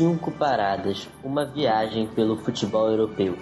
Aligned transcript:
Cinco 0.00 0.32
paradas, 0.32 1.06
uma 1.22 1.44
viagem 1.44 2.08
pelo 2.08 2.34
futebol 2.38 2.88
europeu. 2.88 3.36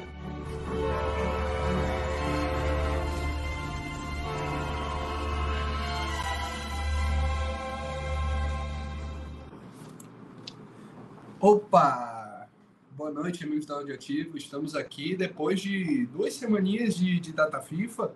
Opa! 11.38 12.48
Boa 12.90 13.12
noite, 13.12 13.44
amigos 13.44 13.64
da 13.64 13.74
Audioativo. 13.74 14.36
Estamos 14.36 14.74
aqui 14.74 15.14
depois 15.14 15.60
de 15.60 16.06
duas 16.06 16.34
semaninhas 16.34 16.96
de, 16.96 17.20
de 17.20 17.32
data 17.32 17.60
FIFA. 17.60 18.10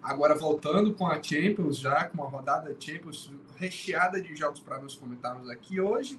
Agora 0.00 0.36
voltando 0.36 0.94
com 0.94 1.08
a 1.08 1.20
Champions, 1.20 1.78
já 1.78 2.04
com 2.04 2.18
uma 2.18 2.30
rodada 2.30 2.76
Champions 2.78 3.32
recheada 3.56 4.20
de 4.20 4.36
jogos 4.36 4.60
para 4.60 4.80
nós 4.80 4.94
comentarmos 4.94 5.50
aqui 5.50 5.80
hoje. 5.80 6.16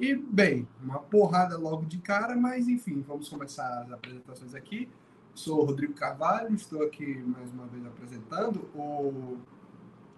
E, 0.00 0.14
bem, 0.14 0.66
uma 0.82 0.98
porrada 0.98 1.58
logo 1.58 1.84
de 1.84 1.98
cara, 1.98 2.34
mas 2.34 2.66
enfim, 2.66 3.04
vamos 3.06 3.28
começar 3.28 3.82
as 3.82 3.92
apresentações 3.92 4.54
aqui. 4.54 4.88
Sou 5.34 5.62
Rodrigo 5.62 5.92
Carvalho, 5.92 6.54
estou 6.54 6.82
aqui 6.82 7.18
mais 7.18 7.52
uma 7.52 7.66
vez 7.66 7.84
apresentando 7.84 8.60
o 8.74 9.36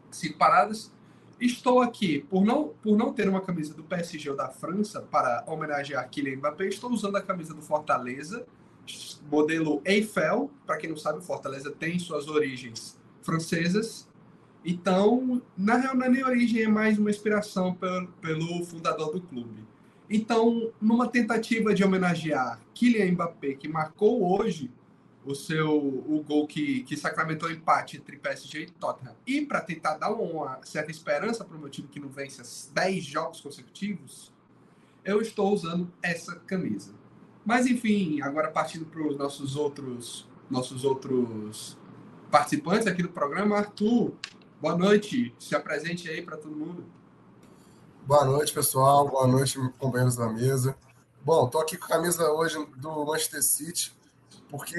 Cinco 0.09 0.39
Paradas. 0.39 0.93
Estou 1.41 1.83
aqui 1.83 2.21
por 2.31 2.45
não, 2.45 2.69
por 2.81 2.97
não 2.97 3.13
ter 3.13 3.29
uma 3.29 3.41
camisa 3.41 3.75
do 3.75 3.83
PSG 3.83 4.31
ou 4.31 4.37
da 4.37 4.49
França 4.49 5.03
para 5.03 5.43
homenagear 5.49 6.09
Kylian 6.09 6.37
Mbappé, 6.37 6.69
estou 6.69 6.89
usando 6.93 7.17
a 7.17 7.21
camisa 7.21 7.53
do 7.53 7.61
Fortaleza, 7.61 8.47
modelo 9.29 9.83
Eiffel. 9.85 10.49
Para 10.65 10.77
quem 10.77 10.91
não 10.91 10.97
sabe, 10.97 11.19
o 11.19 11.23
Fortaleza 11.23 11.73
tem 11.73 11.99
suas 11.99 12.29
origens 12.29 12.97
francesas. 13.21 14.09
Então, 14.65 15.43
na 15.59 15.77
real, 15.77 15.97
não 15.97 16.07
é 16.07 16.09
nem 16.09 16.25
origem, 16.25 16.63
é 16.63 16.69
mais 16.69 16.97
uma 17.01 17.11
inspiração 17.11 17.75
pelo, 17.75 18.07
pelo 18.21 18.65
fundador 18.65 19.13
do 19.13 19.21
clube. 19.21 19.72
Então, 20.15 20.71
numa 20.79 21.09
tentativa 21.09 21.73
de 21.73 21.83
homenagear 21.83 22.61
Kylian 22.75 23.13
Mbappé, 23.13 23.55
que 23.55 23.67
marcou 23.67 24.31
hoje 24.31 24.71
o 25.25 25.35
seu 25.35 25.75
o 25.75 26.23
gol 26.23 26.47
que, 26.47 26.83
que 26.83 26.99
sacramentou 26.99 27.49
o 27.49 27.53
empate 27.53 27.97
entre 27.97 28.19
PSG 28.19 28.65
e 28.65 28.71
Tottenham. 28.73 29.15
E 29.27 29.41
para 29.41 29.63
tentar 29.63 29.97
dar 29.97 30.13
uma 30.13 30.61
certa 30.65 30.91
esperança 30.91 31.47
para 31.47 31.57
o 31.57 31.59
meu 31.61 31.71
time 31.71 31.89
que 31.89 31.99
não 31.99 32.11
vence 32.11 32.43
10 32.75 33.03
jogos 33.03 33.41
consecutivos, 33.41 34.31
eu 35.03 35.23
estou 35.23 35.51
usando 35.51 35.91
essa 36.03 36.37
camisa. 36.41 36.93
Mas 37.43 37.67
enfim, 37.67 38.21
agora 38.21 38.51
partindo 38.51 38.85
para 38.85 39.01
os 39.07 39.17
nossos 39.17 39.57
outros 39.57 40.29
nossos 40.51 40.85
outros 40.85 41.79
participantes 42.31 42.87
aqui 42.87 43.03
do 43.03 43.09
programa, 43.09 43.57
Arthur, 43.57 44.13
boa 44.61 44.77
noite. 44.77 45.35
Se 45.39 45.55
apresente 45.55 46.11
aí 46.11 46.21
para 46.21 46.37
todo 46.37 46.55
mundo. 46.55 46.85
Boa 48.05 48.25
noite, 48.25 48.53
pessoal. 48.53 49.09
Boa 49.09 49.29
noite, 49.29 49.59
companheiros 49.79 50.17
da 50.17 50.29
mesa. 50.29 50.77
Bom, 51.25 51.49
tô 51.49 51.59
aqui 51.59 51.77
com 51.77 51.87
a 51.87 51.89
camisa 51.89 52.31
hoje 52.33 52.59
do 52.77 53.05
Manchester 53.05 53.43
City 53.43 53.95
porque 54.53 54.77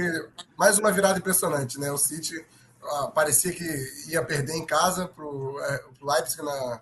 mais 0.56 0.78
uma 0.78 0.92
virada 0.92 1.18
impressionante, 1.18 1.80
né? 1.80 1.92
O 1.92 1.98
City 1.98 2.46
ah, 2.84 3.08
parecia 3.08 3.52
que 3.52 3.64
ia 4.08 4.24
perder 4.24 4.54
em 4.54 4.66
casa 4.66 5.08
para 5.08 5.26
o 5.26 5.60
é, 5.60 5.86
Leipzig 6.02 6.44
na, 6.44 6.82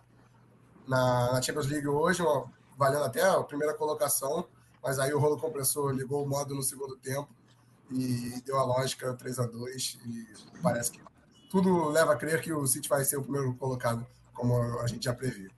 na, 0.87 1.33
na, 1.33 1.41
Champions 1.41 1.67
League 1.67 1.87
hoje, 1.87 2.21
valendo 2.77 3.05
até 3.05 3.21
a 3.21 3.41
primeira 3.43 3.73
colocação, 3.75 4.45
mas 4.83 4.99
aí 4.99 5.13
o 5.13 5.19
rolo 5.19 5.39
compressor 5.39 5.91
ligou 5.91 6.25
o 6.25 6.27
modo 6.27 6.53
no 6.53 6.63
segundo 6.63 6.97
tempo 6.97 7.29
e 7.89 8.41
deu 8.45 8.57
a 8.57 8.63
lógica 8.63 9.13
3 9.13 9.39
a 9.39 9.45
2 9.45 9.99
e 10.05 10.27
parece 10.61 10.91
que 10.91 11.01
tudo 11.49 11.87
leva 11.89 12.13
a 12.13 12.17
crer 12.17 12.41
que 12.41 12.51
o 12.51 12.65
City 12.67 12.89
vai 12.89 13.05
ser 13.05 13.17
o 13.17 13.21
primeiro 13.21 13.53
colocado, 13.55 14.05
como 14.33 14.79
a 14.79 14.87
gente 14.87 15.05
já 15.05 15.13
previu. 15.13 15.49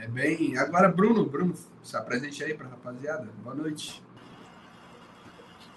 É 0.00 0.06
bem. 0.06 0.56
Agora, 0.56 0.88
Bruno, 0.88 1.26
Bruno, 1.26 1.54
se 1.82 1.96
apresente 1.96 2.44
aí 2.44 2.54
para 2.54 2.68
rapaziada. 2.68 3.28
Boa 3.42 3.54
noite. 3.54 4.00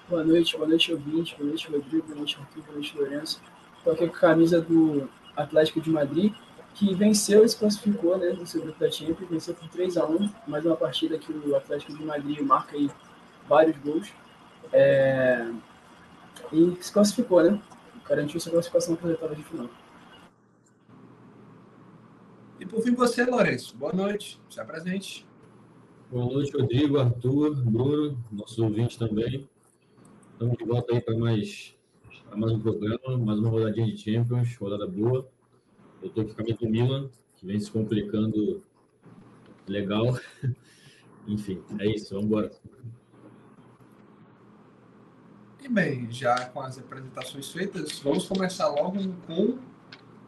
Boa 0.08 0.24
noite, 0.24 0.56
boa 0.56 0.68
noite, 0.68 0.94
ouvinte, 0.94 1.36
boa 1.36 1.48
noite, 1.48 1.72
Rodrigo, 1.72 2.06
boa 2.06 2.18
noite, 2.18 2.38
Arthur, 2.40 2.62
boa 2.62 2.74
noite, 2.74 2.98
Lourenço. 2.98 3.42
Estou 3.78 3.94
aqui 3.94 4.08
com 4.08 4.16
a 4.16 4.20
camisa 4.20 4.62
do 4.62 5.10
Atlético 5.36 5.82
de 5.82 5.90
Madrid, 5.90 6.34
que 6.76 6.94
venceu 6.94 7.44
e 7.44 7.50
se 7.50 7.58
classificou 7.58 8.18
né, 8.18 8.30
no 8.30 8.46
seu 8.46 8.62
grupo 8.62 8.80
da 8.80 8.92
Champions, 8.92 9.30
venceu 9.30 9.56
por 9.56 9.68
3 9.70 9.98
a 9.98 10.06
1 10.06 10.30
mais 10.48 10.66
uma 10.66 10.76
partida 10.76 11.18
que 11.18 11.32
o 11.32 11.56
Atlético 11.56 11.98
de 11.98 12.04
Madrid 12.04 12.42
marca 12.42 12.76
aí 12.76 12.92
vários 13.48 13.78
gols. 13.78 14.14
É... 14.72 15.50
E 16.52 16.78
se 16.80 16.92
classificou, 16.92 17.42
né? 17.42 17.60
Garantiu 18.08 18.40
sua 18.40 18.52
classificação 18.52 18.96
para 18.96 19.10
a 19.10 19.14
etapa 19.14 19.34
de 19.34 19.44
final. 19.44 19.70
E 22.62 22.66
por 22.68 22.80
fim, 22.84 22.94
você, 22.94 23.26
Lourenço. 23.26 23.76
Boa 23.76 23.92
noite, 23.92 24.40
se 24.48 24.62
apresente. 24.62 25.26
Boa 26.12 26.32
noite, 26.32 26.56
Rodrigo, 26.56 27.00
Arthur, 27.00 27.56
Bruno, 27.56 28.24
nossos 28.32 28.60
ouvintes 28.60 28.98
também. 28.98 29.50
Estamos 30.34 30.56
de 30.60 30.66
volta 30.66 30.94
aí 30.94 31.02
para 31.02 31.18
mais, 31.18 31.76
mais 32.36 32.52
um 32.52 32.60
programa, 32.60 33.18
mais 33.18 33.40
uma 33.40 33.50
rodadinha 33.50 33.88
de 33.88 33.98
Champions, 33.98 34.56
rodada 34.58 34.86
boa. 34.86 35.28
Eu 36.04 36.10
estou 36.10 36.24
aqui 36.24 36.54
com 36.54 36.68
a 36.68 36.70
Milan, 36.70 37.10
que 37.36 37.48
vem 37.48 37.60
se 37.60 37.72
complicando 37.72 38.62
legal. 39.68 40.16
Enfim, 41.28 41.64
é 41.80 41.88
isso, 41.88 42.14
vamos 42.14 42.28
embora. 42.28 42.52
E 45.64 45.68
bem, 45.68 46.12
já 46.12 46.46
com 46.46 46.62
as 46.62 46.78
apresentações 46.78 47.52
feitas, 47.52 47.98
vamos 47.98 48.28
começar 48.28 48.68
logo 48.68 49.00
com, 49.26 49.58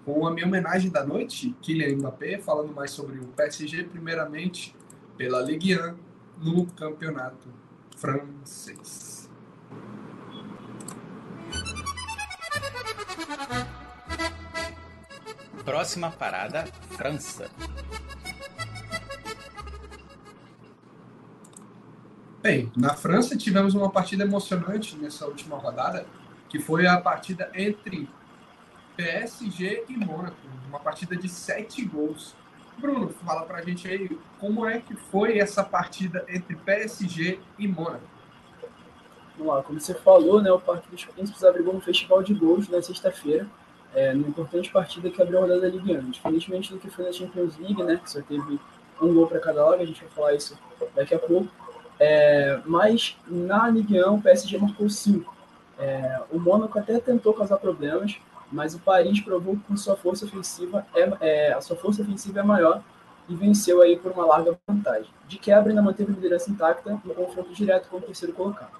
com 0.05 0.27
a 0.27 0.31
minha 0.31 0.45
homenagem 0.45 0.91
da 0.91 1.05
noite, 1.05 1.55
Kylian 1.61 1.97
Mbappé, 1.97 2.37
falando 2.37 2.73
mais 2.73 2.91
sobre 2.91 3.19
o 3.19 3.27
PSG, 3.27 3.83
primeiramente 3.83 4.75
pela 5.17 5.41
Ligue 5.41 5.77
1 5.77 5.95
no 6.39 6.65
campeonato 6.67 7.47
francês. 7.95 9.29
Próxima 15.63 16.11
parada, 16.11 16.65
França. 16.91 17.49
Bem, 22.41 22.69
na 22.75 22.93
França 22.93 23.37
tivemos 23.37 23.73
uma 23.73 23.89
partida 23.89 24.25
emocionante 24.25 24.97
nessa 24.97 25.25
última 25.25 25.55
rodada, 25.55 26.05
que 26.49 26.59
foi 26.59 26.85
a 26.85 26.99
partida 26.99 27.49
entre 27.53 28.09
PSG 28.95 29.85
e 29.89 29.97
Mônaco, 29.97 30.35
uma 30.69 30.79
partida 30.79 31.15
de 31.15 31.27
sete 31.27 31.83
gols. 31.85 32.35
Bruno, 32.77 33.09
fala 33.09 33.43
pra 33.43 33.61
gente 33.61 33.87
aí 33.87 34.17
como 34.39 34.65
é 34.65 34.79
que 34.79 34.95
foi 34.95 35.37
essa 35.37 35.63
partida 35.63 36.25
entre 36.27 36.55
PSG 36.55 37.39
e 37.57 37.67
Mônaco. 37.67 38.13
Vamos 39.37 39.53
lá, 39.53 39.63
como 39.63 39.79
você 39.79 39.93
falou, 39.93 40.41
né, 40.41 40.51
o 40.51 40.59
Parque 40.59 40.89
dos 40.89 41.05
Príncipes 41.05 41.43
abrigou 41.43 41.75
um 41.75 41.81
festival 41.81 42.21
de 42.21 42.33
gols 42.33 42.69
na 42.69 42.81
sexta-feira, 42.81 43.47
é, 43.93 44.13
numa 44.13 44.27
importante 44.27 44.71
partida 44.71 45.09
que 45.09 45.21
abriu 45.21 45.39
a 45.39 45.41
rodada 45.41 45.61
da 45.61 45.67
Ligue 45.69 45.97
1. 45.97 46.11
Diferentemente 46.11 46.71
do 46.71 46.79
que 46.79 46.89
foi 46.89 47.05
na 47.05 47.11
Champions 47.11 47.57
League, 47.57 47.81
né, 47.83 47.99
que 48.03 48.09
só 48.09 48.21
teve 48.21 48.59
um 49.01 49.13
gol 49.13 49.27
para 49.27 49.39
cada 49.39 49.65
lado, 49.65 49.81
a 49.81 49.85
gente 49.85 50.01
vai 50.01 50.09
falar 50.11 50.33
isso 50.35 50.57
daqui 50.95 51.15
a 51.15 51.19
pouco. 51.19 51.47
É, 51.99 52.59
mas 52.65 53.17
na 53.27 53.67
Ligue 53.69 54.03
1 54.03 54.15
o 54.15 54.21
PSG 54.21 54.57
marcou 54.57 54.89
5. 54.89 55.33
É, 55.79 56.21
o 56.31 56.39
Mônaco 56.39 56.77
até 56.77 56.99
tentou 56.99 57.33
causar 57.33 57.57
problemas, 57.57 58.19
mas 58.53 58.75
o 58.75 58.79
Paris 58.79 59.19
provou 59.19 59.57
que 59.57 59.77
sua 59.77 59.97
força 59.97 60.25
ofensiva 60.25 60.85
é, 60.95 61.11
é, 61.19 61.53
a 61.53 61.59
sua 61.59 61.75
força 61.75 62.03
ofensiva 62.03 62.39
é 62.39 62.43
maior 62.43 62.81
e 63.27 63.35
venceu 63.35 63.81
aí 63.81 63.97
por 63.97 64.11
uma 64.11 64.25
larga 64.25 64.57
vantagem. 64.67 65.09
De 65.27 65.37
quebra, 65.37 65.69
ainda 65.69 65.81
manteve 65.81 66.11
a 66.11 66.15
liderança 66.15 66.51
intacta 66.51 67.01
no 67.03 67.13
confronto 67.15 67.53
direto 67.53 67.89
com 67.89 67.97
o 67.97 68.01
terceiro 68.01 68.33
colocado. 68.33 68.71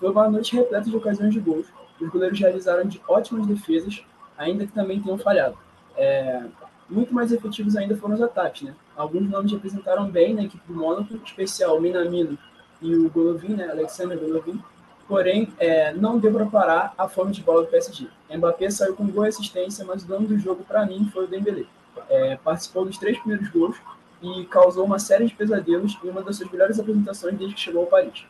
Foi 0.00 0.10
uma 0.10 0.28
noite 0.28 0.56
repleta 0.56 0.88
de 0.88 0.96
ocasiões 0.96 1.32
de 1.32 1.40
gols. 1.40 1.66
Os 2.00 2.08
goleiros 2.08 2.38
realizaram 2.40 2.86
de 2.86 3.00
ótimas 3.06 3.46
defesas 3.46 4.02
ainda 4.38 4.66
que 4.66 4.72
também 4.72 5.00
tenham 5.00 5.18
falhado. 5.18 5.56
É, 5.96 6.42
muito 6.88 7.14
mais 7.14 7.30
efetivos 7.30 7.76
ainda 7.76 7.96
foram 7.96 8.14
os 8.14 8.22
ataques, 8.22 8.62
né? 8.62 8.74
Alguns 8.96 9.28
nomes 9.28 9.52
representaram 9.52 10.08
bem 10.08 10.34
na 10.34 10.44
equipe 10.44 10.66
do 10.66 10.74
Mônaco, 10.74 11.14
em 11.14 11.22
especial 11.24 11.76
o 11.76 11.80
Minamino 11.80 12.38
e 12.80 12.94
o 12.94 13.08
Golovin, 13.10 13.54
né? 13.54 13.68
Alexander 13.70 14.18
Golovin. 14.18 14.60
Porém, 15.06 15.52
é, 15.58 15.92
não 15.92 16.18
deu 16.18 16.32
para 16.32 16.46
parar 16.46 16.94
a 16.96 17.08
fome 17.08 17.32
de 17.32 17.42
bola 17.42 17.62
do 17.62 17.68
PSG. 17.68 18.08
Mbappé 18.34 18.70
saiu 18.70 18.94
com 18.94 19.04
boa 19.06 19.28
assistência, 19.28 19.84
mas 19.84 20.02
o 20.02 20.06
dono 20.06 20.26
do 20.26 20.38
jogo, 20.38 20.64
para 20.64 20.86
mim, 20.86 21.10
foi 21.12 21.24
o 21.24 21.28
Dembélé. 21.28 21.64
É, 22.08 22.36
participou 22.36 22.84
dos 22.84 22.96
três 22.96 23.18
primeiros 23.18 23.48
gols 23.50 23.76
e 24.22 24.44
causou 24.46 24.84
uma 24.84 24.98
série 24.98 25.26
de 25.26 25.34
pesadelos 25.34 25.98
em 26.02 26.08
uma 26.08 26.22
das 26.22 26.36
suas 26.36 26.50
melhores 26.50 26.80
apresentações 26.80 27.36
desde 27.36 27.54
que 27.54 27.60
chegou 27.60 27.82
ao 27.82 27.86
Paris. 27.86 28.24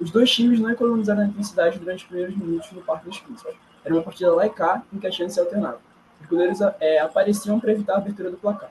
Os 0.00 0.10
dois 0.10 0.30
times 0.30 0.58
não 0.58 0.70
economizaram 0.70 1.22
a 1.22 1.26
intensidade 1.26 1.78
durante 1.78 2.04
os 2.04 2.08
primeiros 2.08 2.36
minutos 2.36 2.70
no 2.72 2.82
Parque 2.82 3.08
dos 3.08 3.18
Príncipes. 3.18 3.54
Era 3.84 3.94
uma 3.94 4.02
partida 4.02 4.34
lá 4.34 4.46
e 4.46 4.50
cá, 4.50 4.82
em 4.92 4.98
que 4.98 5.06
a 5.06 5.12
chance 5.12 5.34
se 5.34 5.40
alternava. 5.40 5.80
Os 6.20 6.26
goleiros 6.26 6.58
é, 6.80 6.98
apareciam 6.98 7.60
para 7.60 7.72
evitar 7.72 7.94
a 7.94 7.98
abertura 7.98 8.30
do 8.30 8.36
placar. 8.36 8.70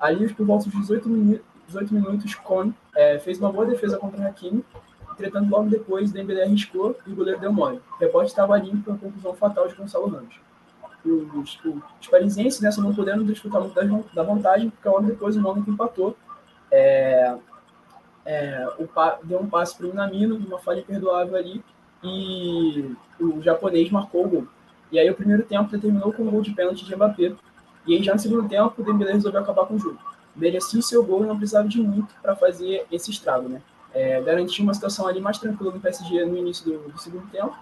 Ali, 0.00 0.32
por 0.32 0.46
volta 0.46 0.68
dos 0.68 0.80
18, 0.80 1.08
minu 1.08 1.40
18 1.66 1.94
minutos, 1.94 2.34
Kohn 2.34 2.72
é, 2.94 3.18
fez 3.18 3.38
uma 3.38 3.50
boa 3.50 3.66
defesa 3.66 3.96
contra 3.96 4.26
Hakimi, 4.26 4.64
entretanto, 5.14 5.50
logo 5.50 5.68
depois, 5.68 6.12
Dembélé 6.12 6.44
arriscou 6.44 6.96
e 7.06 7.12
o 7.12 7.16
goleiro 7.16 7.40
deu 7.40 7.52
mole. 7.52 7.80
O 7.96 8.00
rebote 8.00 8.28
estava 8.28 8.56
limpo 8.58 8.84
com 8.84 8.92
a 8.92 8.98
conclusão 8.98 9.34
fatal 9.34 9.66
de 9.68 9.74
Gonçalo 9.74 10.08
Ramos. 10.08 10.40
Os, 11.04 11.58
os 12.00 12.08
parisienses 12.08 12.60
né, 12.60 12.70
só 12.70 12.80
não 12.80 12.94
puderam 12.94 13.24
desfrutar 13.24 13.60
muito 13.60 13.74
da, 13.74 14.22
da 14.22 14.22
vantagem, 14.22 14.70
porque 14.70 14.88
logo 14.88 15.02
depois 15.02 15.36
o 15.36 15.40
Mônaco 15.40 15.70
empatou 15.70 16.16
é, 16.70 17.36
é, 18.24 18.66
o, 18.78 18.88
deu 19.24 19.40
um 19.40 19.48
passe 19.48 19.76
para 19.76 19.86
o 19.86 19.90
Minamino, 19.90 20.36
uma 20.36 20.58
falha 20.58 20.80
imperdoável 20.80 21.36
ali, 21.36 21.62
e 22.02 22.94
o 23.20 23.40
japonês 23.42 23.90
marcou 23.90 24.26
o 24.26 24.28
gol. 24.28 24.48
E 24.90 24.98
aí 24.98 25.08
o 25.08 25.14
primeiro 25.14 25.44
tempo 25.44 25.78
terminou 25.78 26.12
com 26.12 26.24
um 26.24 26.30
gol 26.30 26.42
de 26.42 26.52
pênalti 26.52 26.84
de 26.84 26.94
Mbappé. 26.94 27.32
E 27.86 27.94
aí 27.94 28.02
já 28.02 28.12
no 28.12 28.18
segundo 28.18 28.48
tempo 28.48 28.74
o 28.76 28.84
Dembélé 28.84 29.12
resolveu 29.12 29.40
acabar 29.40 29.66
com 29.66 29.74
o 29.74 29.78
jogo. 29.78 29.98
Merecia 30.34 30.80
o 30.80 30.82
seu 30.82 31.04
gol 31.04 31.24
e 31.24 31.26
não 31.26 31.36
precisava 31.36 31.68
de 31.68 31.80
muito 31.80 32.12
para 32.20 32.34
fazer 32.34 32.86
esse 32.90 33.10
estrago, 33.10 33.48
né? 33.48 33.62
É, 33.94 34.20
garantiu 34.20 34.64
uma 34.64 34.74
situação 34.74 35.06
ali 35.06 35.20
mais 35.20 35.38
tranquila 35.38 35.72
no 35.72 35.80
PSG 35.80 36.24
no 36.24 36.36
início 36.36 36.64
do, 36.64 36.92
do 36.92 36.98
segundo 36.98 37.26
tempo. 37.30 37.54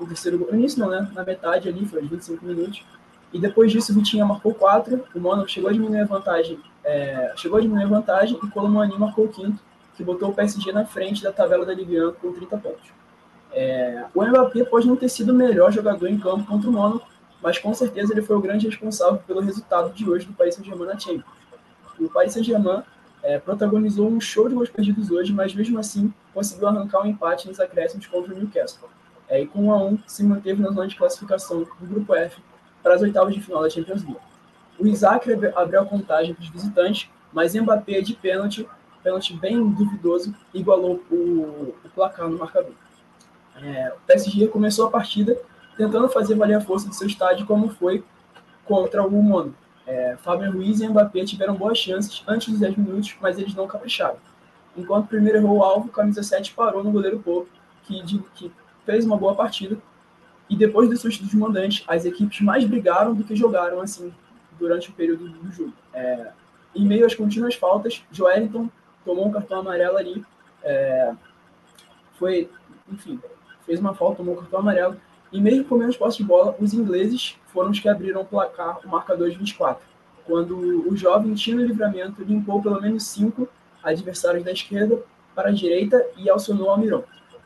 O 0.00 0.06
terceiro 0.06 0.38
gol, 0.38 0.48
no 0.52 0.58
início 0.58 0.78
não, 0.78 0.88
né? 0.88 1.10
Na 1.12 1.24
metade 1.24 1.68
ali, 1.68 1.84
foi 1.84 2.00
aos 2.00 2.08
25 2.08 2.44
minutos. 2.44 2.84
E 3.32 3.38
depois 3.38 3.70
disso 3.70 3.92
o 3.92 3.94
Vitinha 3.94 4.24
marcou 4.24 4.54
quatro, 4.54 5.04
o 5.14 5.20
Mônaco 5.20 5.48
chegou 5.48 5.70
a 5.70 5.72
diminuir 5.72 6.00
a 6.00 6.04
vantagem, 6.04 6.58
é, 6.84 7.32
chegou 7.36 7.58
a 7.58 7.60
diminuir 7.60 7.84
a 7.84 7.88
vantagem 7.88 8.38
e 8.42 8.50
Colomani 8.50 8.98
marcou 8.98 9.26
o 9.26 9.28
quinto, 9.28 9.62
que 9.96 10.02
botou 10.02 10.30
o 10.30 10.34
PSG 10.34 10.72
na 10.72 10.84
frente 10.84 11.22
da 11.22 11.30
tabela 11.30 11.64
da 11.64 11.72
Ligue 11.72 12.02
1 12.02 12.12
com 12.14 12.32
30 12.32 12.56
pontos. 12.58 12.90
É, 13.52 14.04
o 14.14 14.24
Mbappé 14.24 14.64
pode 14.64 14.86
não 14.86 14.96
ter 14.96 15.08
sido 15.08 15.32
o 15.32 15.34
melhor 15.34 15.72
jogador 15.72 16.08
em 16.08 16.18
campo 16.18 16.44
contra 16.44 16.68
o 16.68 16.72
Mônaco, 16.72 17.06
mas 17.42 17.58
com 17.58 17.72
certeza 17.72 18.12
ele 18.12 18.22
foi 18.22 18.36
o 18.36 18.40
grande 18.40 18.66
responsável 18.66 19.18
pelo 19.26 19.40
resultado 19.40 19.92
de 19.92 20.08
hoje 20.08 20.26
do 20.26 20.32
Paris 20.32 20.54
Saint-Germain 20.54 20.86
na 20.86 20.98
Champions. 20.98 21.24
O 21.98 22.08
Paris 22.08 22.32
Saint-Germain 22.32 22.82
é, 23.22 23.38
protagonizou 23.38 24.08
um 24.08 24.20
show 24.20 24.48
de 24.48 24.54
gols 24.54 24.70
perdidos 24.70 25.10
hoje, 25.10 25.32
mas 25.32 25.54
mesmo 25.54 25.78
assim 25.78 26.12
conseguiu 26.32 26.68
arrancar 26.68 27.02
um 27.02 27.06
empate 27.06 27.48
nos 27.48 27.60
acréscimos 27.60 28.06
contra 28.06 28.34
o 28.34 28.36
Newcastle. 28.36 28.88
É, 29.28 29.42
e 29.42 29.46
com 29.46 29.66
1 29.66 29.72
a 29.72 29.84
1 29.84 29.98
se 30.06 30.24
manteve 30.24 30.60
na 30.60 30.70
zona 30.70 30.88
de 30.88 30.96
classificação 30.96 31.60
do 31.60 31.86
grupo 31.86 32.14
F 32.14 32.42
para 32.82 32.94
as 32.94 33.02
oitavas 33.02 33.34
de 33.34 33.40
final 33.40 33.62
da 33.62 33.70
Champions 33.70 34.02
League. 34.02 34.20
O 34.78 34.86
Isaac 34.86 35.30
abriu 35.54 35.82
a 35.82 35.86
contagem 35.86 36.34
para 36.34 36.42
os 36.42 36.48
visitantes, 36.48 37.08
mas 37.32 37.54
Mbappé 37.54 38.00
de 38.00 38.14
pênalti, 38.14 38.66
pênalti 39.02 39.34
bem 39.34 39.62
duvidoso, 39.72 40.34
igualou 40.54 41.02
o, 41.10 41.74
o 41.84 41.88
placar 41.94 42.28
no 42.28 42.38
marcador. 42.38 42.72
É, 43.62 43.92
o 43.94 44.00
PSG 44.06 44.48
começou 44.48 44.86
a 44.86 44.90
partida 44.90 45.38
tentando 45.76 46.08
fazer 46.08 46.34
valer 46.34 46.54
a 46.54 46.60
força 46.60 46.88
do 46.88 46.94
seu 46.94 47.06
estádio, 47.06 47.46
como 47.46 47.68
foi 47.68 48.02
contra 48.64 49.04
o 49.04 49.10
Mono. 49.10 49.54
É, 49.90 50.16
Fábio 50.18 50.52
Ruiz 50.52 50.80
e 50.80 50.88
Mbappé 50.88 51.24
tiveram 51.24 51.56
boas 51.56 51.76
chances 51.76 52.22
antes 52.28 52.48
dos 52.48 52.60
10 52.60 52.76
minutos, 52.76 53.16
mas 53.20 53.38
eles 53.38 53.56
não 53.56 53.66
capricharam. 53.66 54.18
Enquanto 54.76 55.06
o 55.06 55.08
primeiro 55.08 55.38
errou 55.38 55.58
o 55.58 55.64
alvo, 55.64 55.88
o 55.88 55.90
camisa 55.90 56.22
7 56.22 56.54
parou 56.54 56.84
no 56.84 56.92
goleiro 56.92 57.18
Pope, 57.18 57.50
que, 57.82 58.22
que 58.36 58.52
fez 58.86 59.04
uma 59.04 59.16
boa 59.16 59.34
partida. 59.34 59.76
E 60.48 60.54
depois 60.54 60.88
do 60.88 60.96
susto 60.96 61.24
dos 61.24 61.34
mandantes, 61.34 61.82
as 61.88 62.04
equipes 62.04 62.40
mais 62.40 62.64
brigaram 62.64 63.14
do 63.14 63.24
que 63.24 63.34
jogaram 63.34 63.80
assim 63.80 64.14
durante 64.60 64.90
o 64.90 64.92
período 64.92 65.28
do 65.28 65.50
jogo. 65.50 65.74
É, 65.92 66.30
em 66.72 66.86
meio 66.86 67.04
às 67.04 67.14
contínuas 67.16 67.56
faltas, 67.56 68.04
Joelinton 68.12 68.70
tomou 69.04 69.26
um 69.26 69.32
cartão 69.32 69.58
amarelo 69.58 69.96
ali. 69.96 70.24
É, 70.62 71.12
foi, 72.16 72.48
enfim, 72.88 73.20
fez 73.66 73.80
uma 73.80 73.92
falta, 73.92 74.18
tomou 74.18 74.34
um 74.34 74.38
cartão 74.38 74.60
amarelo. 74.60 74.96
E 75.32 75.40
mesmo 75.40 75.64
com 75.64 75.76
menos 75.76 75.96
posse 75.96 76.18
de 76.18 76.24
bola, 76.24 76.56
os 76.58 76.74
ingleses 76.74 77.36
foram 77.52 77.70
os 77.70 77.78
que 77.78 77.88
abriram 77.88 78.22
o 78.22 78.24
placar, 78.24 78.80
o 78.84 78.88
marcador 78.88 79.30
de 79.30 79.36
24, 79.36 79.82
quando 80.26 80.56
o 80.56 80.96
jovem 80.96 81.34
Tino 81.34 81.62
Livramento 81.62 82.22
limpou 82.22 82.60
pelo 82.60 82.80
menos 82.80 83.04
cinco 83.04 83.48
adversários 83.82 84.44
da 84.44 84.52
esquerda 84.52 85.00
para 85.34 85.48
a 85.48 85.52
direita 85.52 86.04
e 86.16 86.28
acionou 86.28 86.70
Almirão. 86.70 87.04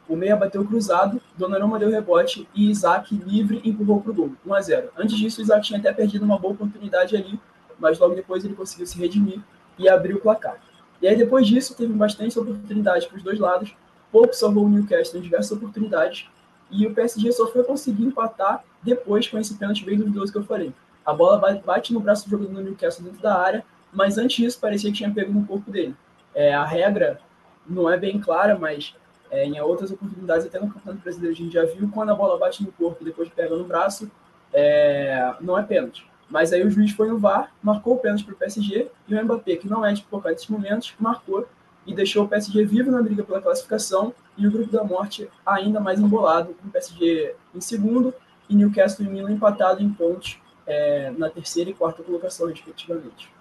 O 0.09 0.17
meia 0.17 0.37
bateu 0.37 0.65
cruzado, 0.65 1.21
Donnarumma 1.37 1.79
deu 1.79 1.91
rebote 1.91 2.49
e 2.55 2.71
Isaac 2.71 3.15
livre 3.15 3.61
empurrou 3.65 4.01
para 4.01 4.11
o 4.11 4.15
gol, 4.15 4.33
1 4.47 4.55
a 4.55 4.61
0. 4.61 4.89
Antes 4.99 5.17
disso, 5.17 5.41
o 5.41 5.43
Isaac 5.43 5.67
tinha 5.67 5.79
até 5.79 5.93
perdido 5.93 6.25
uma 6.25 6.39
boa 6.39 6.53
oportunidade 6.53 7.17
ali, 7.17 7.41
mas 7.79 7.99
logo 7.99 8.15
depois 8.15 8.45
ele 8.45 8.55
conseguiu 8.55 8.87
se 8.87 8.99
redimir 8.99 9.41
e 9.79 9.89
abrir 9.89 10.15
o 10.15 10.21
placar. 10.21 10.59
E 11.01 11.09
aí 11.09 11.17
depois 11.17 11.47
disso, 11.47 11.75
teve 11.75 11.93
bastante 11.93 12.39
oportunidade 12.39 13.07
para 13.09 13.17
os 13.17 13.23
dois 13.23 13.39
lados, 13.39 13.75
Pouco 14.15 14.33
salvou 14.33 14.67
o 14.67 14.69
Newcastle 14.69 15.19
em 15.19 15.23
diversas 15.25 15.51
oportunidades. 15.51 16.29
E 16.70 16.87
o 16.87 16.94
PSG 16.94 17.32
só 17.32 17.46
foi 17.46 17.62
conseguir 17.64 18.05
empatar 18.05 18.64
depois 18.82 19.28
com 19.28 19.38
esse 19.38 19.55
pênalti 19.55 19.84
bem 19.84 19.96
duvidoso 19.96 20.32
que 20.32 20.38
eu 20.38 20.44
falei. 20.44 20.72
A 21.05 21.12
bola 21.12 21.38
bate 21.64 21.93
no 21.93 22.00
braço 22.00 22.25
do 22.25 22.31
jogador 22.31 22.55
do 22.55 22.62
Newcastle 22.62 23.05
dentro 23.05 23.20
da 23.20 23.38
área, 23.38 23.64
mas 23.93 24.19
antes 24.19 24.37
disso 24.37 24.58
parecia 24.58 24.90
que 24.90 24.96
tinha 24.96 25.11
pego 25.12 25.32
no 25.32 25.46
corpo 25.46 25.70
dele. 25.70 25.94
É, 26.34 26.55
a 26.55 26.64
regra 26.64 27.20
não 27.66 27.88
é 27.88 27.96
bem 27.96 28.19
clara, 28.19 28.58
mas 28.58 28.94
é, 29.31 29.44
em 29.44 29.61
outras 29.61 29.90
oportunidades, 29.90 30.46
até 30.46 30.58
no 30.58 30.70
Campeonato 30.70 31.02
Brasileiro, 31.02 31.34
a 31.34 31.37
gente 31.37 31.52
já 31.52 31.64
viu 31.64 31.88
quando 31.93 32.11
a 32.11 32.14
bola 32.14 32.38
bate 32.38 32.62
no 32.62 32.72
corpo 32.72 32.99
e 33.02 33.05
depois 33.05 33.28
pega 33.28 33.55
no 33.56 33.64
braço, 33.64 34.11
é, 34.52 35.34
não 35.40 35.58
é 35.58 35.62
pênalti. 35.62 36.06
Mas 36.28 36.52
aí 36.52 36.64
o 36.64 36.70
juiz 36.70 36.90
foi 36.93 37.08
no 37.08 37.19
VAR, 37.19 37.52
marcou 37.62 37.94
o 37.94 37.99
pênalti 37.99 38.25
para 38.25 38.34
o 38.34 38.37
PSG 38.37 38.88
e 39.06 39.14
o 39.14 39.25
Mbappé, 39.25 39.56
que 39.56 39.69
não 39.69 39.84
é 39.84 39.93
de 39.93 40.02
colocar 40.05 40.31
nesses 40.31 40.49
momentos, 40.49 40.94
marcou 40.99 41.46
e 41.87 41.94
deixou 41.94 42.25
o 42.25 42.28
PSG 42.28 42.64
vivo 42.64 42.90
na 42.90 43.02
briga 43.02 43.22
pela 43.22 43.43
classificação 43.43 44.14
e 44.37 44.47
o 44.47 44.51
grupo 44.51 44.71
da 44.71 44.83
morte 44.83 45.31
ainda 45.45 45.81
mais 45.81 46.01
embolado, 46.01 46.55
com 46.55 46.69
o 46.69 46.71
PSG 46.71 47.37
em 47.55 47.61
segundo 47.61 48.13
e 48.49 48.55
Newcastle 48.55 49.07
e 49.07 49.09
Milan 49.09 49.33
empatado 49.33 49.83
em 49.83 49.93
pontos 49.93 50.39
é, 50.67 51.11
na 51.13 51.31
terceira 51.31 51.71
e 51.71 51.75
quarta 51.75 52.03
colocação, 52.03 52.49
respectivamente. 52.49 53.33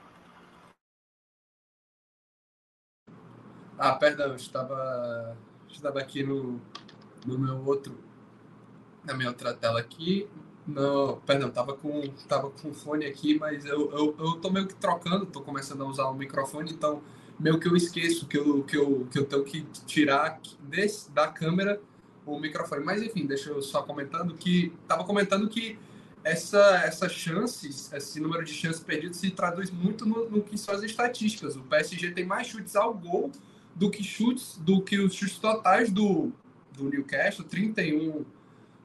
Ah, 3.78 3.94
perdão, 3.96 4.36
estava, 4.36 5.36
estava 5.68 6.00
aqui 6.00 6.24
no, 6.24 6.62
no 7.26 7.40
meu 7.40 7.66
outro, 7.66 7.98
na 9.04 9.14
minha 9.14 9.30
outra 9.30 9.54
tela 9.54 9.80
aqui. 9.80 10.30
Não, 10.66 11.20
perdão, 11.26 11.50
estava 11.50 11.76
com, 11.76 12.02
tava 12.30 12.50
com 12.50 12.74
fone 12.74 13.06
aqui, 13.06 13.38
mas 13.38 13.66
eu, 13.66 13.92
eu, 13.92 14.16
eu 14.18 14.32
tô 14.40 14.50
meio 14.50 14.68
que 14.68 14.76
trocando, 14.76 15.26
tô 15.26 15.42
começando 15.42 15.84
a 15.84 15.88
usar 15.88 16.06
o 16.06 16.14
microfone, 16.14 16.72
então 16.72 17.02
meio 17.44 17.60
que 17.60 17.68
eu 17.68 17.76
esqueço 17.76 18.26
que 18.26 18.38
eu, 18.38 18.64
que 18.64 18.78
eu, 18.78 19.06
que 19.12 19.20
eu 19.20 19.26
tenho 19.26 19.44
que 19.44 19.62
tirar 19.86 20.40
desse, 20.62 21.12
da 21.12 21.28
câmera 21.28 21.80
o 22.26 22.40
microfone. 22.40 22.86
Mas 22.86 23.04
enfim, 23.04 23.26
deixa 23.26 23.50
eu 23.50 23.62
só 23.62 23.84
comentando 23.84 24.34
que 24.34 24.72
estava 24.82 25.04
comentando 25.04 25.50
que 25.50 25.78
essa 26.24 26.78
essas 26.86 27.12
chances, 27.12 27.92
esse 27.92 28.22
número 28.22 28.46
de 28.46 28.54
chances 28.54 28.82
perdidas 28.82 29.18
se 29.18 29.30
traduz 29.30 29.70
muito 29.70 30.06
no, 30.06 30.30
no, 30.30 30.42
que 30.42 30.58
são 30.58 30.74
as 30.74 30.84
estatísticas. 30.84 31.58
O 31.58 31.64
PSG 31.64 32.12
tem 32.12 32.26
mais 32.26 32.48
chutes 32.48 32.78
ao 32.78 32.94
gol 32.94 33.30
do 33.76 33.92
que 33.92 34.02
chutes 34.02 34.58
do 34.60 34.82
que 34.82 34.98
os 34.98 35.14
chutes 35.14 35.38
totais 35.38 35.92
do, 35.92 36.32
do 36.72 36.90
Newcastle, 36.90 37.44
31 37.44 38.24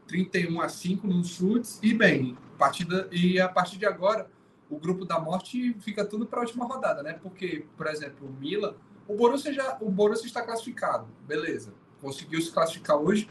31 0.09 0.61
a 0.61 0.69
5 0.69 1.07
nos 1.07 1.29
chutes 1.29 1.79
e 1.81 1.95
bem, 1.95 2.37
partida 2.59 3.07
e 3.13 3.39
a 3.39 3.49
partir 3.49 3.77
de 3.77 3.87
agora 3.87 4.29
o 4.71 4.79
grupo 4.79 5.05
da 5.05 5.19
morte 5.19 5.75
fica 5.81 6.05
tudo 6.05 6.27
para 6.27 6.41
a 6.41 6.43
última 6.43 6.65
rodada, 6.67 7.03
né? 7.03 7.15
Porque, 7.15 7.65
por 7.77 7.87
exemplo, 7.87 8.29
o 8.29 8.33
Milan, 8.33 8.75
o 9.07 9.15
Borussia 9.15 9.53
já, 9.53 9.79
o 9.81 9.91
Borussia 9.91 10.27
está 10.27 10.43
classificado, 10.43 11.07
beleza? 11.27 11.73
Conseguiu 12.01 12.41
se 12.41 12.53
classificar 12.53 12.97
hoje, 12.97 13.29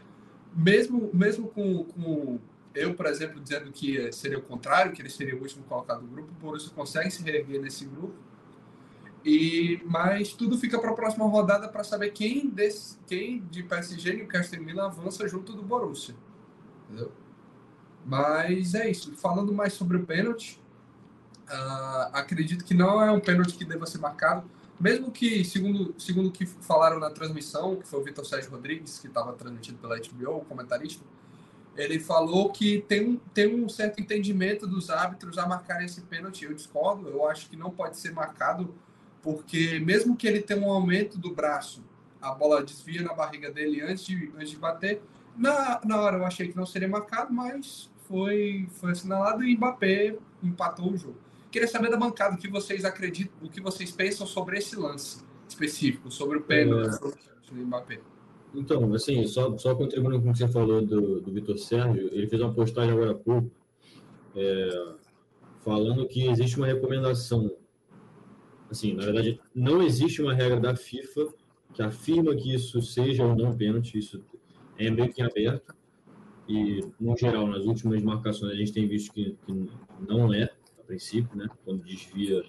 mesmo 0.54 1.10
mesmo 1.14 1.48
com, 1.48 1.84
com 1.84 2.38
eu, 2.74 2.94
por 2.94 3.06
exemplo, 3.06 3.40
dizendo 3.40 3.70
que 3.72 4.10
seria 4.12 4.38
o 4.38 4.42
contrário, 4.42 4.92
que 4.92 5.00
ele 5.00 5.10
seria 5.10 5.36
o 5.36 5.40
último 5.40 5.64
colocado 5.64 6.00
do 6.00 6.06
grupo, 6.06 6.30
o 6.30 6.34
Borussia 6.34 6.72
consegue 6.74 7.10
se 7.10 7.22
reerguer 7.22 7.60
nesse 7.60 7.84
grupo. 7.84 8.14
E 9.24 9.82
mas 9.84 10.32
tudo 10.32 10.56
fica 10.58 10.78
para 10.78 10.90
a 10.90 10.94
próxima 10.94 11.26
rodada 11.26 11.68
para 11.68 11.82
saber 11.84 12.10
quem 12.10 12.48
desse, 12.48 12.96
quem 13.06 13.40
de 13.50 13.62
PSG 13.62 14.10
e 14.10 14.16
Newcastle 14.18 14.62
Milan 14.62 14.86
avança 14.86 15.26
junto 15.28 15.52
do 15.52 15.62
Borussia. 15.62 16.14
Entendeu? 16.84 17.12
Mas 18.04 18.74
é 18.74 18.88
isso. 18.90 19.14
Falando 19.16 19.52
mais 19.52 19.72
sobre 19.72 19.96
o 19.96 20.06
pênalti, 20.06 20.60
Uh, 21.50 22.10
acredito 22.12 22.64
que 22.64 22.74
não 22.74 23.02
é 23.02 23.10
um 23.10 23.20
pênalti 23.20 23.56
que 23.56 23.64
deva 23.64 23.86
ser 23.86 23.98
marcado, 23.98 24.48
mesmo 24.78 25.10
que, 25.10 25.44
segundo, 25.44 25.94
segundo 25.98 26.30
que 26.30 26.46
falaram 26.46 27.00
na 27.00 27.10
transmissão, 27.10 27.76
que 27.76 27.88
foi 27.88 28.00
o 28.00 28.04
Vitor 28.04 28.24
Sérgio 28.24 28.50
Rodrigues, 28.50 28.98
que 28.98 29.08
estava 29.08 29.32
transmitido 29.32 29.78
pela 29.78 29.98
HBO, 29.98 30.36
o 30.36 30.44
comentarista, 30.44 31.02
ele 31.76 31.98
falou 31.98 32.50
que 32.50 32.84
tem 32.88 33.20
tem 33.32 33.54
um 33.54 33.68
certo 33.68 34.00
entendimento 34.00 34.66
dos 34.66 34.90
árbitros 34.90 35.38
a 35.38 35.46
marcar 35.46 35.82
esse 35.82 36.00
pênalti. 36.02 36.44
Eu 36.44 36.52
discordo, 36.52 37.08
eu 37.08 37.26
acho 37.28 37.48
que 37.48 37.56
não 37.56 37.70
pode 37.70 37.96
ser 37.96 38.12
marcado, 38.12 38.74
porque 39.22 39.78
mesmo 39.80 40.16
que 40.16 40.26
ele 40.26 40.42
tenha 40.42 40.60
um 40.60 40.70
aumento 40.70 41.18
do 41.18 41.34
braço, 41.34 41.82
a 42.20 42.32
bola 42.32 42.62
desvia 42.62 43.02
na 43.02 43.14
barriga 43.14 43.50
dele 43.50 43.80
antes 43.80 44.04
de, 44.04 44.32
antes 44.36 44.50
de 44.50 44.56
bater. 44.56 45.00
Na, 45.36 45.80
na 45.84 46.00
hora 46.00 46.18
eu 46.18 46.26
achei 46.26 46.48
que 46.48 46.56
não 46.56 46.66
seria 46.66 46.88
marcado, 46.88 47.32
mas 47.32 47.88
foi, 48.08 48.68
foi 48.72 48.92
assinalado 48.92 49.44
e 49.44 49.56
Mbappé 49.56 50.16
empatou 50.42 50.92
o 50.92 50.96
jogo. 50.96 51.27
Queria 51.50 51.68
saber 51.68 51.90
da 51.90 51.96
bancada 51.96 52.34
o 52.34 52.38
que 52.38 52.48
vocês 52.48 52.84
acreditam, 52.84 53.34
o 53.42 53.48
que 53.48 53.60
vocês 53.60 53.90
pensam 53.90 54.26
sobre 54.26 54.58
esse 54.58 54.76
lance 54.76 55.24
específico, 55.48 56.10
sobre 56.10 56.38
o 56.38 56.42
pênalti 56.42 56.94
é... 56.94 57.54
do 57.54 57.66
Mbappé. 57.66 58.00
Então, 58.54 58.92
assim, 58.94 59.26
só, 59.26 59.56
só 59.56 59.74
contribuindo 59.74 60.22
com 60.22 60.30
o 60.30 60.32
que 60.32 60.38
você 60.38 60.48
falou 60.48 60.84
do, 60.84 61.20
do 61.20 61.32
Vitor 61.32 61.58
Sérgio, 61.58 62.08
ele 62.12 62.26
fez 62.26 62.40
uma 62.40 62.52
postagem 62.52 62.92
agora 62.92 63.12
há 63.12 63.14
pouco, 63.14 63.50
é, 64.34 64.94
falando 65.64 66.06
que 66.06 66.26
existe 66.28 66.56
uma 66.56 66.66
recomendação. 66.66 67.50
Assim, 68.70 68.94
na 68.94 69.04
verdade, 69.04 69.40
não 69.54 69.82
existe 69.82 70.20
uma 70.20 70.34
regra 70.34 70.60
da 70.60 70.76
FIFA 70.76 71.28
que 71.74 71.82
afirma 71.82 72.34
que 72.34 72.54
isso 72.54 72.80
seja 72.82 73.24
ou 73.24 73.36
não 73.36 73.56
pênalti, 73.56 73.98
isso 73.98 74.22
é 74.78 74.90
meio 74.90 75.12
que 75.12 75.22
aberto. 75.22 75.74
E, 76.48 76.80
no 76.98 77.16
geral, 77.16 77.46
nas 77.46 77.64
últimas 77.64 78.02
marcações, 78.02 78.52
a 78.52 78.56
gente 78.56 78.72
tem 78.72 78.88
visto 78.88 79.12
que, 79.12 79.36
que 79.44 79.68
não 80.08 80.32
é 80.32 80.50
princípio, 80.88 81.36
né? 81.36 81.48
quando 81.64 81.84
desvia 81.84 82.42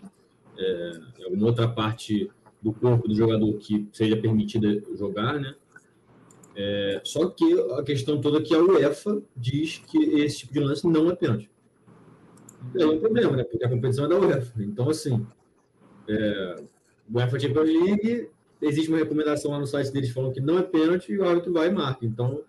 é, 0.58 0.92
alguma 1.26 1.48
outra 1.48 1.68
parte 1.68 2.32
do 2.62 2.74
corpo 2.74 3.08
do 3.08 3.16
jogador 3.16 3.54
que 3.58 3.88
seja 3.92 4.18
permitido 4.18 4.96
jogar, 4.98 5.40
né? 5.40 5.56
É, 6.56 7.02
só 7.06 7.30
que 7.30 7.46
a 7.78 7.84
questão 7.84 8.20
toda 8.20 8.40
é 8.40 8.42
que 8.42 8.54
a 8.54 8.62
UEFA 8.62 9.22
diz 9.36 9.78
que 9.78 9.98
esse 9.98 10.40
tipo 10.40 10.54
de 10.54 10.60
lance 10.60 10.86
não 10.86 11.10
é 11.10 11.16
pênalti. 11.16 11.50
É 12.78 12.86
um 12.86 13.00
problema, 13.00 13.38
né? 13.38 13.44
Porque 13.44 13.64
a 13.64 13.70
competição 13.70 14.06
é 14.06 14.10
da 14.10 14.20
UEFA. 14.20 14.62
Então, 14.62 14.90
assim, 14.90 15.26
é, 16.08 16.56
UEFA 17.14 17.40
Champions 17.40 17.70
League, 17.70 18.30
existe 18.62 18.90
uma 18.90 18.98
recomendação 18.98 19.52
lá 19.52 19.60
no 19.60 19.68
site 19.68 19.92
deles 19.92 20.10
falando 20.10 20.34
que 20.34 20.42
não 20.42 20.60
é 20.60 20.64
pênalti 20.64 21.14
e 21.14 21.18
o 21.18 21.26
árbitro 21.26 21.54
vai 21.54 21.70
e 21.70 21.72
marca. 21.72 22.06
Então, 22.06 22.44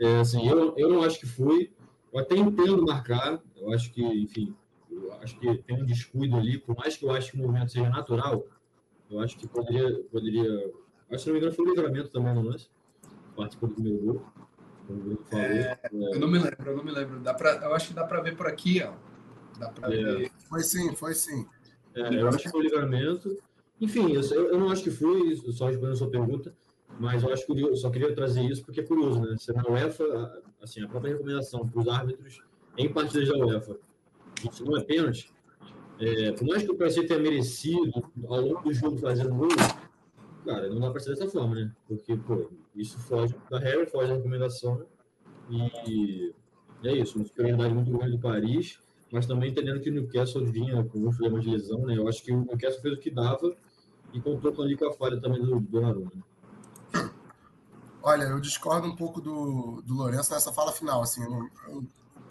é, 0.00 0.16
assim, 0.18 0.48
eu, 0.48 0.74
eu 0.76 0.88
não 0.88 1.02
acho 1.02 1.20
que 1.20 1.26
foi. 1.26 1.70
Eu 2.12 2.18
até 2.18 2.34
entendo 2.36 2.82
marcar. 2.82 3.40
Eu 3.56 3.72
acho 3.72 3.92
que, 3.92 4.02
enfim, 4.02 4.52
eu 5.16 5.22
acho 5.22 5.38
que 5.38 5.58
tem 5.58 5.80
um 5.80 5.84
descuido 5.84 6.36
ali. 6.36 6.58
Por 6.58 6.76
mais 6.76 6.96
que 6.96 7.04
eu 7.04 7.10
acho 7.10 7.30
que 7.30 7.36
o 7.38 7.40
movimento 7.40 7.72
seja 7.72 7.88
natural, 7.88 8.44
eu 9.10 9.20
acho 9.20 9.36
que 9.36 9.46
poderia. 9.46 10.02
poderia 10.04 10.72
acho 11.10 11.10
que, 11.10 11.18
se 11.18 11.26
não 11.26 11.34
me 11.34 11.38
engano, 11.40 11.54
foi 11.54 11.66
o 11.66 11.68
livramento 11.68 12.08
também 12.10 12.34
no 12.34 12.42
lance 12.42 12.68
participou 13.36 13.68
do 13.68 13.82
meu 13.82 13.98
gol. 13.98 14.26
É, 15.32 15.78
eu 15.92 16.18
não 16.18 16.28
me 16.28 16.38
lembro, 16.38 16.70
eu 16.70 16.76
não 16.76 16.84
me 16.84 16.90
lembro. 16.90 17.20
Dá 17.20 17.32
pra, 17.32 17.52
eu 17.52 17.74
acho 17.74 17.88
que 17.88 17.94
dá 17.94 18.04
para 18.04 18.20
ver 18.20 18.36
por 18.36 18.46
aqui, 18.46 18.82
ó. 18.82 18.92
Dá 19.58 19.68
para 19.68 19.94
é. 19.94 19.96
ver. 19.96 20.30
Foi 20.48 20.62
sim, 20.62 20.94
foi 20.94 21.14
sim. 21.14 21.46
É, 21.94 22.20
eu 22.20 22.28
acho 22.28 22.38
que 22.38 22.50
foi 22.50 22.60
o 22.60 22.64
livramento. 22.64 23.38
Enfim, 23.80 24.12
eu, 24.12 24.22
eu 24.22 24.58
não 24.58 24.70
acho 24.70 24.82
que 24.82 24.90
foi, 24.90 25.34
só 25.52 25.66
respondendo 25.66 25.92
a 25.92 25.96
sua 25.96 26.10
pergunta, 26.10 26.54
mas 27.00 27.22
eu 27.22 27.32
acho 27.32 27.44
que 27.46 27.60
eu 27.60 27.74
só 27.76 27.90
queria 27.90 28.14
trazer 28.14 28.42
isso 28.42 28.64
porque 28.64 28.80
é 28.80 28.84
curioso, 28.84 29.20
né? 29.20 29.36
Se 29.38 29.52
na 29.52 29.64
UEFA, 29.66 30.42
assim, 30.60 30.82
a 30.82 30.88
própria 30.88 31.12
recomendação 31.12 31.66
para 31.66 31.80
os 31.80 31.88
árbitros 31.88 32.42
em 32.76 32.92
partidas 32.92 33.28
da 33.28 33.36
UEFA, 33.36 33.76
não 34.64 34.76
é 34.76 34.84
pênalti, 34.84 35.32
é, 35.98 36.32
por 36.32 36.46
mais 36.46 36.62
que 36.62 36.70
o 36.70 36.76
PSG 36.76 37.06
tenha 37.06 37.20
merecido 37.20 38.10
ao 38.26 38.40
longo 38.40 38.62
do 38.62 38.72
jogo 38.72 38.98
fazer 38.98 39.28
gol, 39.28 39.48
cara, 40.44 40.68
não 40.68 40.80
dá 40.80 40.90
para 40.90 41.00
ser 41.00 41.10
dessa 41.10 41.28
forma, 41.28 41.54
né? 41.54 41.72
Porque, 41.86 42.16
pô, 42.16 42.50
isso 42.74 42.98
foge 42.98 43.36
da 43.50 43.58
regra, 43.58 43.86
foge 43.86 44.08
da 44.08 44.16
recomendação. 44.16 44.84
E 45.48 46.34
é 46.82 46.92
isso, 46.96 47.18
uma 47.18 47.24
superioridade 47.24 47.74
muito 47.74 47.92
grande 47.92 48.16
do 48.16 48.18
Paris, 48.18 48.80
mas 49.12 49.26
também 49.26 49.50
entendendo 49.50 49.80
que 49.80 49.90
o 49.90 49.92
Newcastle 49.92 50.44
vinha 50.44 50.82
com 50.84 50.98
um 50.98 51.10
problema 51.10 51.38
de 51.38 51.50
lesão, 51.50 51.86
né? 51.86 51.96
Eu 51.96 52.08
acho 52.08 52.22
que 52.22 52.32
o 52.32 52.40
Newcastle 52.40 52.82
fez 52.82 52.94
o 52.94 53.00
que 53.00 53.10
dava 53.10 53.54
e 54.12 54.20
contou 54.20 54.52
ali 54.62 54.76
com 54.76 54.86
a 54.88 54.92
falha 54.92 55.20
também 55.20 55.40
do 55.40 55.60
Donnarumma. 55.60 56.10
Né? 56.14 57.10
Olha, 58.02 58.24
eu 58.24 58.40
discordo 58.40 58.88
um 58.88 58.96
pouco 58.96 59.20
do, 59.20 59.80
do 59.86 59.94
Lourenço 59.94 60.32
nessa 60.32 60.52
fala 60.52 60.72
final. 60.72 61.02
Assim, 61.02 61.20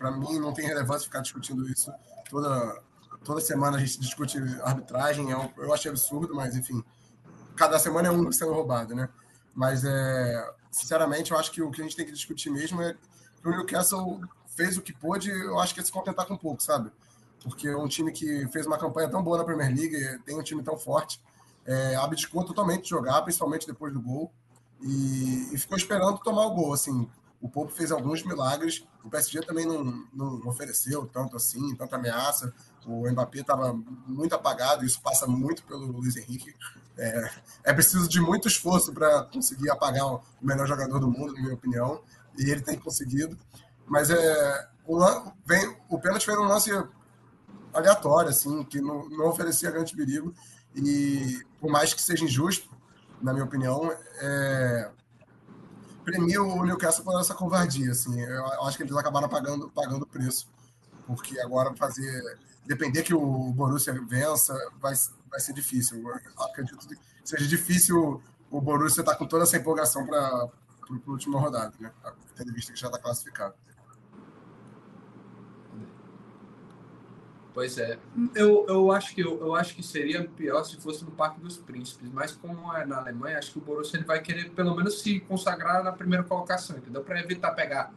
para 0.02 0.10
mim, 0.10 0.40
não 0.40 0.52
tem 0.52 0.66
relevância 0.66 1.06
ficar 1.06 1.22
discutindo 1.22 1.70
isso 1.70 1.94
toda, 2.28 2.82
toda 3.24 3.40
semana 3.40 3.78
a 3.78 3.80
gente 3.80 4.00
discute 4.00 4.40
arbitragem. 4.64 5.30
Eu, 5.30 5.42
é 5.42 5.54
eu 5.58 5.72
achei 5.72 5.92
absurdo, 5.92 6.34
mas 6.34 6.56
enfim, 6.56 6.84
cada 7.56 7.78
semana 7.78 8.08
é 8.08 8.12
um 8.12 8.32
sendo 8.32 8.52
roubado, 8.52 8.96
né? 8.96 9.08
Mas, 9.54 9.86
é, 9.86 10.54
sinceramente, 10.72 11.32
eu 11.32 11.38
acho 11.38 11.52
que 11.52 11.62
o 11.62 11.70
que 11.70 11.82
a 11.82 11.84
gente 11.84 11.96
tem 11.96 12.06
que 12.06 12.12
discutir 12.12 12.50
mesmo 12.50 12.82
é 12.82 12.94
que 13.42 13.48
o 13.48 13.52
Newcastle 13.52 14.22
fez 14.48 14.76
o 14.76 14.82
que 14.82 14.92
pôde, 14.92 15.30
eu 15.30 15.60
acho 15.60 15.76
que 15.76 15.80
é 15.80 15.84
se 15.84 15.92
contentar 15.92 16.26
com 16.26 16.36
pouco, 16.36 16.64
sabe? 16.64 16.92
Porque 17.44 17.74
um 17.76 17.88
time 17.88 18.12
que 18.12 18.48
fez 18.48 18.66
uma 18.66 18.80
campanha 18.80 19.08
tão 19.08 19.22
boa 19.22 19.38
na 19.38 19.44
Premier 19.44 19.70
League, 19.70 20.20
tem 20.26 20.36
um 20.36 20.42
time 20.42 20.64
tão 20.64 20.78
forte, 20.78 21.22
é, 21.64 21.96
abdicou 21.96 22.44
totalmente 22.44 22.84
de 22.84 22.90
jogar, 22.90 23.22
principalmente 23.22 23.68
depois 23.68 23.94
do 23.94 24.02
gol, 24.02 24.32
e, 24.82 25.54
e 25.54 25.58
ficou 25.60 25.78
esperando 25.78 26.18
tomar 26.20 26.48
o 26.48 26.56
gol. 26.56 26.74
Assim, 26.74 27.08
o 27.42 27.50
Pope 27.50 27.74
fez 27.74 27.92
alguns 27.92 28.24
milagres, 28.24 28.86
o 29.04 29.10
PSG 29.10 29.42
também 29.42 29.66
não, 29.66 30.06
não 30.14 30.48
ofereceu 30.48 31.08
tanto 31.08 31.36
assim, 31.36 31.76
tanta 31.76 31.96
ameaça. 31.96 32.54
O 32.86 33.10
Mbappé 33.10 33.40
estava 33.40 33.74
muito 34.08 34.36
apagado, 34.36 34.86
isso 34.86 35.02
passa 35.02 35.26
muito 35.26 35.64
pelo 35.64 35.88
Luiz 35.88 36.16
Henrique. 36.16 36.54
É, 36.98 37.32
é 37.64 37.74
preciso 37.74 38.08
de 38.08 38.22
muito 38.22 38.48
esforço 38.48 38.94
para 38.94 39.24
conseguir 39.24 39.72
apagar 39.72 40.06
o 40.06 40.22
melhor 40.40 40.68
jogador 40.68 41.00
do 41.00 41.10
mundo, 41.10 41.34
na 41.34 41.42
minha 41.42 41.54
opinião, 41.54 42.02
e 42.38 42.50
ele 42.50 42.62
tem 42.62 42.78
conseguido. 42.78 43.38
Mas 43.88 44.12
é, 44.12 44.70
o, 44.86 45.00
vem, 45.44 45.76
o 45.90 46.00
pênalti 46.00 46.26
foi 46.26 46.38
um 46.38 46.44
lance 46.44 46.72
aleatório, 47.74 48.30
assim, 48.30 48.64
que 48.66 48.80
não, 48.80 49.10
não 49.10 49.28
oferecia 49.28 49.72
grande 49.72 49.96
perigo. 49.96 50.34
E 50.76 51.42
por 51.60 51.72
mais 51.72 51.94
que 51.94 52.02
seja 52.02 52.24
injusto, 52.24 52.70
na 53.22 53.34
minha 53.34 53.46
opinião, 53.46 53.92
é, 54.20 54.92
premia 56.04 56.42
o 56.42 56.66
Newcastle 56.66 57.04
por 57.04 57.20
essa 57.20 57.34
covardia. 57.34 57.92
Assim. 57.92 58.20
Eu 58.20 58.64
acho 58.64 58.78
que 58.78 58.84
eles 58.84 58.96
acabaram 58.96 59.30
pagando, 59.30 59.70
pagando 59.70 60.04
o 60.04 60.08
preço. 60.08 60.48
Porque 61.06 61.40
agora 61.40 61.74
fazer. 61.76 62.40
Depender 62.66 63.04
que 63.04 63.14
o 63.14 63.52
Borussia 63.54 63.94
vença, 64.08 64.54
vai, 64.80 64.94
vai 65.30 65.40
ser 65.40 65.54
difícil. 65.54 66.08
Eu 66.08 66.44
acredito 66.44 66.88
que 66.88 66.96
seja 67.24 67.48
difícil 67.48 68.22
o 68.50 68.62
Borussia 68.62 69.02
estar 69.02 69.14
tá 69.14 69.18
com 69.18 69.26
toda 69.26 69.44
essa 69.44 69.58
empolgação 69.58 70.06
para 70.06 70.20
a 70.20 70.50
última 71.08 71.40
rodada, 71.40 71.74
né? 71.80 71.92
Tendo 72.36 72.54
visto 72.54 72.74
que 72.74 72.80
já 72.80 72.88
está 72.88 73.00
classificado. 73.00 73.56
Pois 77.54 77.78
é. 77.78 77.98
Eu, 78.34 78.66
eu, 78.68 78.92
acho 78.92 79.14
que, 79.14 79.22
eu, 79.22 79.40
eu 79.42 79.56
acho 79.56 79.76
que 79.76 79.84
seria 79.84 80.24
pior 80.24 80.64
se 80.64 80.78
fosse 80.78 81.04
no 81.04 81.12
Parque 81.12 81.40
dos 81.42 81.58
Príncipes, 81.58 82.10
mas 82.12 82.32
como 82.32 82.74
é 82.74 82.86
na 82.86 83.00
Alemanha, 83.00 83.38
acho 83.38 83.52
que 83.52 83.58
o 83.58 83.62
Borussia 83.62 83.98
ele 83.98 84.06
vai 84.06 84.22
querer 84.22 84.52
pelo 84.52 84.76
menos 84.76 85.02
se 85.02 85.20
consagrar 85.22 85.84
na 85.84 85.92
primeira 85.92 86.24
colocação, 86.24 86.78
entendeu? 86.78 87.04
Para 87.04 87.20
evitar 87.20 87.52
pegar 87.52 87.94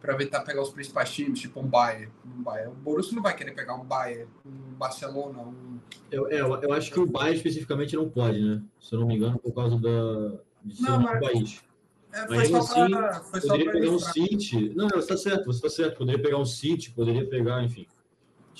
para 0.00 0.14
evitar 0.14 0.42
pegar 0.42 0.62
os 0.62 0.70
principais 0.70 1.10
times, 1.10 1.40
tipo 1.40 1.58
um 1.58 1.66
Bayern, 1.66 2.12
um 2.24 2.40
Bayern. 2.40 2.70
O 2.70 2.76
Borussia 2.76 3.16
não 3.16 3.22
vai 3.22 3.34
querer 3.34 3.50
pegar 3.52 3.74
um 3.74 3.84
Bayern, 3.84 4.28
um 4.46 4.74
Barcelona, 4.74 5.40
um... 5.40 5.80
Eu, 6.08 6.28
eu, 6.28 6.54
eu 6.62 6.72
acho 6.72 6.92
que 6.92 7.00
o 7.00 7.06
Bayern 7.06 7.36
especificamente 7.36 7.96
não 7.96 8.08
pode, 8.08 8.40
né? 8.40 8.62
Se 8.78 8.94
eu 8.94 9.00
não 9.00 9.08
me 9.08 9.16
engano, 9.16 9.38
por 9.40 9.52
causa 9.52 9.76
da, 9.76 10.38
de 10.64 10.76
ser 10.76 10.82
não, 10.82 11.00
mas... 11.00 11.20
país. 11.20 11.64
É, 12.12 12.26
foi 12.26 12.36
mas 12.36 12.48
só 12.48 12.58
assim, 12.58 12.90
pra, 12.90 13.14
foi 13.24 13.40
poderia 13.40 13.72
pegar 13.72 13.90
um 13.90 13.98
City. 13.98 14.72
Não, 14.76 14.88
você 14.88 14.98
está 14.98 15.16
certo, 15.16 15.46
você 15.46 15.66
está 15.66 15.68
certo. 15.68 15.98
Poderia 15.98 16.22
pegar 16.22 16.38
um 16.38 16.44
City, 16.44 16.90
poderia 16.92 17.28
pegar, 17.28 17.62
enfim 17.64 17.86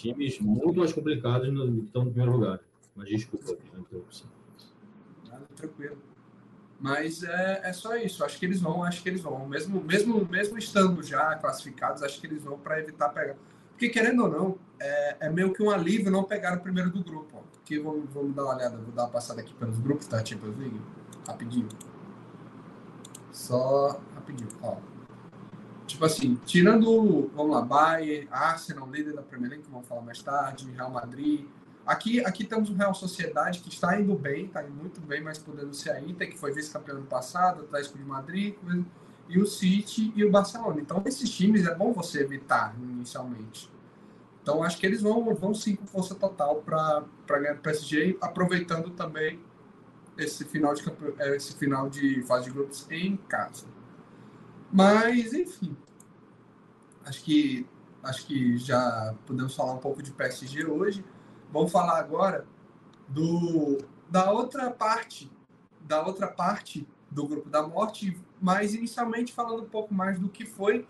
times 0.00 0.38
muito 0.40 0.78
mais 0.78 0.93
complicados 0.93 1.52
no, 1.52 1.81
que 1.81 1.87
estão 1.87 2.05
no 2.05 2.11
primeiro 2.11 2.37
lugar. 2.37 2.61
Mas 2.95 3.09
desculpa 3.09 3.57
a 3.75 3.78
interrupção. 3.78 4.28
Nada, 5.28 5.47
tranquilo. 5.57 5.99
Mas 6.81 7.25
é, 7.25 7.61
é 7.64 7.73
só 7.73 7.97
isso. 7.97 8.25
Acho 8.25 8.38
que 8.38 8.47
eles 8.47 8.61
vão, 8.61 8.85
acho 8.85 9.02
que 9.02 9.09
eles 9.09 9.21
vão. 9.21 9.49
Mesmo, 9.49 9.83
mesmo, 9.83 10.25
mesmo 10.26 10.59
estando 10.59 11.02
já 11.02 11.35
classificados, 11.37 12.02
acho 12.02 12.21
que 12.21 12.26
eles 12.26 12.43
vão 12.43 12.59
para 12.59 12.78
evitar 12.78 13.09
pegar. 13.11 13.37
Porque, 13.71 13.88
querendo 13.88 14.25
ou 14.25 14.28
não, 14.28 14.59
é, 14.81 15.17
é, 15.21 15.31
meio 15.31 15.52
que 15.52 15.62
um 15.62 15.71
alívio 15.71 16.11
não 16.11 16.25
pegar 16.25 16.57
o 16.57 16.61
primeiro 16.61 16.90
do 16.90 17.02
grupo. 17.02 17.38
Ó. 17.38 17.59
Aqui 17.61 17.78
vamos, 17.78 18.09
vamos 18.12 18.35
dar 18.35 18.45
uma 18.45 18.55
olhada, 18.55 18.76
vou 18.76 18.93
dar 18.93 19.05
uma 19.05 19.11
passada 19.11 19.40
aqui 19.40 19.52
pelos 19.55 19.78
grupos 19.78 20.07
tá? 20.07 20.25
Champions. 20.25 20.55
Rapidinho. 21.26 21.69
Só 23.33 24.00
rapidinho. 24.14 24.49
Ó. 24.62 24.76
Tipo 25.88 26.04
assim, 26.04 26.38
tirando, 26.45 27.30
vamos 27.35 27.50
lá, 27.50 27.62
Bayern, 27.62 28.28
Arsenal, 28.30 28.90
líder 28.90 29.14
da 29.14 29.23
Premier 29.23 29.50
League, 29.50 29.64
que 29.64 29.71
vamos 29.71 29.88
falar 29.88 30.02
mais 30.02 30.23
tarde, 30.23 30.71
Real 30.71 30.90
Madrid. 30.90 31.47
Aqui, 31.87 32.23
aqui 32.26 32.45
temos 32.45 32.68
o 32.68 32.75
Real 32.75 32.92
Sociedade, 32.92 33.61
que 33.61 33.71
está 33.71 33.99
indo 33.99 34.14
bem, 34.14 34.45
está 34.45 34.62
indo 34.62 34.75
muito 34.75 35.00
bem, 35.00 35.23
mas 35.23 35.38
podendo 35.38 35.73
ser 35.73 35.90
a 35.92 36.00
Inter, 36.00 36.30
que 36.30 36.37
foi 36.37 36.52
vice-campeão 36.52 36.99
ano 36.99 37.07
passado, 37.07 37.62
Atlético 37.62 37.97
de 37.97 38.04
Madrid, 38.04 38.54
e 39.30 39.40
o 39.40 39.47
City 39.47 40.12
e 40.14 40.23
o 40.26 40.30
Barcelona. 40.30 40.78
Então, 40.78 41.02
esses 41.07 41.30
times 41.30 41.66
é 41.66 41.75
bom 41.75 41.90
você 41.90 42.21
evitar 42.21 42.75
inicialmente. 42.78 43.73
Então, 44.42 44.62
acho 44.62 44.76
que 44.76 44.85
eles 44.85 45.00
vão, 45.00 45.35
vão 45.35 45.54
sim 45.54 45.75
com 45.75 45.87
força 45.87 46.14
total 46.14 46.57
para 46.57 47.07
ganhar 47.26 47.54
o 47.54 47.59
PSG, 47.61 48.18
aproveitando 48.21 48.90
também 48.90 49.40
esse 50.18 50.45
final 50.45 50.75
de, 50.75 50.83
esse 51.35 51.57
final 51.57 51.88
de 51.88 52.23
fase 52.25 52.45
de 52.45 52.50
grupos 52.50 52.87
em 52.90 53.16
casa. 53.16 53.77
Mas, 54.72 55.32
enfim. 55.32 55.76
Acho 57.04 57.22
que, 57.22 57.66
acho 58.02 58.26
que 58.26 58.58
já 58.58 59.14
podemos 59.26 59.54
falar 59.54 59.72
um 59.72 59.78
pouco 59.78 60.02
de 60.02 60.10
PSG 60.10 60.66
hoje. 60.66 61.04
Vamos 61.50 61.72
falar 61.72 61.98
agora 61.98 62.46
do, 63.08 63.78
da 64.10 64.30
outra 64.30 64.70
parte, 64.70 65.30
da 65.80 66.04
outra 66.06 66.28
parte 66.28 66.87
do 67.10 67.26
grupo 67.26 67.48
da 67.48 67.66
morte, 67.66 68.18
mas 68.40 68.75
inicialmente 68.75 69.32
falando 69.32 69.62
um 69.62 69.68
pouco 69.68 69.94
mais 69.94 70.18
do 70.18 70.28
que 70.28 70.44
foi 70.44 70.87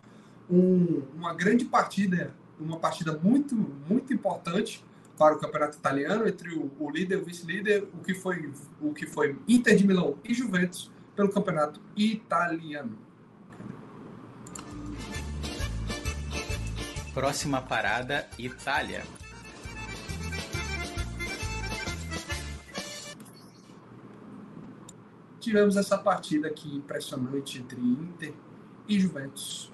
um, 0.51 1.03
uma 1.15 1.35
grande 1.35 1.65
partida, 1.65 2.35
uma 2.59 2.79
partida 2.79 3.17
muito, 3.17 3.55
muito 3.55 4.13
importante 4.13 4.85
para 5.17 5.35
o 5.35 5.39
campeonato 5.39 5.77
italiano 5.77 6.27
entre 6.27 6.55
o, 6.55 6.71
o 6.79 6.91
líder 6.91 7.19
e 7.19 7.23
o 7.23 7.25
vice-líder, 7.25 7.89
o 7.95 7.99
que 7.99 8.15
foi 8.15 8.53
o 8.81 8.93
que 8.93 9.07
foi 9.07 9.39
Inter 9.47 9.77
de 9.77 9.87
Milão 9.87 10.17
e 10.25 10.35
Juventus 10.35 10.91
pelo 11.15 11.29
campeonato 11.29 11.81
italiano. 11.97 13.08
Próxima 17.15 17.61
parada, 17.61 18.29
Itália. 18.39 19.03
Tivemos 25.41 25.77
essa 25.77 25.97
partida 25.97 26.49
aqui 26.49 26.77
impressionante 26.77 27.59
entre 27.59 27.81
Inter 27.81 28.35
e 28.87 29.01
Juventus. 29.01 29.73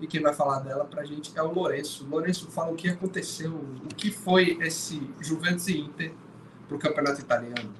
E 0.00 0.06
quem 0.06 0.20
vai 0.20 0.34
falar 0.34 0.60
dela 0.60 0.84
pra 0.84 1.04
gente 1.04 1.32
é 1.36 1.42
o 1.42 1.52
Lourenço. 1.52 2.06
Lourenço, 2.06 2.50
fala 2.50 2.72
o 2.72 2.74
que 2.74 2.88
aconteceu, 2.88 3.54
o 3.54 3.94
que 3.94 4.10
foi 4.10 4.58
esse 4.60 5.00
Juventus 5.20 5.68
e 5.68 5.78
Inter 5.78 6.12
pro 6.68 6.78
campeonato 6.78 7.20
italiano. 7.20 7.72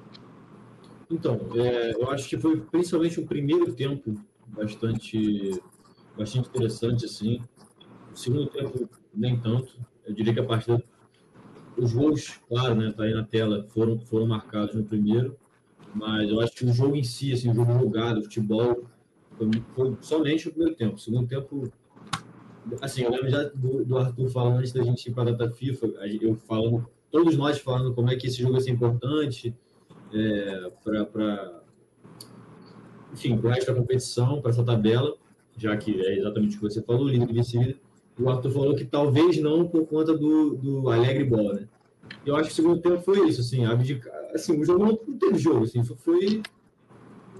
Então, 1.10 1.38
é, 1.54 1.92
eu 1.92 2.10
acho 2.10 2.28
que 2.28 2.38
foi 2.38 2.60
principalmente 2.60 3.20
o 3.20 3.26
primeiro 3.26 3.72
tempo 3.74 4.14
bastante, 4.46 5.60
bastante 6.16 6.48
interessante, 6.48 7.04
assim. 7.04 7.42
O 8.14 8.16
segundo 8.16 8.46
tempo, 8.46 8.88
nem 9.12 9.38
tanto. 9.40 9.76
Eu 10.06 10.14
diria 10.14 10.32
que 10.32 10.40
a 10.40 10.44
partida. 10.44 10.82
Os 11.76 11.92
gols, 11.92 12.40
claro, 12.48 12.76
né, 12.76 12.92
tá 12.96 13.02
aí 13.02 13.12
na 13.12 13.24
tela, 13.24 13.66
foram, 13.70 13.98
foram 13.98 14.26
marcados 14.26 14.76
no 14.76 14.84
primeiro, 14.84 15.36
mas 15.92 16.30
eu 16.30 16.40
acho 16.40 16.52
que 16.52 16.64
o 16.64 16.72
jogo 16.72 16.94
em 16.94 17.02
si, 17.02 17.32
assim, 17.32 17.50
o 17.50 17.54
jogo 17.54 17.72
jogado, 17.72 18.18
o 18.18 18.22
futebol, 18.22 18.84
foi, 19.36 19.50
foi 19.74 19.96
somente 20.00 20.46
o 20.46 20.52
primeiro 20.52 20.76
tempo. 20.76 20.94
O 20.94 20.98
segundo 20.98 21.26
tempo, 21.26 21.68
assim, 22.80 23.02
eu 23.02 23.10
lembro 23.10 23.28
já 23.28 23.42
do, 23.42 23.84
do 23.84 23.98
Arthur 23.98 24.30
falando 24.30 24.58
antes 24.58 24.72
da 24.72 24.84
gente 24.84 25.10
ir 25.10 25.12
para 25.12 25.30
a 25.30 25.34
data 25.34 25.50
FIFA, 25.50 25.86
eu 26.20 26.36
falando, 26.36 26.88
todos 27.10 27.36
nós 27.36 27.58
falando 27.58 27.92
como 27.92 28.08
é 28.08 28.14
que 28.14 28.28
esse 28.28 28.40
jogo 28.40 28.54
ia 28.54 28.60
ser 28.60 28.70
importante 28.70 29.52
é, 30.12 30.70
para 30.84 31.64
enfim, 33.12 33.36
para 33.38 33.58
da 33.58 33.74
competição, 33.74 34.40
para 34.40 34.50
essa 34.50 34.64
tabela, 34.64 35.16
já 35.56 35.76
que 35.76 36.00
é 36.00 36.18
exatamente 36.18 36.56
o 36.56 36.60
que 36.60 36.64
você 36.64 36.82
falou, 36.82 37.08
líder 37.08 37.30
e 37.30 37.32
vice-líder. 37.32 37.80
O 38.18 38.28
Arthur 38.28 38.50
falou 38.50 38.74
que 38.76 38.84
talvez 38.84 39.38
não 39.38 39.66
por 39.66 39.86
conta 39.86 40.16
do, 40.16 40.54
do 40.54 40.90
Alegre 40.90 41.24
Bola, 41.24 41.54
né? 41.54 41.68
Eu 42.24 42.36
acho 42.36 42.48
que 42.48 42.52
o 42.52 42.56
segundo 42.56 42.80
tempo 42.80 43.02
foi 43.02 43.28
isso, 43.28 43.40
assim, 43.40 43.64
abdicar, 43.64 44.12
assim, 44.34 44.58
o 44.58 44.64
jogo 44.64 44.84
não 44.84 45.18
teve 45.18 45.38
jogo, 45.38 45.64
assim, 45.64 45.82
foi, 45.84 46.42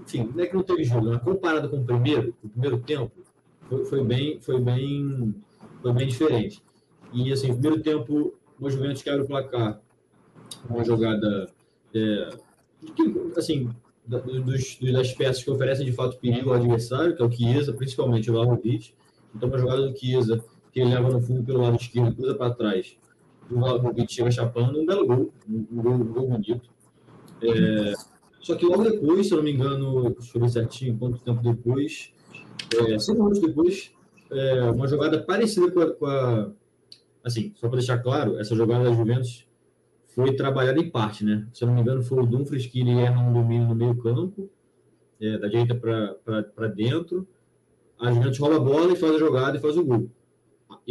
enfim, 0.01 0.29
não 0.33 0.43
é 0.43 0.47
que 0.47 0.55
não 0.55 0.63
teve 0.63 0.83
jogo, 0.83 1.07
mas 1.07 1.21
comparado 1.21 1.69
com 1.69 1.77
o 1.77 1.83
primeiro, 1.83 2.35
o 2.43 2.49
primeiro 2.49 2.79
tempo, 2.79 3.11
foi, 3.69 3.85
foi 3.85 4.03
bem, 4.03 4.39
foi 4.41 4.59
bem, 4.59 5.35
foi 5.81 5.93
bem 5.93 6.07
diferente. 6.07 6.63
E, 7.13 7.31
assim, 7.31 7.53
primeiro 7.53 7.81
tempo, 7.81 8.33
o 8.59 8.69
Juventus 8.69 9.01
quebra 9.01 9.23
o 9.23 9.27
placar, 9.27 9.81
uma 10.69 10.83
jogada, 10.83 11.49
é, 11.93 12.29
assim, 13.37 13.69
dos, 14.07 14.77
das 14.91 15.13
peças 15.13 15.43
que 15.43 15.49
oferecem 15.49 15.85
de 15.85 15.91
fato 15.91 16.17
perigo 16.17 16.49
ao 16.49 16.57
adversário, 16.57 17.15
que 17.15 17.21
é 17.21 17.25
o 17.25 17.31
Chiesa, 17.31 17.73
principalmente 17.73 18.29
o 18.29 18.33
Vlahovic. 18.33 18.93
Então, 19.33 19.49
uma 19.49 19.57
jogada 19.57 19.89
do 19.89 19.97
Chiesa 19.97 20.43
que 20.75 20.81
ele 20.81 20.93
leva 20.93 21.09
no 21.09 21.21
fundo 21.21 21.41
pelo 21.41 21.61
lado 21.61 21.77
esquerdo, 21.77 22.13
cruza 22.13 22.35
para 22.35 22.53
trás, 22.53 22.97
o 23.49 23.55
Vlahovic 23.55 24.11
chega 24.11 24.29
chapando, 24.29 24.77
um 24.77 24.85
belo 24.85 25.07
gol, 25.07 25.33
um 25.49 25.81
gol, 25.81 25.93
um 25.93 26.03
gol 26.03 26.27
bonito. 26.27 26.69
É, 27.41 27.93
só 28.41 28.55
que 28.55 28.65
logo 28.65 28.83
depois, 28.83 29.25
se 29.25 29.33
eu 29.33 29.37
não 29.37 29.45
me 29.45 29.53
engano, 29.53 30.09
deixa 30.09 30.37
eu 30.37 30.41
ver 30.41 30.49
certinho 30.49 30.97
quanto 30.97 31.19
tempo 31.19 31.41
depois, 31.41 32.13
é, 32.75 32.99
cinco 32.99 33.19
minutos 33.19 33.39
depois, 33.39 33.93
é, 34.29 34.63
uma 34.69 34.85
jogada 34.85 35.23
parecida 35.23 35.71
com 35.71 35.79
a, 35.79 35.93
com 35.93 36.05
a 36.07 36.51
assim, 37.23 37.53
só 37.55 37.69
para 37.69 37.77
deixar 37.77 37.99
claro, 37.99 38.37
essa 38.37 38.53
jogada 38.53 38.83
da 38.83 38.93
Juventus 38.93 39.47
foi 40.07 40.35
trabalhada 40.35 40.77
em 40.77 40.89
parte, 40.89 41.23
né? 41.23 41.47
Se 41.53 41.63
eu 41.63 41.67
não 41.69 41.75
me 41.75 41.81
engano, 41.81 42.03
foi 42.03 42.21
o 42.21 42.25
Dumfries 42.25 42.65
que 42.65 42.81
ele 42.81 42.91
erra 42.91 43.21
um 43.21 43.31
domínio 43.31 43.69
no 43.69 43.75
meio 43.75 43.95
campo, 43.95 44.49
é, 45.21 45.37
da 45.37 45.47
direita 45.47 45.73
para 45.73 46.67
dentro, 46.67 47.25
a 47.97 48.11
Juventus 48.11 48.39
rouba 48.39 48.57
a 48.57 48.59
bola 48.59 48.91
e 48.91 48.97
faz 48.97 49.15
a 49.15 49.19
jogada 49.19 49.57
e 49.57 49.61
faz 49.61 49.77
o 49.77 49.85
gol 49.85 50.09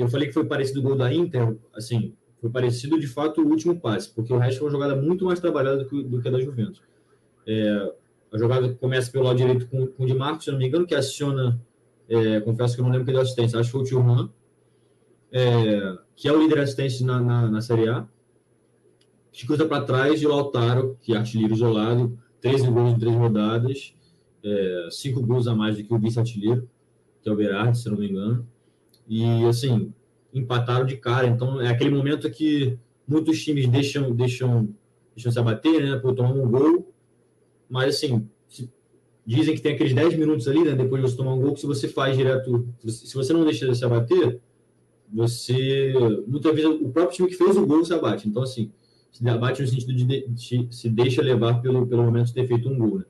eu 0.00 0.08
falei 0.08 0.28
que 0.28 0.34
foi 0.34 0.44
parecido 0.44 0.80
o 0.80 0.82
gol 0.82 0.96
da 0.96 1.12
Inter, 1.12 1.56
assim, 1.74 2.14
foi 2.40 2.50
parecido 2.50 2.98
de 2.98 3.06
fato 3.06 3.40
o 3.40 3.48
último 3.48 3.78
passe, 3.80 4.12
porque 4.12 4.32
o 4.32 4.38
resto 4.38 4.58
foi 4.58 4.68
uma 4.68 4.72
jogada 4.72 4.96
muito 5.00 5.24
mais 5.24 5.40
trabalhada 5.40 5.78
do 5.78 5.88
que, 5.88 6.02
do 6.02 6.20
que 6.20 6.28
a 6.28 6.30
da 6.30 6.40
Juventus. 6.40 6.82
É, 7.46 7.92
a 8.32 8.38
jogada 8.38 8.74
começa 8.74 9.10
pelo 9.10 9.24
lado 9.24 9.36
direito 9.36 9.66
com, 9.68 9.86
com 9.86 10.02
o 10.02 10.06
Di 10.06 10.14
Marcos, 10.14 10.44
se 10.44 10.50
não 10.50 10.58
me 10.58 10.66
engano, 10.66 10.86
que 10.86 10.94
aciona, 10.94 11.60
é, 12.08 12.40
confesso 12.40 12.74
que 12.74 12.80
eu 12.80 12.84
não 12.84 12.92
lembro 12.92 13.06
quem 13.06 13.14
deu 13.14 13.22
assistência, 13.22 13.58
acho 13.58 13.68
que 13.68 13.72
foi 13.72 13.82
o 13.82 13.84
Tio 13.84 14.30
é, 15.32 15.98
que 16.14 16.28
é 16.28 16.32
o 16.32 16.40
líder 16.40 16.60
assistente 16.60 17.02
na, 17.02 17.20
na, 17.20 17.50
na 17.50 17.60
Série 17.60 17.88
A, 17.88 18.06
que 19.32 19.46
cruza 19.46 19.66
para 19.66 19.84
trás 19.84 20.20
de 20.20 20.28
Lautaro, 20.28 20.96
que 21.02 21.12
é 21.12 21.16
artilheiro 21.16 21.54
isolado, 21.54 22.16
13 22.40 22.70
gols 22.70 22.92
em 22.92 22.98
3 22.98 23.16
rodadas, 23.16 23.94
é, 24.44 24.88
5 24.90 25.20
gols 25.22 25.48
a 25.48 25.54
mais 25.54 25.76
do 25.76 25.82
que 25.82 25.92
o 25.92 25.98
vice-artilheiro, 25.98 26.68
que 27.20 27.28
é 27.28 27.32
o 27.32 27.36
Berardi, 27.36 27.78
se 27.78 27.90
não 27.90 27.98
me 27.98 28.08
engano. 28.08 28.46
E, 29.08 29.44
assim, 29.46 29.92
empataram 30.32 30.86
de 30.86 30.96
cara. 30.96 31.26
Então, 31.26 31.60
é 31.60 31.68
aquele 31.68 31.90
momento 31.90 32.30
que 32.30 32.78
muitos 33.06 33.42
times 33.42 33.68
deixam, 33.68 34.14
deixam, 34.14 34.68
deixam 35.14 35.32
se 35.32 35.38
abater, 35.38 35.82
né? 35.82 35.96
Por 35.96 36.14
tomar 36.14 36.32
um 36.32 36.50
gol. 36.50 36.92
Mas, 37.68 37.96
assim, 37.96 38.28
dizem 39.26 39.54
que 39.54 39.60
tem 39.60 39.74
aqueles 39.74 39.94
10 39.94 40.16
minutos 40.16 40.48
ali, 40.48 40.64
né? 40.64 40.74
Depois 40.74 41.02
de 41.02 41.10
você 41.10 41.16
tomar 41.16 41.34
um 41.34 41.40
gol, 41.40 41.54
que 41.54 41.60
se 41.60 41.66
você 41.66 41.88
faz 41.88 42.16
direto... 42.16 42.68
Se 42.86 43.14
você 43.14 43.32
não 43.32 43.44
deixa 43.44 43.66
de 43.66 43.76
se 43.76 43.84
abater, 43.84 44.40
você... 45.12 45.92
Muitas 46.26 46.54
vezes, 46.54 46.70
o 46.80 46.88
próprio 46.88 47.16
time 47.16 47.28
que 47.28 47.34
fez 47.34 47.56
o 47.56 47.66
gol 47.66 47.84
se 47.84 47.92
abate. 47.94 48.28
Então, 48.28 48.42
assim, 48.42 48.70
se 49.14 49.28
abate 49.28 49.62
no 49.62 49.68
sentido 49.68 49.94
de, 49.94 50.28
de 50.28 50.68
se 50.74 50.88
deixa 50.88 51.22
levar 51.22 51.60
pelo, 51.62 51.86
pelo 51.86 52.02
momento 52.02 52.26
de 52.26 52.34
ter 52.34 52.46
feito 52.46 52.68
um 52.68 52.76
gol, 52.76 52.98
né? 52.98 53.04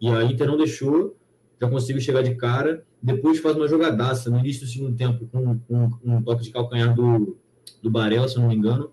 E 0.00 0.08
a 0.08 0.24
Inter 0.24 0.46
não 0.46 0.56
deixou, 0.56 1.16
já 1.60 1.68
conseguiu 1.70 2.02
chegar 2.02 2.22
de 2.22 2.34
cara 2.34 2.84
depois 3.06 3.38
faz 3.38 3.56
uma 3.56 3.68
jogadaça 3.68 4.28
no 4.28 4.40
início 4.40 4.66
do 4.66 4.72
segundo 4.72 4.96
tempo, 4.96 5.28
com, 5.28 5.60
um 6.04 6.22
toque 6.22 6.42
de 6.42 6.50
calcanhar 6.50 6.92
do, 6.92 7.38
do 7.80 7.88
Barella, 7.88 8.26
se 8.26 8.36
não 8.36 8.48
me 8.48 8.56
engano. 8.56 8.90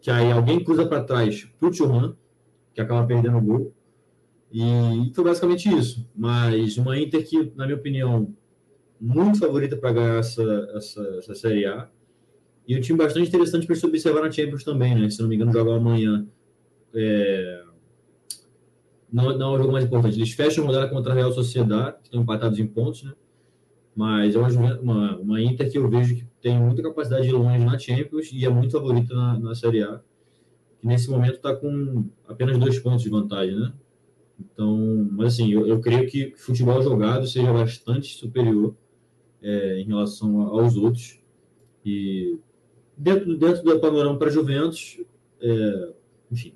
Que 0.00 0.10
aí 0.10 0.32
alguém 0.32 0.64
cruza 0.64 0.84
para 0.84 1.04
trás 1.04 1.48
pro 1.60 1.70
Thuram, 1.70 2.16
que 2.74 2.80
acaba 2.80 3.06
perdendo 3.06 3.38
o 3.38 3.40
gol. 3.40 3.72
E 4.50 5.12
foi 5.14 5.22
basicamente 5.22 5.68
isso. 5.68 6.04
Mas 6.12 6.76
uma 6.76 6.98
Inter 6.98 7.24
que, 7.24 7.52
na 7.54 7.64
minha 7.64 7.78
opinião, 7.78 8.34
muito 9.00 9.38
favorita 9.38 9.76
para 9.76 9.92
ganhar 9.92 10.18
essa, 10.18 10.42
essa, 10.74 11.00
essa 11.18 11.34
Série 11.36 11.64
A. 11.64 11.88
E 12.66 12.76
um 12.76 12.80
time 12.80 12.98
bastante 12.98 13.28
interessante 13.28 13.64
para 13.64 13.76
se 13.76 13.86
observar 13.86 14.22
na 14.22 14.30
Champions 14.32 14.64
também, 14.64 14.96
né? 14.96 15.08
Se 15.08 15.22
não 15.22 15.28
me 15.28 15.36
engano, 15.36 15.52
joga 15.52 15.76
amanhã. 15.76 16.26
É... 16.92 17.62
Não, 19.12 19.38
não 19.38 19.52
é 19.52 19.54
o 19.54 19.58
jogo 19.58 19.72
mais 19.72 19.84
importante. 19.84 20.18
Eles 20.18 20.32
fecham 20.32 20.64
a 20.64 20.66
rodada 20.66 20.88
contra 20.88 21.12
a 21.12 21.14
Real 21.14 21.30
Sociedade, 21.30 21.98
que 21.98 22.08
estão 22.08 22.22
empatados 22.22 22.58
em 22.58 22.66
pontos, 22.66 23.04
né? 23.04 23.12
Mas 23.94 24.34
é 24.34 24.38
uma, 24.38 24.80
uma, 24.80 25.18
uma, 25.18 25.42
Inter 25.42 25.70
que 25.70 25.76
eu 25.76 25.88
vejo 25.88 26.16
que 26.16 26.24
tem 26.40 26.58
muita 26.58 26.82
capacidade 26.82 27.26
de 27.26 27.32
longe 27.32 27.62
na 27.64 27.78
Champions 27.78 28.30
e 28.32 28.44
é 28.44 28.48
muito 28.48 28.72
favorita 28.72 29.14
na, 29.14 29.38
na 29.38 29.54
Série 29.54 29.82
A. 29.82 30.00
Que 30.80 30.86
nesse 30.86 31.10
momento 31.10 31.36
está 31.36 31.54
com 31.54 32.06
apenas 32.26 32.58
dois 32.58 32.78
pontos 32.78 33.02
de 33.02 33.10
vantagem, 33.10 33.54
né? 33.54 33.72
Então, 34.40 35.08
mas 35.12 35.34
assim, 35.34 35.52
eu, 35.52 35.66
eu 35.66 35.80
creio 35.80 36.08
que 36.08 36.32
futebol 36.36 36.82
jogado 36.82 37.26
seja 37.26 37.52
bastante 37.52 38.14
superior 38.14 38.74
é, 39.42 39.80
em 39.80 39.84
relação 39.84 40.40
aos 40.40 40.76
outros. 40.76 41.20
E 41.84 42.38
dentro, 42.96 43.36
dentro 43.36 43.62
do 43.62 43.78
panorama 43.78 44.18
para 44.18 44.30
Juventus, 44.30 45.00
é, 45.40 45.92
enfim, 46.30 46.54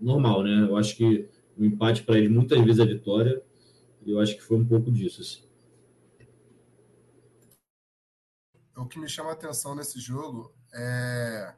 normal, 0.00 0.44
né? 0.44 0.66
Eu 0.68 0.76
acho 0.76 0.96
que 0.96 1.26
o 1.58 1.64
empate 1.64 2.04
para 2.04 2.16
ele 2.16 2.28
muitas 2.28 2.60
vezes 2.60 2.78
é 2.78 2.86
vitória. 2.86 3.42
E 4.06 4.12
eu 4.12 4.20
acho 4.20 4.36
que 4.36 4.42
foi 4.42 4.56
um 4.56 4.64
pouco 4.64 4.90
disso. 4.90 5.20
Assim. 5.20 5.49
O 8.82 8.86
que 8.86 8.98
me 8.98 9.08
chama 9.08 9.30
a 9.30 9.32
atenção 9.34 9.74
nesse 9.74 10.00
jogo 10.00 10.52
é. 10.72 11.54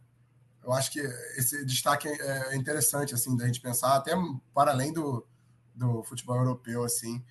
Eu 0.62 0.72
acho 0.72 0.92
que 0.92 1.00
esse 1.36 1.64
destaque 1.64 2.06
é 2.06 2.54
interessante, 2.54 3.14
assim, 3.14 3.36
da 3.36 3.46
gente 3.46 3.60
pensar, 3.60 3.96
até 3.96 4.12
para 4.54 4.70
além 4.70 4.92
do, 4.92 5.26
do 5.74 6.04
futebol 6.04 6.36
europeu, 6.36 6.84
assim, 6.84 7.24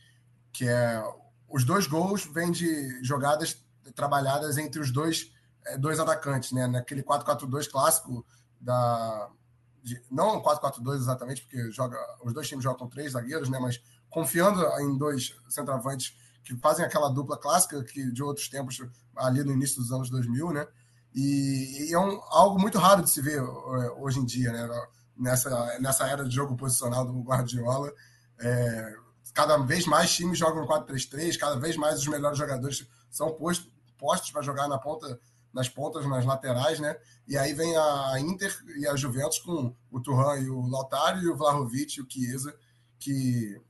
que 0.52 0.68
é 0.68 1.02
os 1.48 1.64
dois 1.64 1.88
gols 1.88 2.26
vêm 2.26 2.52
de 2.52 3.04
jogadas 3.04 3.64
trabalhadas 3.96 4.58
entre 4.58 4.82
os 4.82 4.92
dois, 4.92 5.34
é, 5.66 5.78
dois 5.78 6.00
atacantes, 6.00 6.52
né? 6.52 6.68
Naquele 6.68 7.04
4-4-2 7.04 7.70
clássico 7.70 8.26
da. 8.60 9.30
De, 9.84 10.02
não 10.12 10.42
4-4-2 10.42 10.96
exatamente, 10.96 11.42
porque 11.42 11.72
joga, 11.72 11.98
os 12.24 12.34
dois 12.34 12.48
times 12.48 12.64
jogam 12.64 12.80
com 12.80 12.88
três 12.88 13.14
zagueiros, 13.14 13.50
né? 13.50 13.60
Mas 13.60 13.82
confiando 14.10 14.62
em 14.82 14.98
dois 14.98 15.36
centroavantes 15.50 16.18
que 16.44 16.56
fazem 16.58 16.86
aquela 16.86 17.10
dupla 17.10 17.38
clássica 17.38 17.84
que 17.84 18.12
de 18.12 18.24
outros 18.24 18.50
tempos, 18.50 18.78
ali 19.16 19.44
no 19.44 19.52
início 19.52 19.82
dos 19.82 19.92
anos 19.92 20.10
2000, 20.10 20.52
né? 20.52 20.68
E, 21.14 21.90
e 21.90 21.94
é 21.94 22.00
um, 22.00 22.20
algo 22.30 22.60
muito 22.60 22.78
raro 22.78 23.04
de 23.04 23.12
se 23.12 23.22
ver 23.22 23.40
é, 23.40 23.92
hoje 23.98 24.20
em 24.20 24.26
dia, 24.26 24.52
né? 24.52 24.68
Nessa, 25.18 25.80
nessa 25.80 26.08
era 26.08 26.24
de 26.24 26.34
jogo 26.34 26.56
posicional 26.56 27.06
do 27.06 27.22
Guardiola. 27.22 27.92
É, 28.40 28.96
cada 29.34 29.58
vez 29.58 29.86
mais 29.86 30.12
times 30.12 30.38
jogam 30.38 30.66
4-3-3, 30.66 31.38
cada 31.38 31.60
vez 31.60 31.78
mais 31.78 32.00
os 32.00 32.08
melhores 32.08 32.38
jogadores 32.38 32.88
são 33.10 33.32
postos, 33.34 33.72
postos 33.98 34.32
para 34.32 34.42
jogar 34.42 34.68
na 34.68 34.80
ponta, 34.80 35.20
nas 35.54 35.70
pontas, 35.70 36.06
nas 36.08 36.26
laterais, 36.26 36.80
né? 36.80 36.96
E 37.28 37.38
aí 37.38 37.54
vem 37.54 37.76
a 37.78 38.20
Inter 38.20 38.58
e 38.78 38.88
a 38.88 38.96
Juventus 38.96 39.40
com 39.40 39.76
o 39.92 40.00
Turhan 40.02 40.40
e 40.40 40.50
o 40.50 40.62
Lautaro 40.68 41.20
e 41.20 41.30
o 41.30 41.36
Vlahovic 41.36 41.98
e 41.98 42.02
o 42.02 42.08
Chiesa, 42.10 42.56
que 42.98 43.62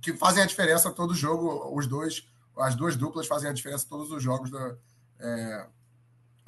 que 0.00 0.12
fazem 0.14 0.42
a 0.42 0.46
diferença 0.46 0.90
todo 0.90 1.14
jogo, 1.14 1.76
os 1.76 1.86
dois, 1.86 2.26
as 2.58 2.74
duas 2.74 2.96
duplas 2.96 3.26
fazem 3.26 3.50
a 3.50 3.52
diferença 3.52 3.86
todos 3.88 4.10
os 4.10 4.22
jogos 4.22 4.50
da, 4.50 4.76
é, 5.18 5.66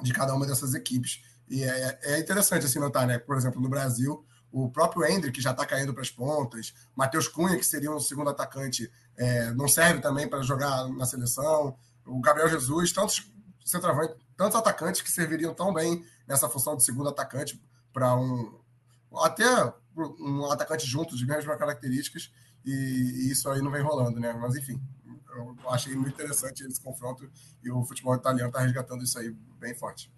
de 0.01 0.13
cada 0.13 0.33
uma 0.33 0.45
dessas 0.45 0.73
equipes. 0.73 1.21
E 1.49 1.63
é, 1.63 1.99
é, 2.03 2.19
interessante 2.19 2.65
assim 2.65 2.79
notar, 2.79 3.05
né? 3.05 3.19
Por 3.19 3.35
exemplo, 3.35 3.61
no 3.61 3.69
Brasil, 3.69 4.25
o 4.51 4.69
próprio 4.69 5.05
Hendrick 5.05 5.41
já 5.41 5.51
está 5.51 5.65
caindo 5.65 5.93
para 5.93 6.01
as 6.01 6.09
pontas, 6.09 6.73
Matheus 6.95 7.27
Cunha, 7.27 7.57
que 7.57 7.65
seria 7.65 7.91
um 7.91 7.99
segundo 7.99 8.29
atacante, 8.29 8.91
é, 9.17 9.51
não 9.53 9.67
serve 9.67 10.01
também 10.01 10.29
para 10.29 10.41
jogar 10.41 10.87
na 10.89 11.05
seleção, 11.05 11.75
o 12.05 12.19
Gabriel 12.21 12.49
Jesus, 12.49 12.91
tantos 12.91 13.31
centroavantes, 13.65 14.15
tantos 14.35 14.55
atacantes 14.57 15.01
que 15.01 15.11
serviriam 15.11 15.53
tão 15.53 15.73
bem 15.73 16.05
nessa 16.27 16.49
função 16.49 16.75
de 16.75 16.83
segundo 16.83 17.09
atacante 17.09 17.61
para 17.93 18.15
um 18.15 18.59
até 19.19 19.73
um 19.95 20.49
atacante 20.49 20.87
junto 20.87 21.17
de 21.17 21.25
mesmas 21.25 21.57
características 21.57 22.31
e, 22.65 22.71
e 22.71 23.31
isso 23.31 23.49
aí 23.49 23.61
não 23.61 23.71
vem 23.71 23.81
rolando, 23.81 24.19
né? 24.19 24.33
Mas 24.33 24.55
enfim, 24.55 24.79
eu 25.35 25.55
achei 25.69 25.95
muito 25.95 26.13
interessante 26.13 26.63
esse 26.63 26.81
confronto 26.81 27.29
e 27.63 27.71
o 27.71 27.83
futebol 27.83 28.15
italiano 28.15 28.49
está 28.49 28.59
resgatando 28.61 29.03
isso 29.03 29.17
aí 29.17 29.35
bem 29.59 29.75
forte. 29.75 30.11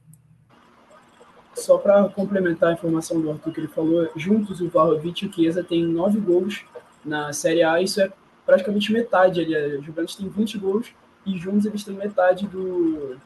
Só 1.56 1.78
para 1.78 2.10
complementar 2.10 2.70
a 2.70 2.74
informação 2.74 3.22
do 3.22 3.32
Arthur 3.32 3.54
que 3.54 3.60
ele 3.60 3.68
falou, 3.68 4.10
juntos 4.16 4.60
o 4.60 4.70
Vlahovic 4.70 5.24
e 5.24 5.28
o 5.28 5.34
Chiesa 5.34 5.64
têm 5.64 5.86
nove 5.86 6.20
gols 6.20 6.66
na 7.06 7.32
Série 7.32 7.64
A, 7.64 7.80
isso 7.80 8.02
é 8.02 8.12
praticamente 8.46 8.92
metade 8.92 9.40
ali. 9.40 9.56
A 9.56 9.80
Juventus 9.80 10.16
tem 10.16 10.28
20 10.28 10.58
gols 10.58 10.94
e 11.26 11.38
juntos 11.38 11.66
eles 11.66 11.84
têm 11.84 11.96
metade 11.96 12.48
do, 12.48 13.20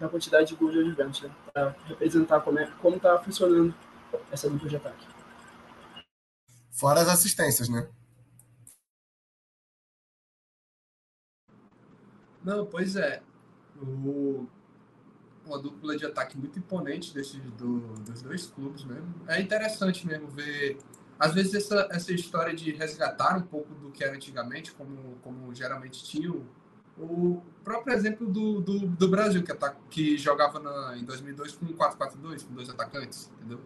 da 0.00 0.08
quantidade 0.08 0.48
de 0.48 0.54
gols 0.54 0.74
da 0.74 0.82
Juventus, 0.82 1.20
né? 1.22 1.30
para 1.52 1.76
representar 1.86 2.40
como 2.40 2.58
é, 2.58 2.70
como 2.80 2.96
está 2.96 3.18
funcionando 3.18 3.74
essa 4.32 4.48
dupla 4.48 4.68
de 4.68 4.76
ataque. 4.76 5.06
Fora 6.70 7.02
as 7.02 7.08
assistências, 7.08 7.68
né? 7.68 7.86
Não, 12.44 12.66
pois 12.66 12.94
é. 12.96 13.22
O, 13.80 14.46
uma 15.46 15.58
dupla 15.58 15.96
de 15.96 16.06
ataque 16.06 16.36
muito 16.38 16.58
imponente 16.58 17.12
desses, 17.12 17.40
do, 17.58 17.80
dos 17.98 18.22
dois 18.22 18.46
clubes 18.46 18.84
mesmo. 18.84 19.14
É 19.26 19.40
interessante 19.40 20.06
mesmo 20.06 20.28
ver. 20.28 20.78
Às 21.18 21.32
vezes 21.32 21.54
essa, 21.54 21.88
essa 21.90 22.12
história 22.12 22.54
de 22.54 22.72
resgatar 22.72 23.36
um 23.36 23.42
pouco 23.42 23.72
do 23.74 23.90
que 23.90 24.02
era 24.02 24.14
antigamente, 24.14 24.72
como, 24.72 25.16
como 25.22 25.54
geralmente 25.54 26.02
tinha 26.04 26.30
o, 26.30 26.44
o 26.98 27.42
próprio 27.62 27.94
exemplo 27.94 28.26
do, 28.26 28.60
do, 28.60 28.86
do 28.86 29.08
Brasil, 29.08 29.42
que, 29.42 29.52
ataca, 29.52 29.78
que 29.90 30.18
jogava 30.18 30.58
na, 30.58 30.96
em 30.96 31.04
2002 31.04 31.52
com 31.52 31.66
4-4-2, 31.66 32.46
com 32.46 32.54
dois 32.54 32.68
atacantes, 32.68 33.30
entendeu? 33.38 33.60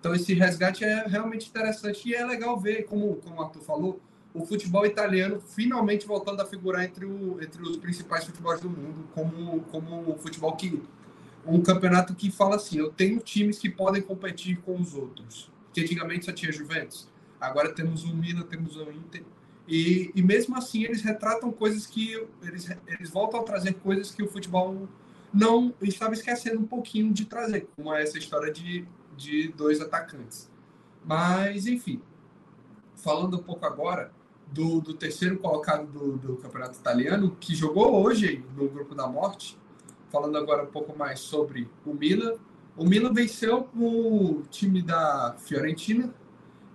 Então 0.00 0.14
esse 0.14 0.32
resgate 0.34 0.84
é 0.84 1.06
realmente 1.06 1.48
interessante 1.48 2.08
e 2.08 2.14
é 2.14 2.24
legal 2.24 2.58
ver, 2.58 2.84
como, 2.84 3.16
como 3.16 3.36
o 3.36 3.42
Arthur 3.42 3.62
falou, 3.62 4.00
o 4.34 4.44
futebol 4.44 4.84
italiano 4.84 5.40
finalmente 5.40 6.06
voltando 6.06 6.40
a 6.40 6.46
figurar 6.46 6.84
entre, 6.84 7.04
o, 7.04 7.42
entre 7.42 7.62
os 7.62 7.76
principais 7.76 8.24
futebols 8.24 8.60
do 8.60 8.68
mundo, 8.68 9.08
como, 9.14 9.60
como 9.64 10.10
o 10.10 10.18
futebol 10.18 10.54
que. 10.54 10.82
Um 11.46 11.62
campeonato 11.62 12.14
que 12.14 12.30
fala 12.30 12.56
assim: 12.56 12.78
eu 12.78 12.90
tenho 12.90 13.18
times 13.20 13.58
que 13.58 13.70
podem 13.70 14.02
competir 14.02 14.58
com 14.58 14.78
os 14.78 14.94
outros. 14.94 15.50
Que 15.72 15.80
antigamente 15.80 16.26
só 16.26 16.32
tinha 16.32 16.52
Juventus, 16.52 17.08
agora 17.40 17.72
temos 17.72 18.04
o 18.04 18.14
Milan, 18.14 18.42
temos 18.42 18.76
o 18.76 18.90
Inter. 18.90 19.22
E, 19.66 20.10
e 20.14 20.22
mesmo 20.22 20.56
assim 20.56 20.84
eles 20.84 21.02
retratam 21.02 21.50
coisas 21.50 21.86
que. 21.86 22.14
Eles, 22.42 22.68
eles 22.86 23.10
voltam 23.10 23.40
a 23.40 23.44
trazer 23.44 23.74
coisas 23.74 24.10
que 24.10 24.22
o 24.22 24.28
futebol 24.28 24.88
não 25.32 25.74
estava 25.80 26.14
esquecendo 26.14 26.60
um 26.60 26.66
pouquinho 26.66 27.12
de 27.12 27.24
trazer, 27.24 27.68
como 27.76 27.94
essa 27.94 28.18
história 28.18 28.52
de, 28.52 28.86
de 29.16 29.48
dois 29.48 29.80
atacantes. 29.80 30.50
Mas, 31.04 31.66
enfim, 31.66 32.02
falando 32.96 33.38
um 33.38 33.42
pouco 33.42 33.64
agora 33.64 34.10
do, 34.52 34.80
do 34.80 34.94
terceiro 34.94 35.38
colocado 35.38 35.86
do, 35.86 36.16
do, 36.16 36.36
campeonato 36.36 36.78
italiano, 36.78 37.36
que 37.38 37.54
jogou 37.54 38.02
hoje 38.02 38.44
no 38.56 38.68
Grupo 38.68 38.94
da 38.94 39.06
Morte. 39.06 39.58
Falando 40.10 40.38
agora 40.38 40.64
um 40.64 40.68
pouco 40.68 40.96
mais 40.96 41.20
sobre 41.20 41.68
o 41.84 41.92
Milan. 41.92 42.34
O 42.76 42.84
Milan 42.84 43.12
venceu 43.12 43.68
o 43.74 44.42
time 44.50 44.82
da 44.82 45.36
Fiorentina. 45.38 46.14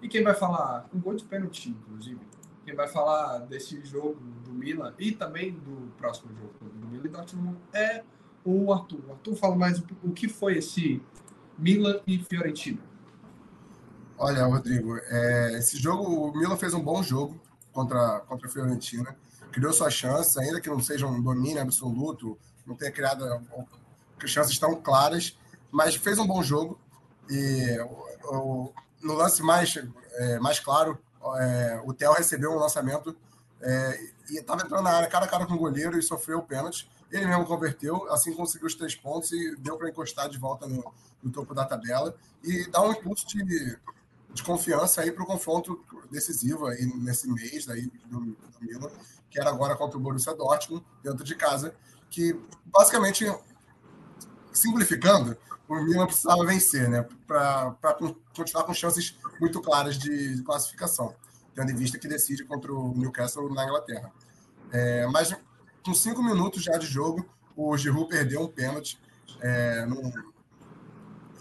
E 0.02 0.08
quem 0.08 0.24
vai 0.24 0.36
falar, 0.36 0.88
um 0.94 1.00
gol 1.00 1.16
de 1.16 1.24
pênalti, 1.24 1.70
inclusive, 1.70 2.20
quem 2.66 2.76
vai 2.76 2.88
falar 2.88 3.40
desse 3.40 3.84
jogo 3.86 4.20
do 4.44 4.52
Milan 4.52 4.94
e 5.00 5.14
também 5.14 5.52
do 5.52 5.92
próximo 5.98 6.32
jogo 6.36 6.54
do 6.62 6.88
Milan 6.88 7.06
e 7.06 7.10
Dortmund 7.10 7.58
é 7.74 8.04
o 8.46 8.72
Arthur. 8.72 9.00
O 9.08 9.12
Arthur 9.12 9.36
fala 9.36 9.56
mais 9.56 9.82
o 10.04 10.12
que 10.12 10.28
foi 10.28 10.58
esse 10.58 11.02
Milan 11.58 12.02
e 12.06 12.20
Fiorentina. 12.20 12.80
Olha, 14.18 14.46
Rodrigo, 14.46 14.98
é, 14.98 15.58
esse 15.58 15.78
jogo, 15.78 16.04
o 16.04 16.38
Milan 16.38 16.58
fez 16.58 16.74
um 16.74 16.82
bom 16.82 17.02
jogo 17.02 17.42
contra, 17.74 18.22
contra 18.22 18.48
a 18.48 18.52
Fiorentina. 18.52 19.16
Criou 19.52 19.74
suas 19.74 19.94
chances, 19.94 20.38
ainda 20.38 20.62
que 20.62 20.70
não 20.70 20.82
seja 20.82 21.06
um 21.06 21.22
domínio 21.22 21.62
absoluto, 21.62 22.38
não 22.66 22.76
tenha 22.76 22.92
criado 22.92 23.26
chances 24.26 24.58
tão 24.58 24.76
claras, 24.76 25.38
mas 25.72 25.96
fez 25.96 26.18
um 26.18 26.26
bom 26.26 26.42
jogo. 26.42 26.80
E 27.30 27.78
o, 28.26 28.72
no 29.02 29.14
lance 29.14 29.42
mais, 29.44 29.78
é, 30.14 30.40
mais 30.40 30.60
claro, 30.60 30.98
é, 31.40 31.82
o 31.86 31.94
Theo 31.94 32.14
recebeu 32.14 32.52
um 32.52 32.58
lançamento 32.60 33.16
é, 33.62 34.00
e 34.30 34.40
estava 34.40 34.62
entrando 34.62 34.84
na 34.84 34.92
área 34.92 35.10
cara 35.10 35.26
a 35.26 35.28
cara 35.28 35.46
com 35.46 35.54
o 35.54 35.58
goleiro 35.58 35.98
e 35.98 36.02
sofreu 36.02 36.40
o 36.40 36.44
pênalti. 36.44 36.90
Ele 37.12 37.28
mesmo 37.28 37.46
converteu, 37.46 38.12
assim 38.12 38.34
conseguiu 38.34 38.68
os 38.68 38.76
três 38.76 38.96
pontos 38.96 39.32
e 39.32 39.56
deu 39.58 39.78
para 39.78 39.90
encostar 39.90 40.28
de 40.30 40.38
volta 40.38 40.68
no, 40.68 40.84
no, 41.22 41.32
topo 41.32 41.54
da 41.54 41.64
tabela 41.64 42.16
e 42.44 42.68
dá 42.72 42.82
um 42.82 42.92
impulso 42.92 43.28
de, 43.28 43.78
de 44.34 44.44
confiança 44.44 45.02
aí 45.02 45.12
para 45.12 45.24
o 45.24 45.28
confronto 45.28 45.80
decisivo 46.12 46.66
aí 46.66 46.86
nesse 46.98 47.30
mês 47.30 47.70
aí 47.70 47.90
do, 48.06 48.20
do 48.20 48.38
Milan, 48.62 48.90
que 49.30 49.40
era 49.40 49.50
agora 49.50 49.76
contra 49.76 49.98
o 49.98 50.02
Borussia 50.02 50.36
Dortmund, 50.36 50.84
dentro 51.04 51.24
de 51.24 51.36
casa, 51.36 51.76
que 52.10 52.40
basicamente, 52.66 53.26
simplificando, 54.52 55.38
o 55.68 55.76
Milan 55.84 56.06
precisava 56.06 56.46
vencer, 56.46 56.90
né, 56.90 57.08
para 57.26 57.76
continuar 58.36 58.64
com 58.64 58.74
chances 58.74 59.18
muito 59.40 59.62
claras 59.62 59.98
de, 59.98 60.36
de, 60.36 60.44
classificação, 60.44 61.16
tendo 61.56 61.72
em 61.72 61.76
vista 61.76 61.98
que 61.98 62.08
decide 62.08 62.44
contra 62.44 62.74
o 62.74 62.94
Newcastle 62.96 63.52
na 63.54 63.64
Inglaterra. 63.64 64.12
É, 64.72 65.08
mas 65.08 65.36
com 65.84 65.94
cinco 65.94 66.22
minutos 66.24 66.64
já 66.64 66.78
de 66.78 66.86
jogo, 66.86 67.26
o 67.56 67.76
Giroud 67.78 68.08
perdeu 68.08 68.42
um 68.42 68.48
pênalti 68.48 69.00
é, 69.42 69.86
num, 69.86 70.12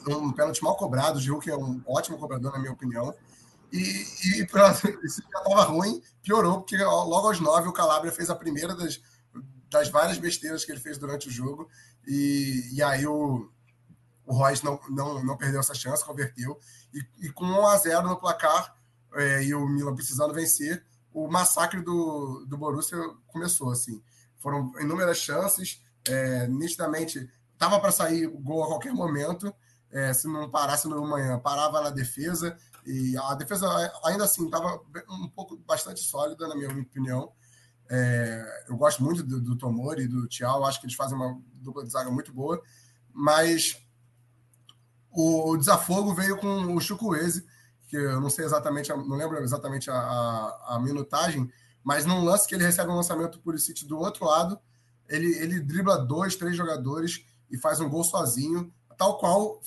um 0.09 0.33
pênalti 0.33 0.63
mal 0.63 0.77
cobrado. 0.77 1.19
O 1.19 1.21
Gil, 1.21 1.39
que 1.39 1.51
é 1.51 1.57
um 1.57 1.83
ótimo 1.87 2.19
cobrador, 2.19 2.53
na 2.53 2.59
minha 2.59 2.73
opinião. 2.73 3.15
E, 3.73 4.41
e 4.41 4.47
pra, 4.47 4.73
isso 5.03 5.23
já 5.23 5.39
estava 5.39 5.63
ruim, 5.65 6.03
piorou, 6.23 6.61
porque 6.61 6.77
logo 6.77 7.27
aos 7.27 7.41
nove 7.41 7.69
o 7.69 7.73
Calabria 7.73 8.13
fez 8.13 8.29
a 8.29 8.35
primeira 8.35 8.75
das, 8.75 9.01
das 9.71 9.89
várias 9.89 10.19
besteiras 10.19 10.65
que 10.65 10.73
ele 10.73 10.81
fez 10.81 10.99
durante 10.99 11.29
o 11.29 11.31
jogo. 11.31 11.69
E, 12.07 12.71
e 12.73 12.83
aí 12.83 13.07
o, 13.07 13.51
o 14.27 14.35
Royce 14.35 14.65
não, 14.65 14.79
não, 14.91 15.25
não 15.25 15.37
perdeu 15.37 15.61
essa 15.61 15.75
chance, 15.75 16.05
converteu. 16.05 16.59
E, 16.93 17.27
e 17.27 17.33
com 17.33 17.45
1 17.45 17.67
a 17.67 17.77
0 17.79 18.09
no 18.09 18.19
placar, 18.19 18.77
é, 19.15 19.45
e 19.45 19.55
o 19.55 19.67
Milan 19.67 19.95
precisando 19.95 20.35
vencer, 20.35 20.85
o 21.13 21.29
massacre 21.29 21.81
do, 21.81 22.45
do 22.47 22.57
Borussia 22.57 22.99
começou. 23.27 23.71
assim 23.71 24.03
Foram 24.39 24.73
inúmeras 24.81 25.19
chances, 25.19 25.83
é, 26.09 26.47
nitidamente 26.47 27.31
estava 27.53 27.79
para 27.79 27.93
sair 27.93 28.27
o 28.27 28.39
gol 28.39 28.65
a 28.65 28.67
qualquer 28.67 28.93
momento, 28.93 29.55
é, 29.93 30.13
se 30.13 30.27
não 30.27 30.51
parasse 30.51 30.89
no 30.89 31.07
manhã, 31.07 31.39
parava 31.39 31.83
na 31.83 31.91
defesa, 31.91 32.57
e 32.85 33.17
a 33.17 33.35
defesa 33.35 33.69
ainda 34.05 34.25
assim 34.25 34.47
estava 34.47 34.81
um 35.09 35.29
pouco 35.29 35.57
bastante 35.59 36.01
sólida, 36.01 36.49
na 36.49 36.57
minha 36.57 36.71
opinião. 36.71 37.33
É, 37.91 38.65
eu 38.69 38.77
gosto 38.77 39.05
muito 39.05 39.23
do, 39.23 39.41
do 39.41 39.57
Tomori 39.57 40.05
e 40.05 40.09
do 40.09 40.27
Thiago, 40.27 40.65
acho 40.65 40.81
que 40.81 40.87
eles 40.87 40.97
fazem 40.97 41.17
uma 41.17 41.39
dupla 41.55 41.85
de 41.85 41.93
zaga 41.93 42.11
muito 42.11 42.33
boa, 42.33 42.61
mas 43.13 43.77
o 45.11 45.57
desafogo 45.59 46.15
veio 46.15 46.39
com 46.39 46.75
o 46.75 46.81
Chukwueze, 46.81 47.45
que 47.87 47.97
eu 47.97 48.19
não 48.19 48.31
sei 48.31 48.47
exatamente, 48.47 48.89
não 48.89 49.17
lembro 49.17 49.37
exatamente 49.43 49.91
a, 49.91 49.95
a, 49.95 50.77
a, 50.77 50.81
minutagem, 50.81 51.53
mas 51.85 52.07
num 52.07 52.25
lance 52.25 52.49
que 52.49 52.55
ele 52.55 52.65
recebe 52.65 52.91
um 52.91 52.97
lançamento 52.97 53.39
por 53.41 53.59
City 53.61 53.87
do 53.87 53.99
outro 53.99 54.25
lado, 54.25 54.59
ele, 55.07 55.27
ele 55.39 55.61
dribla 55.61 55.99
dois, 55.99 56.35
três 56.35 56.57
jogadores 56.57 57.23
e 57.51 57.59
faz 57.59 57.79
um 57.81 57.91
gol 57.91 58.03
sozinho, 58.03 58.73
tal 58.97 59.19
qual 59.19 59.61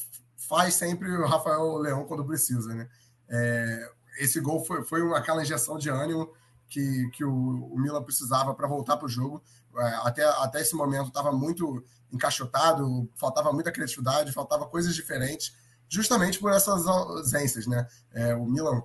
faz 0.48 0.76
sempre 0.76 1.10
o 1.12 1.28
Rafael 1.28 1.78
Leão 1.78 2.06
quando 2.06 2.26
precisa, 2.26 2.74
né? 2.74 2.90
É, 3.30 3.92
esse 4.20 4.40
gol 4.40 4.64
foi, 4.64 4.84
foi 4.84 5.02
aquela 5.16 5.42
injeção 5.42 5.78
de 5.78 5.90
ânimo 5.90 6.32
que, 6.70 7.10
que 7.12 7.24
o, 7.24 7.34
o 7.34 7.80
Milan 7.80 8.04
precisava 8.04 8.54
para 8.54 8.68
voltar 8.68 8.98
para 8.98 9.06
o 9.06 9.10
jogo. 9.10 9.42
É, 9.78 9.84
até, 10.04 10.24
até 10.24 10.62
esse 10.62 10.76
momento 10.76 11.08
estava 11.08 11.32
muito 11.32 11.84
encaixotado, 12.12 13.10
faltava 13.16 13.52
muita 13.52 13.72
criatividade, 13.72 14.32
faltava 14.32 14.66
coisas 14.66 14.96
diferentes, 14.96 15.54
justamente 15.90 16.40
por 16.40 16.52
essas 16.52 16.88
ausências, 16.88 17.68
né? 17.68 17.88
É, 18.14 18.36
o 18.36 18.46
Milan 18.46 18.82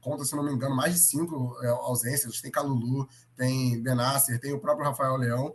conta, 0.00 0.24
se 0.24 0.34
não 0.34 0.42
me 0.42 0.52
engano, 0.52 0.74
mais 0.74 0.94
de 0.94 1.00
cinco 1.00 1.56
é, 1.62 1.68
ausências. 1.68 2.40
Tem 2.40 2.50
Calulu, 2.50 3.08
tem 3.36 3.80
Benasser, 3.82 4.40
tem 4.40 4.52
o 4.52 4.60
próprio 4.60 4.86
Rafael 4.86 5.16
Leão. 5.16 5.54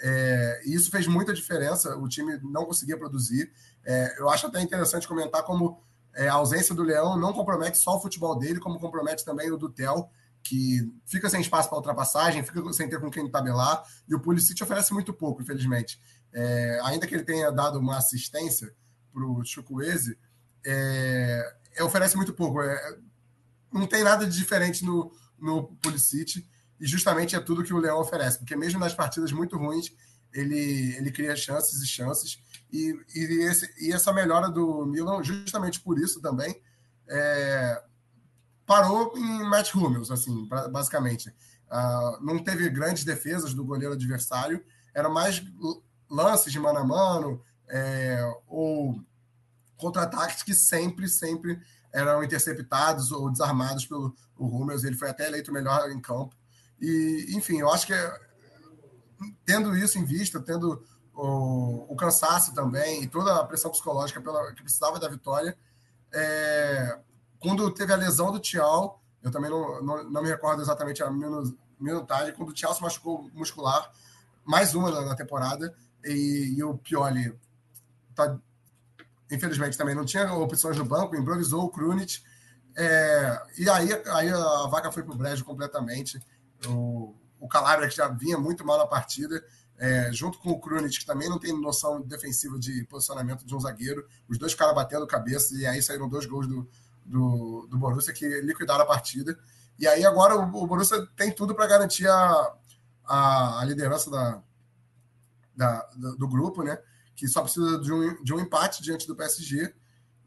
É, 0.00 0.62
e 0.64 0.74
isso 0.74 0.90
fez 0.90 1.06
muita 1.06 1.32
diferença. 1.32 1.96
O 1.96 2.08
time 2.08 2.38
não 2.42 2.64
conseguia 2.64 2.98
produzir. 2.98 3.52
É, 3.84 4.20
eu 4.20 4.28
acho 4.28 4.46
até 4.46 4.60
interessante 4.60 5.08
comentar 5.08 5.42
como 5.42 5.82
é, 6.14 6.28
a 6.28 6.34
ausência 6.34 6.74
do 6.74 6.82
Leão 6.82 7.16
não 7.16 7.32
compromete 7.32 7.78
só 7.78 7.96
o 7.96 8.00
futebol 8.00 8.38
dele, 8.38 8.60
como 8.60 8.78
compromete 8.78 9.24
também 9.24 9.50
o 9.50 9.56
do 9.56 9.68
Tel, 9.68 10.10
que 10.42 10.92
fica 11.06 11.30
sem 11.30 11.40
espaço 11.40 11.68
para 11.68 11.78
ultrapassagem, 11.78 12.42
fica 12.42 12.72
sem 12.72 12.88
ter 12.88 13.00
com 13.00 13.10
quem 13.10 13.30
tabelar, 13.30 13.82
e 14.08 14.14
o 14.14 14.20
Pulisic 14.20 14.62
oferece 14.62 14.92
muito 14.92 15.12
pouco, 15.12 15.40
infelizmente. 15.40 16.00
É, 16.32 16.80
ainda 16.84 17.06
que 17.06 17.14
ele 17.14 17.24
tenha 17.24 17.50
dado 17.50 17.78
uma 17.78 17.98
assistência 17.98 18.74
para 19.12 19.24
o 19.24 19.44
Chukwueze, 19.44 20.18
é, 20.64 21.54
é, 21.76 21.84
oferece 21.84 22.16
muito 22.16 22.32
pouco. 22.32 22.60
É, 22.60 22.98
não 23.72 23.86
tem 23.86 24.02
nada 24.02 24.26
de 24.26 24.36
diferente 24.36 24.84
no, 24.84 25.12
no 25.38 25.68
Pulisic, 25.76 26.46
e 26.80 26.86
justamente 26.86 27.36
é 27.36 27.40
tudo 27.40 27.62
que 27.62 27.72
o 27.72 27.78
Leão 27.78 28.00
oferece, 28.00 28.38
porque 28.38 28.56
mesmo 28.56 28.80
nas 28.80 28.94
partidas 28.94 29.30
muito 29.30 29.56
ruins, 29.56 29.92
ele, 30.34 30.96
ele 30.96 31.10
cria 31.10 31.36
chances 31.36 31.82
e 31.82 31.86
chances, 31.86 32.40
e, 32.72 32.94
e, 33.14 33.42
esse, 33.44 33.70
e 33.78 33.92
essa 33.92 34.12
melhora 34.12 34.48
do 34.48 34.86
Milan, 34.86 35.22
justamente 35.22 35.80
por 35.80 35.98
isso 35.98 36.20
também, 36.20 36.60
é, 37.08 37.82
parou 38.66 39.12
em 39.16 39.44
Matt 39.44 39.74
Hummels, 39.74 40.10
assim, 40.10 40.48
basicamente. 40.70 41.28
Uh, 41.70 42.22
não 42.24 42.42
teve 42.42 42.68
grandes 42.68 43.04
defesas 43.04 43.54
do 43.54 43.64
goleiro 43.64 43.94
adversário, 43.94 44.64
era 44.94 45.08
mais 45.08 45.42
lances 46.10 46.52
de 46.52 46.58
mano 46.58 46.78
a 46.78 46.84
mano 46.84 47.42
é, 47.68 48.20
ou 48.46 49.02
contra-ataques 49.76 50.42
que 50.42 50.54
sempre, 50.54 51.08
sempre 51.08 51.60
eram 51.92 52.22
interceptados 52.22 53.10
ou 53.10 53.30
desarmados 53.30 53.86
pelo 53.86 54.14
o 54.36 54.46
Hummels. 54.46 54.84
Ele 54.84 54.96
foi 54.96 55.08
até 55.10 55.26
eleito 55.26 55.52
melhor 55.52 55.90
em 55.90 56.00
campo. 56.00 56.36
E, 56.80 57.26
enfim, 57.30 57.60
eu 57.60 57.70
acho 57.70 57.86
que 57.86 57.94
tendo 59.44 59.76
isso 59.76 59.98
em 59.98 60.04
vista, 60.04 60.40
tendo 60.40 60.84
o, 61.14 61.92
o, 61.92 61.96
cansaço 61.96 62.54
também 62.54 63.02
e 63.02 63.06
toda 63.06 63.40
a 63.40 63.44
pressão 63.44 63.70
psicológica 63.70 64.20
pela, 64.20 64.52
que 64.54 64.62
precisava 64.62 64.98
da 64.98 65.08
vitória, 65.08 65.56
é, 66.12 66.98
quando 67.38 67.70
teve 67.72 67.92
a 67.92 67.96
lesão 67.96 68.32
do 68.32 68.38
Tial, 68.38 69.02
eu 69.22 69.30
também 69.30 69.50
não, 69.50 69.82
não, 69.82 70.04
não 70.04 70.22
me 70.22 70.28
recordo 70.28 70.62
exatamente 70.62 71.02
a 71.02 71.10
minutagem, 71.78 72.34
quando 72.34 72.50
o 72.50 72.54
Tial 72.54 72.74
se 72.74 72.82
machucou 72.82 73.30
muscular, 73.32 73.90
mais 74.44 74.74
uma 74.74 74.90
na, 74.90 75.02
na 75.02 75.14
temporada, 75.14 75.74
e, 76.04 76.54
e, 76.56 76.64
o 76.64 76.76
Pioli 76.76 77.38
tá, 78.14 78.36
infelizmente 79.30 79.78
também 79.78 79.94
não 79.94 80.04
tinha 80.04 80.32
opções 80.32 80.76
no 80.76 80.84
banco, 80.84 81.16
improvisou 81.16 81.64
o 81.64 81.68
Krunic, 81.68 82.22
é, 82.76 83.42
e 83.58 83.68
aí, 83.68 83.88
aí 84.06 84.30
a 84.30 84.66
vaca 84.66 84.90
foi 84.90 85.02
para 85.02 85.14
o 85.14 85.16
brejo 85.16 85.44
completamente. 85.44 86.20
O, 86.66 87.14
o 87.42 87.48
Calabria, 87.48 87.88
que 87.88 87.96
já 87.96 88.06
vinha 88.06 88.38
muito 88.38 88.64
mal 88.64 88.78
na 88.78 88.86
partida, 88.86 89.44
é, 89.76 90.12
junto 90.12 90.38
com 90.38 90.50
o 90.50 90.60
Krunic, 90.60 91.00
que 91.00 91.04
também 91.04 91.28
não 91.28 91.40
tem 91.40 91.52
noção 91.60 92.00
defensiva 92.00 92.56
de 92.56 92.84
posicionamento 92.84 93.44
de 93.44 93.52
um 93.52 93.58
zagueiro, 93.58 94.06
os 94.28 94.38
dois 94.38 94.52
ficaram 94.52 94.72
batendo 94.72 95.04
cabeça, 95.08 95.52
e 95.56 95.66
aí 95.66 95.82
saíram 95.82 96.08
dois 96.08 96.24
gols 96.24 96.46
do, 96.46 96.70
do, 97.04 97.66
do 97.68 97.76
Borussia 97.76 98.14
que 98.14 98.40
liquidaram 98.42 98.84
a 98.84 98.86
partida. 98.86 99.36
E 99.76 99.88
aí 99.88 100.06
agora 100.06 100.36
o, 100.36 100.62
o 100.62 100.66
Borussia 100.68 101.04
tem 101.16 101.32
tudo 101.32 101.52
para 101.52 101.66
garantir 101.66 102.06
a, 102.06 102.54
a, 103.04 103.60
a 103.60 103.64
liderança 103.64 104.08
da, 104.08 104.40
da, 105.56 105.80
do 106.16 106.28
grupo, 106.28 106.62
né? 106.62 106.78
Que 107.16 107.26
só 107.26 107.42
precisa 107.42 107.80
de 107.80 107.92
um, 107.92 108.22
de 108.22 108.32
um 108.32 108.38
empate 108.38 108.84
diante 108.84 109.04
do 109.08 109.16
PSG. 109.16 109.74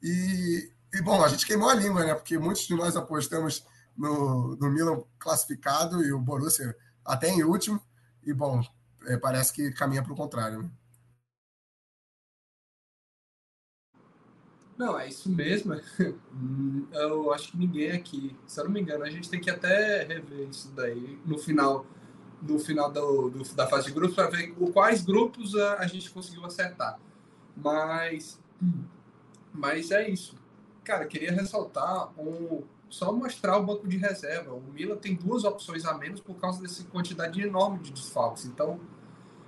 E, 0.04 0.70
e, 0.94 1.02
bom, 1.02 1.24
a 1.24 1.30
gente 1.30 1.46
queimou 1.46 1.70
a 1.70 1.76
língua, 1.76 2.04
né? 2.04 2.14
Porque 2.14 2.38
muitos 2.38 2.68
de 2.68 2.76
nós 2.76 2.98
apostamos 2.98 3.66
no, 3.96 4.58
no 4.58 4.70
Milan 4.70 5.02
classificado 5.18 6.04
e 6.04 6.12
o 6.12 6.20
Borussia 6.20 6.76
até 7.06 7.30
em 7.30 7.44
último. 7.44 7.82
E, 8.24 8.34
bom, 8.34 8.62
é, 9.06 9.18
parece 9.18 9.54
que 9.54 9.72
caminha 9.72 10.04
para 10.04 10.14
o 10.14 10.16
contrário. 10.16 10.64
Né? 10.64 10.70
Não, 14.78 15.00
é 15.00 15.08
isso 15.08 15.30
mesmo. 15.30 15.74
Eu 16.92 17.32
acho 17.32 17.52
que 17.52 17.58
ninguém 17.58 17.92
aqui, 17.92 18.36
se 18.46 18.60
eu 18.60 18.66
não 18.66 18.72
me 18.72 18.82
engano, 18.82 19.06
a 19.06 19.10
gente 19.10 19.30
tem 19.30 19.40
que 19.40 19.50
até 19.50 20.04
rever 20.04 20.50
isso 20.50 20.70
daí 20.72 21.20
no 21.26 21.38
final 21.38 21.86
no 22.42 22.60
final 22.60 22.92
do, 22.92 23.30
do 23.30 23.56
da 23.56 23.66
fase 23.68 23.88
de 23.88 23.94
grupos 23.94 24.16
para 24.16 24.30
ver 24.30 24.54
quais 24.74 25.02
grupos 25.02 25.56
a, 25.56 25.80
a, 25.80 25.88
gente 25.88 26.12
conseguiu 26.12 26.46
acertar. 26.46 27.00
Mas, 27.56 28.40
mas 29.54 29.90
é 29.92 30.10
isso. 30.10 30.36
Cara, 30.84 31.06
queria 31.06 31.32
ressaltar 31.32 32.10
um, 32.20 32.64
só 32.96 33.12
mostrar 33.12 33.58
o 33.58 33.66
banco 33.66 33.88
de 33.88 33.98
reserva. 33.98 34.54
O 34.54 34.62
Milan 34.74 34.98
tem 34.98 35.16
duas 35.16 35.44
opções 35.44 35.86
a 35.86 35.98
menos 35.98 36.22
por 36.22 36.36
causa 36.36 36.62
dessa 36.62 36.84
quantidade 36.86 37.42
enorme 37.42 37.80
de 37.80 37.92
desfalques. 37.92 38.46
Então, 38.46 38.80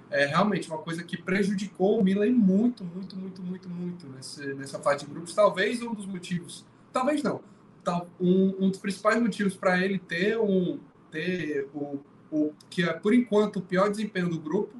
é 0.10 0.26
realmente 0.26 0.70
uma 0.70 0.80
coisa 0.80 1.04
que 1.04 1.18
prejudicou 1.18 2.00
o 2.00 2.04
Milan 2.04 2.32
muito, 2.32 2.84
muito, 2.84 3.16
muito, 3.16 3.42
muito, 3.42 3.70
muito 3.70 4.08
nesse, 4.10 4.54
nessa 4.54 4.80
fase 4.80 5.06
de 5.06 5.12
grupos. 5.12 5.34
Talvez 5.34 5.82
um 5.82 5.94
dos 5.94 6.06
motivos, 6.06 6.66
talvez 6.92 7.22
não, 7.24 7.42
um, 8.20 8.66
um 8.66 8.70
dos 8.70 8.80
principais 8.80 9.22
motivos 9.22 9.56
para 9.56 9.80
ele 9.84 10.00
ter 10.00 10.38
um 10.38 10.80
ter 11.10 11.70
o 11.74 12.00
o 12.32 12.54
que 12.70 12.84
é 12.84 12.94
por 12.94 13.14
enquanto 13.14 13.58
o 13.58 13.62
pior 13.62 13.90
desempenho 13.90 14.30
do 14.30 14.40
grupo. 14.40 14.76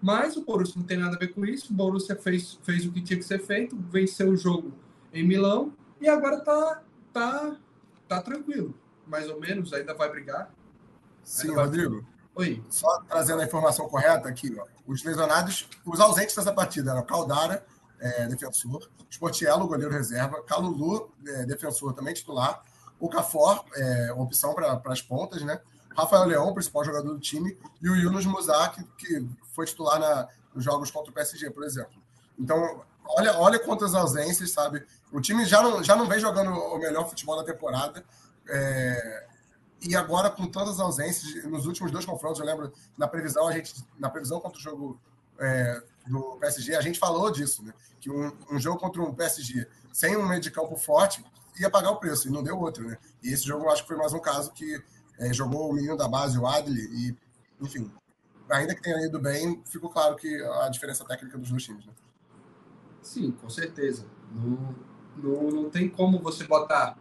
Mas 0.00 0.36
o 0.36 0.44
Borussia 0.44 0.74
não 0.76 0.86
tem 0.86 0.98
nada 0.98 1.16
a 1.16 1.18
ver 1.18 1.28
com 1.28 1.44
isso. 1.46 1.72
O 1.72 1.76
Borussia 1.76 2.14
fez, 2.14 2.58
fez 2.62 2.84
o 2.84 2.92
que 2.92 3.00
tinha 3.00 3.18
que 3.18 3.24
ser 3.24 3.40
feito, 3.40 3.76
venceu 3.90 4.30
o 4.30 4.36
jogo 4.36 4.72
em 5.12 5.26
Milão 5.26 5.72
e 6.00 6.08
agora 6.08 6.40
tá, 6.40 6.82
tá, 7.12 7.56
tá 8.16 8.22
tranquilo. 8.22 8.74
Mais 9.06 9.28
ou 9.28 9.40
menos, 9.40 9.72
ainda 9.72 9.94
vai 9.94 10.10
brigar. 10.10 10.50
Sim, 11.22 11.52
vai... 11.54 11.64
Rodrigo. 11.64 12.06
Oi. 12.34 12.62
Só 12.68 13.00
trazendo 13.02 13.42
a 13.42 13.44
informação 13.44 13.88
correta 13.88 14.28
aqui, 14.28 14.56
ó. 14.58 14.66
os 14.86 15.04
lesionados, 15.04 15.68
os 15.86 16.00
ausentes 16.00 16.34
dessa 16.34 16.52
partida 16.52 16.90
eram 16.90 17.04
Caldara, 17.04 17.64
é, 18.00 18.26
defensor, 18.26 18.90
Sportiello, 19.08 19.68
goleiro 19.68 19.92
reserva, 19.92 20.42
Calulu, 20.42 21.12
é, 21.26 21.46
defensor 21.46 21.92
também 21.92 22.12
titular, 22.12 22.62
o 22.98 23.08
Cafor, 23.08 23.64
é, 23.76 24.12
opção 24.14 24.52
para 24.54 24.80
as 24.86 25.00
pontas, 25.00 25.42
né? 25.42 25.60
Rafael 25.96 26.24
Leão, 26.24 26.52
principal 26.52 26.84
jogador 26.84 27.12
do 27.12 27.20
time, 27.20 27.56
e 27.80 27.88
o 27.88 27.94
Yunus 27.94 28.26
Musak, 28.26 28.82
que 28.98 29.28
foi 29.54 29.64
titular 29.64 30.00
na, 30.00 30.28
nos 30.52 30.64
jogos 30.64 30.90
contra 30.90 31.10
o 31.10 31.14
PSG, 31.14 31.50
por 31.50 31.62
exemplo. 31.62 31.94
Então, 32.36 32.82
olha, 33.04 33.38
olha 33.38 33.58
quantas 33.60 33.94
ausências, 33.94 34.50
sabe? 34.50 34.84
O 35.14 35.20
time 35.20 35.44
já 35.44 35.62
não, 35.62 35.80
já 35.80 35.94
não 35.94 36.08
vem 36.08 36.18
jogando 36.18 36.50
o 36.50 36.76
melhor 36.76 37.08
futebol 37.08 37.36
da 37.36 37.44
temporada. 37.44 38.04
É, 38.48 39.26
e 39.80 39.94
agora, 39.94 40.28
com 40.28 40.44
tantas 40.48 40.80
ausências, 40.80 41.44
nos 41.44 41.66
últimos 41.66 41.92
dois 41.92 42.04
confrontos, 42.04 42.40
eu 42.40 42.44
lembro, 42.44 42.72
na 42.98 43.06
previsão, 43.06 43.46
a 43.46 43.52
gente, 43.52 43.72
na 43.96 44.10
previsão 44.10 44.40
contra 44.40 44.58
o 44.58 44.60
jogo 44.60 45.00
é, 45.38 45.80
do 46.08 46.36
PSG, 46.40 46.74
a 46.74 46.80
gente 46.80 46.98
falou 46.98 47.30
disso, 47.30 47.62
né? 47.62 47.72
Que 48.00 48.10
um, 48.10 48.36
um, 48.50 48.58
jogo 48.58 48.80
contra 48.80 49.00
um 49.00 49.14
PSG 49.14 49.68
sem 49.92 50.16
um 50.16 50.26
meio 50.26 50.40
de 50.40 50.50
campo 50.50 50.74
forte 50.76 51.24
ia 51.60 51.70
pagar 51.70 51.92
o 51.92 52.00
preço, 52.00 52.26
e 52.26 52.32
não 52.32 52.42
deu 52.42 52.58
outro, 52.58 52.84
né? 52.84 52.98
E 53.22 53.32
esse 53.32 53.44
jogo 53.44 53.66
eu 53.66 53.70
acho 53.70 53.82
que 53.82 53.88
foi 53.88 53.96
mais 53.96 54.12
um 54.12 54.18
caso 54.18 54.50
que 54.50 54.82
é, 55.20 55.32
jogou 55.32 55.70
o 55.70 55.72
menino 55.72 55.96
da 55.96 56.08
base, 56.08 56.36
o 56.36 56.44
Adli, 56.44 56.80
e, 56.90 57.16
enfim, 57.60 57.88
ainda 58.50 58.74
que 58.74 58.82
tenha 58.82 59.06
ido 59.06 59.20
bem, 59.20 59.62
ficou 59.64 59.88
claro 59.90 60.16
que 60.16 60.42
a 60.42 60.68
diferença 60.68 61.04
técnica 61.04 61.38
dos 61.38 61.50
dois 61.50 61.62
times, 61.62 61.86
né? 61.86 61.92
Sim, 63.00 63.30
com 63.30 63.48
certeza. 63.48 64.06
Não, 64.32 64.74
não, 65.16 65.50
não 65.50 65.70
tem 65.70 65.88
como 65.88 66.18
você 66.18 66.44
botar 66.44 66.96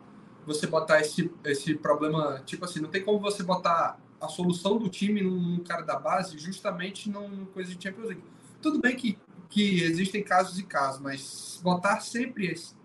você 0.45 0.67
botar 0.67 0.99
esse, 0.99 1.31
esse 1.45 1.73
problema, 1.73 2.41
tipo 2.45 2.65
assim, 2.65 2.81
não 2.81 2.89
tem 2.89 3.01
como 3.01 3.17
você 3.17 3.41
botar 3.43 3.97
a 4.19 4.27
solução 4.27 4.77
do 4.77 4.89
time 4.89 5.21
num 5.21 5.63
cara 5.63 5.83
da 5.83 5.97
base 5.97 6.37
justamente 6.37 7.09
numa 7.09 7.45
coisa 7.47 7.73
de 7.73 7.81
Champions 7.81 8.07
League. 8.07 8.23
Tudo 8.61 8.81
bem 8.81 8.93
que, 8.95 9.17
que 9.49 9.81
existem 9.81 10.21
casos 10.21 10.59
e 10.59 10.63
casos, 10.63 10.99
mas 10.99 11.61
botar 11.63 12.01
sempre 12.01 12.47
esse, 12.47 12.75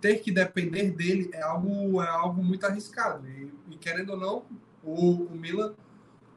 ter 0.00 0.20
que 0.20 0.32
depender 0.32 0.90
dele 0.90 1.28
é 1.34 1.42
algo, 1.42 2.00
é 2.00 2.08
algo 2.08 2.42
muito 2.42 2.64
arriscado. 2.64 3.28
E, 3.28 3.52
e 3.70 3.76
querendo 3.76 4.12
ou 4.12 4.16
não, 4.18 4.46
o, 4.82 5.24
o 5.24 5.36
Milan 5.36 5.74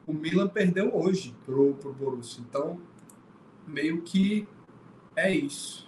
o 0.06 0.12
Milan 0.12 0.46
perdeu 0.48 0.94
hoje 0.94 1.34
pro, 1.44 1.74
pro 1.74 1.92
Borussia. 1.92 2.42
Então, 2.48 2.80
meio 3.66 4.02
que 4.02 4.46
é 5.16 5.34
isso. 5.34 5.85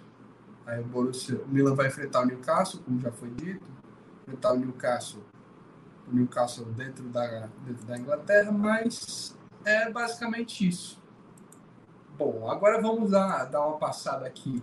Aí 0.69 0.79
o 0.81 0.83
Borussia, 0.83 1.41
o 1.41 1.47
Milan 1.47 1.73
vai 1.73 1.87
enfrentar 1.87 2.21
o 2.21 2.25
Newcastle, 2.25 2.79
como 2.85 3.01
já 3.01 3.11
foi 3.11 3.29
dito, 3.31 3.65
enfrentar 4.21 4.53
o 4.53 4.57
Newcastle, 4.57 5.23
o 6.07 6.15
Newcastle 6.15 6.65
dentro 6.65 7.05
da, 7.05 7.49
dentro 7.65 7.85
da 7.87 7.97
Inglaterra, 7.97 8.51
mas 8.51 9.35
é 9.65 9.89
basicamente 9.89 10.67
isso. 10.67 11.01
Bom, 12.15 12.47
agora 12.47 12.79
vamos 12.79 13.09
dar, 13.09 13.45
dar 13.45 13.65
uma 13.65 13.77
passada 13.77 14.27
aqui 14.27 14.61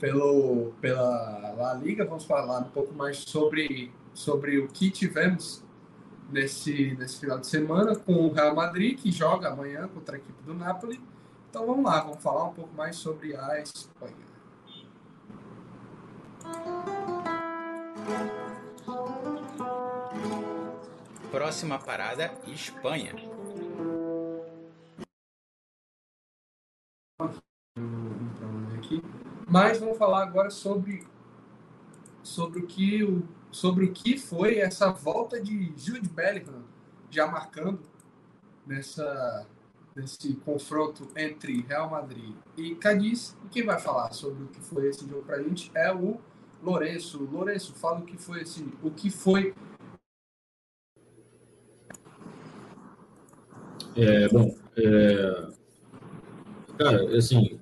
pelo, 0.00 0.72
pela 0.80 1.54
La 1.56 1.74
Liga, 1.74 2.04
vamos 2.04 2.24
falar 2.24 2.58
um 2.58 2.70
pouco 2.70 2.92
mais 2.92 3.18
sobre, 3.18 3.92
sobre 4.12 4.58
o 4.58 4.66
que 4.66 4.90
tivemos 4.90 5.62
nesse, 6.32 6.96
nesse 6.96 7.20
final 7.20 7.38
de 7.38 7.46
semana 7.46 7.94
com 7.94 8.12
o 8.12 8.32
Real 8.32 8.56
Madrid, 8.56 8.98
que 8.98 9.12
joga 9.12 9.50
amanhã 9.50 9.86
contra 9.86 10.16
a 10.16 10.18
equipe 10.18 10.42
do 10.42 10.52
Napoli. 10.52 11.00
Então 11.48 11.64
vamos 11.64 11.84
lá, 11.84 12.00
vamos 12.00 12.20
falar 12.20 12.46
um 12.46 12.52
pouco 12.52 12.74
mais 12.74 12.96
sobre 12.96 13.36
a 13.36 13.60
Espanha. 13.60 14.35
Próxima 21.36 21.78
parada, 21.78 22.32
Espanha. 22.46 23.12
Mas 29.46 29.78
vamos 29.78 29.98
falar 29.98 30.22
agora 30.22 30.48
sobre 30.48 31.06
sobre 32.22 32.60
o 32.60 32.66
que 32.66 33.04
o 33.04 33.28
sobre 33.50 33.84
o 33.84 33.92
que 33.92 34.16
foi 34.16 34.60
essa 34.60 34.90
volta 34.90 35.38
de 35.38 35.74
Jude 35.76 36.08
Bellingham 36.08 36.64
já 37.10 37.26
marcando 37.26 37.82
nessa 38.66 39.46
nesse 39.94 40.36
confronto 40.36 41.06
entre 41.14 41.60
Real 41.60 41.90
Madrid 41.90 42.34
e 42.56 42.74
Cadiz. 42.76 43.36
E 43.44 43.48
quem 43.48 43.62
vai 43.62 43.78
falar 43.78 44.10
sobre 44.12 44.42
o 44.42 44.48
que 44.48 44.60
foi 44.62 44.88
esse 44.88 45.06
jogo 45.06 45.22
para 45.24 45.36
a 45.36 45.42
gente 45.42 45.70
é 45.74 45.92
o 45.92 46.18
Lourenço. 46.62 47.22
Lourenço, 47.30 47.74
fala 47.74 47.98
o 47.98 48.06
que 48.06 48.16
foi 48.16 48.40
esse, 48.40 48.66
o 48.82 48.90
que 48.90 49.10
foi. 49.10 49.54
É, 53.96 54.28
bom, 54.28 54.54
é... 54.76 55.48
cara, 56.76 57.16
assim, 57.16 57.58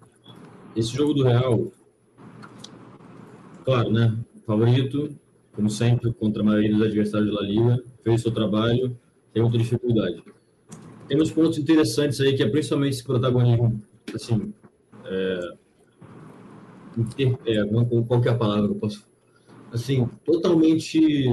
esse 0.75 0.89
jogo 0.95 1.15
do 1.15 1.23
Real, 1.23 1.71
claro, 3.65 3.93
né? 3.93 4.19
Favorito, 4.45 5.15
como 5.53 5.71
sempre, 5.71 6.13
contra 6.13 6.43
a 6.43 6.45
maioria 6.45 6.73
dos 6.73 6.83
adversários 6.83 7.33
da 7.33 7.41
Liga, 7.41 7.85
fez 8.03 8.21
seu 8.21 8.33
trabalho, 8.33 8.99
tem 9.33 9.43
muita 9.43 9.59
dificuldade. 9.59 10.25
Tem 11.07 11.21
uns 11.21 11.31
pontos 11.31 11.57
interessantes 11.59 12.21
aí, 12.21 12.35
que 12.37 12.43
é 12.43 12.49
principalmente 12.49 12.95
esse 12.95 13.05
protagonismo, 13.05 13.81
assim, 14.13 14.53
é, 15.05 15.55
é, 17.47 17.65
qual 18.09 18.21
que 18.21 18.29
é 18.29 18.35
palavra 18.35 18.69
que 18.69 18.75
eu 18.75 18.79
posso... 18.79 19.07
Assim, 19.73 20.09
totalmente 20.25 21.29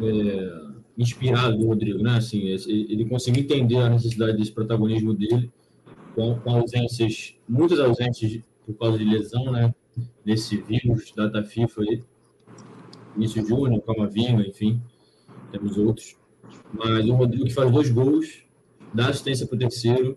é, 0.00 0.67
inspirado 0.98 1.56
do 1.56 1.66
Rodrigo, 1.66 2.02
né? 2.02 2.16
Assim, 2.16 2.48
ele 2.48 3.04
conseguiu 3.04 3.44
entender 3.44 3.76
a 3.76 3.88
necessidade 3.88 4.36
desse 4.36 4.50
protagonismo 4.50 5.14
dele, 5.14 5.50
com, 6.14 6.34
com 6.40 6.50
ausências, 6.56 7.36
muitas 7.48 7.78
ausências 7.78 8.40
por 8.66 8.74
causa 8.74 8.98
de 8.98 9.04
lesão, 9.04 9.52
né? 9.52 9.72
Nesse 10.24 10.56
vírus, 10.56 11.12
data 11.16 11.42
FIFA 11.42 11.82
aí. 11.82 12.02
Vinícius 13.14 13.48
Júnior, 13.48 13.80
Camavinga, 13.82 14.46
enfim, 14.46 14.80
temos 15.50 15.76
outros. 15.78 16.16
Mas 16.72 17.08
o 17.08 17.14
Rodrigo 17.14 17.46
que 17.46 17.54
faz 17.54 17.70
dois 17.70 17.90
gols, 17.90 18.42
dá 18.92 19.08
assistência 19.08 19.46
para 19.46 19.56
o 19.56 19.58
terceiro, 19.58 20.16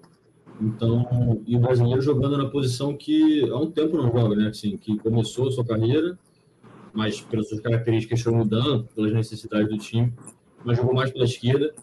então, 0.59 1.41
e 1.47 1.55
o 1.55 1.59
brasileiro 1.59 2.01
jogando 2.01 2.37
na 2.37 2.47
posição 2.47 2.95
que 2.95 3.41
há 3.49 3.57
um 3.57 3.71
tempo 3.71 3.97
não 3.97 4.11
joga, 4.11 4.35
né? 4.35 4.49
Assim, 4.49 4.77
que 4.77 4.97
começou 4.99 5.47
a 5.47 5.51
sua 5.51 5.65
carreira, 5.65 6.17
mas 6.93 7.21
pelas 7.21 7.49
suas 7.49 7.61
características 7.61 8.21
foi 8.21 8.33
mudando, 8.33 8.87
pelas 8.95 9.13
necessidades 9.13 9.69
do 9.69 9.77
time, 9.77 10.13
mas 10.63 10.77
jogou 10.77 10.93
mais 10.93 11.11
pela 11.11 11.25
esquerda, 11.25 11.73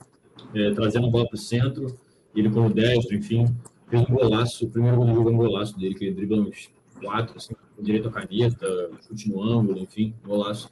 é, 0.55 0.73
trazendo 0.73 1.07
a 1.07 1.11
bola 1.11 1.27
para 1.27 1.35
o 1.35 1.39
centro, 1.39 1.99
ele 2.35 2.51
como 2.51 2.71
destro, 2.71 3.17
enfim, 3.17 3.47
fez 3.89 4.03
um 4.03 4.15
golaço, 4.15 4.67
o 4.67 4.71
primeiro 4.71 4.97
gol 4.97 5.07
do 5.07 5.15
jogo 5.15 5.31
é 5.31 5.33
um 5.33 5.37
golaço 5.37 5.79
dele, 5.79 5.95
que 5.95 6.05
ele 6.05 6.15
dribla 6.15 6.41
uns 6.41 6.71
quatro, 7.01 7.37
assim, 7.37 7.55
direito 7.81 8.09
à 8.09 8.13
caneta, 8.13 8.91
chute 9.07 9.31
no 9.31 9.43
ângulo, 9.43 9.79
enfim, 9.79 10.15
golaço. 10.25 10.71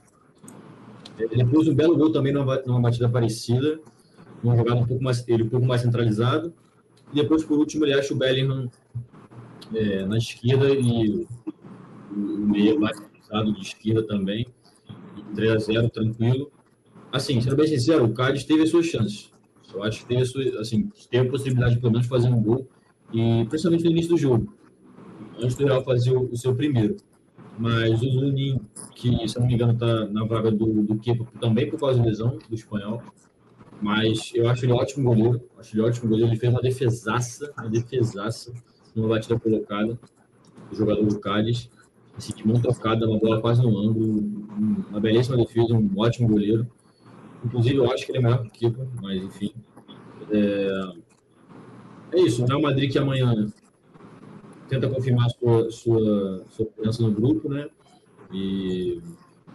Ele 1.19 1.45
pôs 1.47 1.67
um 1.67 1.75
belo 1.75 1.97
gol 1.97 2.13
também 2.13 2.33
numa, 2.33 2.61
numa 2.63 2.81
batida 2.81 3.09
parecida, 3.09 3.81
numa 4.43 4.57
jogada 4.57 4.81
um 4.81 4.87
pouco 4.87 5.03
mais, 5.03 5.27
ele 5.27 5.45
um 5.45 5.49
pouco 5.49 5.67
mais 5.67 5.81
centralizado. 5.81 6.53
E 7.13 7.17
depois, 7.17 7.43
por 7.45 7.59
último, 7.59 7.85
ele 7.85 7.95
acha 7.95 8.13
o 8.13 8.17
Bellingham 8.17 8.71
é, 9.75 10.05
na 10.05 10.19
esquerda 10.19 10.69
e 10.69 11.27
o 12.11 12.17
meio 12.17 12.79
mais 12.79 12.99
centralizado 12.99 13.53
de 13.55 13.63
esquerda 13.63 14.07
também. 14.07 14.47
3 15.35 15.53
a 15.53 15.59
0 15.59 15.91
tranquilo. 15.91 16.51
Assim, 17.13 17.41
sendo 17.41 17.57
bem 17.57 17.67
sincero, 17.67 18.05
o 18.05 18.13
Cádiz 18.13 18.45
teve 18.45 18.63
as 18.63 18.71
suas 18.71 18.87
chances. 18.87 19.31
Eu 19.73 19.83
acho 19.83 20.01
que 20.01 20.07
teve 20.07 20.23
a, 20.23 20.27
sua, 20.27 20.61
assim, 20.61 20.91
teve 21.11 21.29
a 21.29 21.31
possibilidade, 21.31 21.79
pelo 21.79 21.93
menos, 21.93 22.07
de 22.07 22.11
fazer 22.11 22.29
um 22.29 22.43
gol. 22.43 22.67
E 23.13 23.45
principalmente 23.49 23.85
no 23.85 23.91
início 23.91 24.11
do 24.11 24.17
jogo. 24.17 24.53
Antes 25.41 25.57
do 25.57 25.65
Real 25.65 25.85
fazer 25.85 26.13
o, 26.13 26.31
o 26.31 26.37
seu 26.37 26.55
primeiro. 26.55 26.97
Mas 27.59 28.03
o 28.03 28.11
Zunin, 28.11 28.61
que, 28.95 29.29
se 29.29 29.39
não 29.39 29.47
me 29.47 29.55
engano, 29.55 29.73
está 29.73 30.07
na 30.07 30.25
vaga 30.25 30.51
do, 30.51 30.83
do 30.83 30.99
Kepa 30.99 31.27
também 31.41 31.69
por 31.71 31.79
causa 31.79 31.99
da 31.99 32.05
lesão 32.05 32.39
do 32.49 32.55
espanhol. 32.55 33.03
Mas 33.81 34.33
eu 34.35 34.49
acho 34.49 34.65
ele 34.65 34.73
ótimo 34.73 35.05
goleiro. 35.05 35.43
Acho 35.59 35.75
ele 35.75 35.83
ótimo 35.83 36.09
goleiro. 36.09 36.31
Ele 36.31 36.39
fez 36.39 36.53
uma 36.53 36.61
defesaça, 36.61 37.53
uma 37.59 37.69
defesaça 37.69 38.53
numa 38.95 39.09
batida 39.09 39.39
colocada. 39.39 39.99
O 40.71 40.75
jogador 40.75 41.05
do 41.05 41.19
Cádiz. 41.19 41.71
Assim, 42.17 42.35
de 42.35 42.47
mão 42.47 42.61
tocada, 42.61 43.07
uma 43.07 43.19
bola 43.19 43.41
quase 43.41 43.63
no 43.63 43.77
ângulo. 43.79 44.21
Uma 44.91 45.01
belíssima 45.01 45.37
defesa, 45.37 45.75
um 45.75 45.91
ótimo 45.97 46.29
goleiro. 46.29 46.67
Inclusive, 47.45 47.77
eu 47.77 47.91
acho 47.91 48.05
que 48.05 48.13
ele 48.13 48.19
é 48.19 48.23
melhor 48.23 48.43
que 48.43 48.49
o 48.49 48.71
Kepa, 48.71 48.89
mas 49.01 49.23
enfim. 49.23 49.53
É, 50.31 50.93
é 52.13 52.21
isso. 52.21 52.43
O 52.43 52.47
Real 52.47 52.61
Madrid 52.61 52.91
que 52.91 52.99
amanhã 52.99 53.53
tenta 54.69 54.89
confirmar 54.89 55.31
sua, 55.31 55.71
sua, 55.71 56.45
sua 56.51 56.67
presença 56.67 57.03
no 57.03 57.13
grupo, 57.13 57.49
né? 57.49 57.69
E 58.33 59.01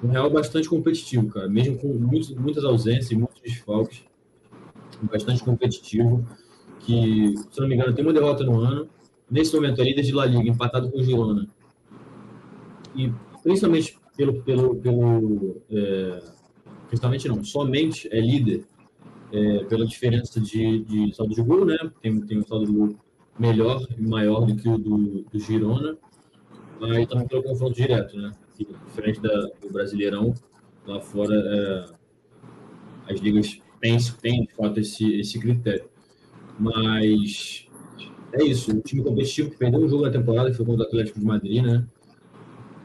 um 0.04 0.10
Real 0.10 0.30
bastante 0.30 0.70
competitivo, 0.70 1.28
cara, 1.30 1.48
mesmo 1.48 1.78
com 1.78 1.88
muitos, 1.94 2.32
muitas 2.32 2.63
ausências 2.63 3.12
e 3.12 3.15
muitos 3.15 3.41
desfalques, 3.41 4.04
bastante 5.04 5.44
competitivo, 5.44 6.26
que, 6.80 7.36
se 7.52 7.60
não 7.60 7.67
me 7.67 7.76
engano, 7.76 7.94
tem 7.94 8.04
uma 8.04 8.13
derrota 8.13 8.44
no 8.44 8.60
ano, 8.60 8.88
nesse 9.30 9.54
momento 9.54 9.82
é 9.82 9.84
líder 9.84 10.02
de 10.02 10.12
La 10.12 10.26
Liga, 10.26 10.50
empatado 10.50 10.89
com 10.89 11.00
o 11.00 11.04
Girona. 11.04 11.48
E 12.96 13.12
principalmente 13.44 13.98
pelo, 14.17 14.41
pelo, 14.41 14.76
pelo 14.76 15.62
é, 15.70 16.24
principalmente 16.91 17.30
não, 17.30 17.41
somente 17.41 18.10
é 18.12 18.19
líder 18.19 18.65
é, 19.32 19.63
pela 19.63 19.86
diferença 19.86 20.41
de, 20.41 20.80
de 20.84 21.15
saldo 21.15 21.34
de 21.34 21.41
gol, 21.41 21.65
né? 21.65 21.77
Tem, 22.01 22.19
tem 22.19 22.39
um 22.39 22.45
saldo 22.45 22.65
de 22.65 22.71
gol 22.73 22.95
melhor 23.39 23.88
e 23.97 24.01
maior 24.01 24.45
do 24.45 24.54
que 24.58 24.67
o 24.67 24.77
do, 24.77 25.23
do 25.23 25.39
Girona, 25.39 25.97
mas 26.82 27.08
também 27.08 27.25
pelo 27.30 27.43
confronto 27.43 27.73
direto, 27.73 28.17
né? 28.17 28.34
Que, 28.58 28.67
diferente 28.88 29.21
da, 29.21 29.47
do 29.62 29.71
Brasileirão, 29.71 30.34
lá 30.86 30.99
fora 30.99 31.34
é, 31.34 33.13
as 33.13 33.21
ligas 33.21 33.58
têm, 33.80 33.97
têm 34.21 34.43
de 34.43 34.54
fato 34.54 34.77
esse, 34.77 35.17
esse 35.17 35.39
critério. 35.39 35.89
Mas 36.60 37.69
é 38.34 38.43
isso, 38.43 38.69
o 38.69 38.82
time 38.82 39.01
competitivo 39.01 39.49
que 39.49 39.58
perdeu 39.58 39.80
um 39.80 39.88
jogo 39.88 40.04
na 40.04 40.12
temporada, 40.12 40.51
que 40.51 40.58
foi 40.58 40.65
contra 40.65 40.84
o 40.84 40.88
Atlético 40.88 41.21
de 41.21 41.25
Madrid, 41.25 41.63
né? 41.63 41.88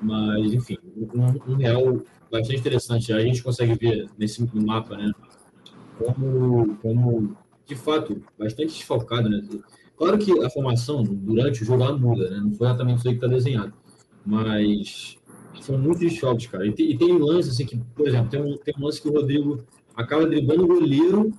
Mas, 0.00 0.52
enfim, 0.52 0.78
um, 0.96 1.52
um 1.52 1.56
real 1.56 2.02
bastante 2.38 2.60
interessante. 2.60 3.12
A 3.12 3.20
gente 3.20 3.42
consegue 3.42 3.74
ver 3.74 4.08
nesse 4.18 4.46
mapa, 4.54 4.96
né? 4.96 5.12
Como, 5.98 6.76
como 6.76 7.36
de 7.66 7.74
fato, 7.74 8.22
bastante 8.38 8.74
desfalcado, 8.74 9.28
né? 9.28 9.42
Claro 9.96 10.18
que 10.18 10.44
a 10.44 10.50
formação 10.50 11.02
durante 11.02 11.62
o 11.62 11.64
jogo 11.64 11.98
muda, 11.98 12.30
né? 12.30 12.40
Não 12.40 12.54
foi 12.54 12.66
exatamente 12.66 12.98
isso 12.98 13.08
aí 13.08 13.14
que 13.14 13.24
está 13.24 13.34
desenhado. 13.34 13.72
Mas 14.24 15.16
são 15.60 15.78
muitos 15.78 16.00
desfalques, 16.00 16.46
cara. 16.46 16.66
E 16.66 16.72
tem, 16.72 16.90
e 16.90 16.98
tem 16.98 17.18
lance, 17.18 17.50
assim, 17.50 17.64
que, 17.64 17.78
por 17.94 18.06
exemplo, 18.06 18.28
tem 18.28 18.40
um, 18.40 18.56
tem 18.56 18.74
um 18.78 18.84
lance 18.84 19.00
que 19.00 19.08
o 19.08 19.12
Rodrigo 19.12 19.64
acaba 19.96 20.26
driblando 20.26 20.64
o 20.64 20.66
goleiro, 20.66 21.32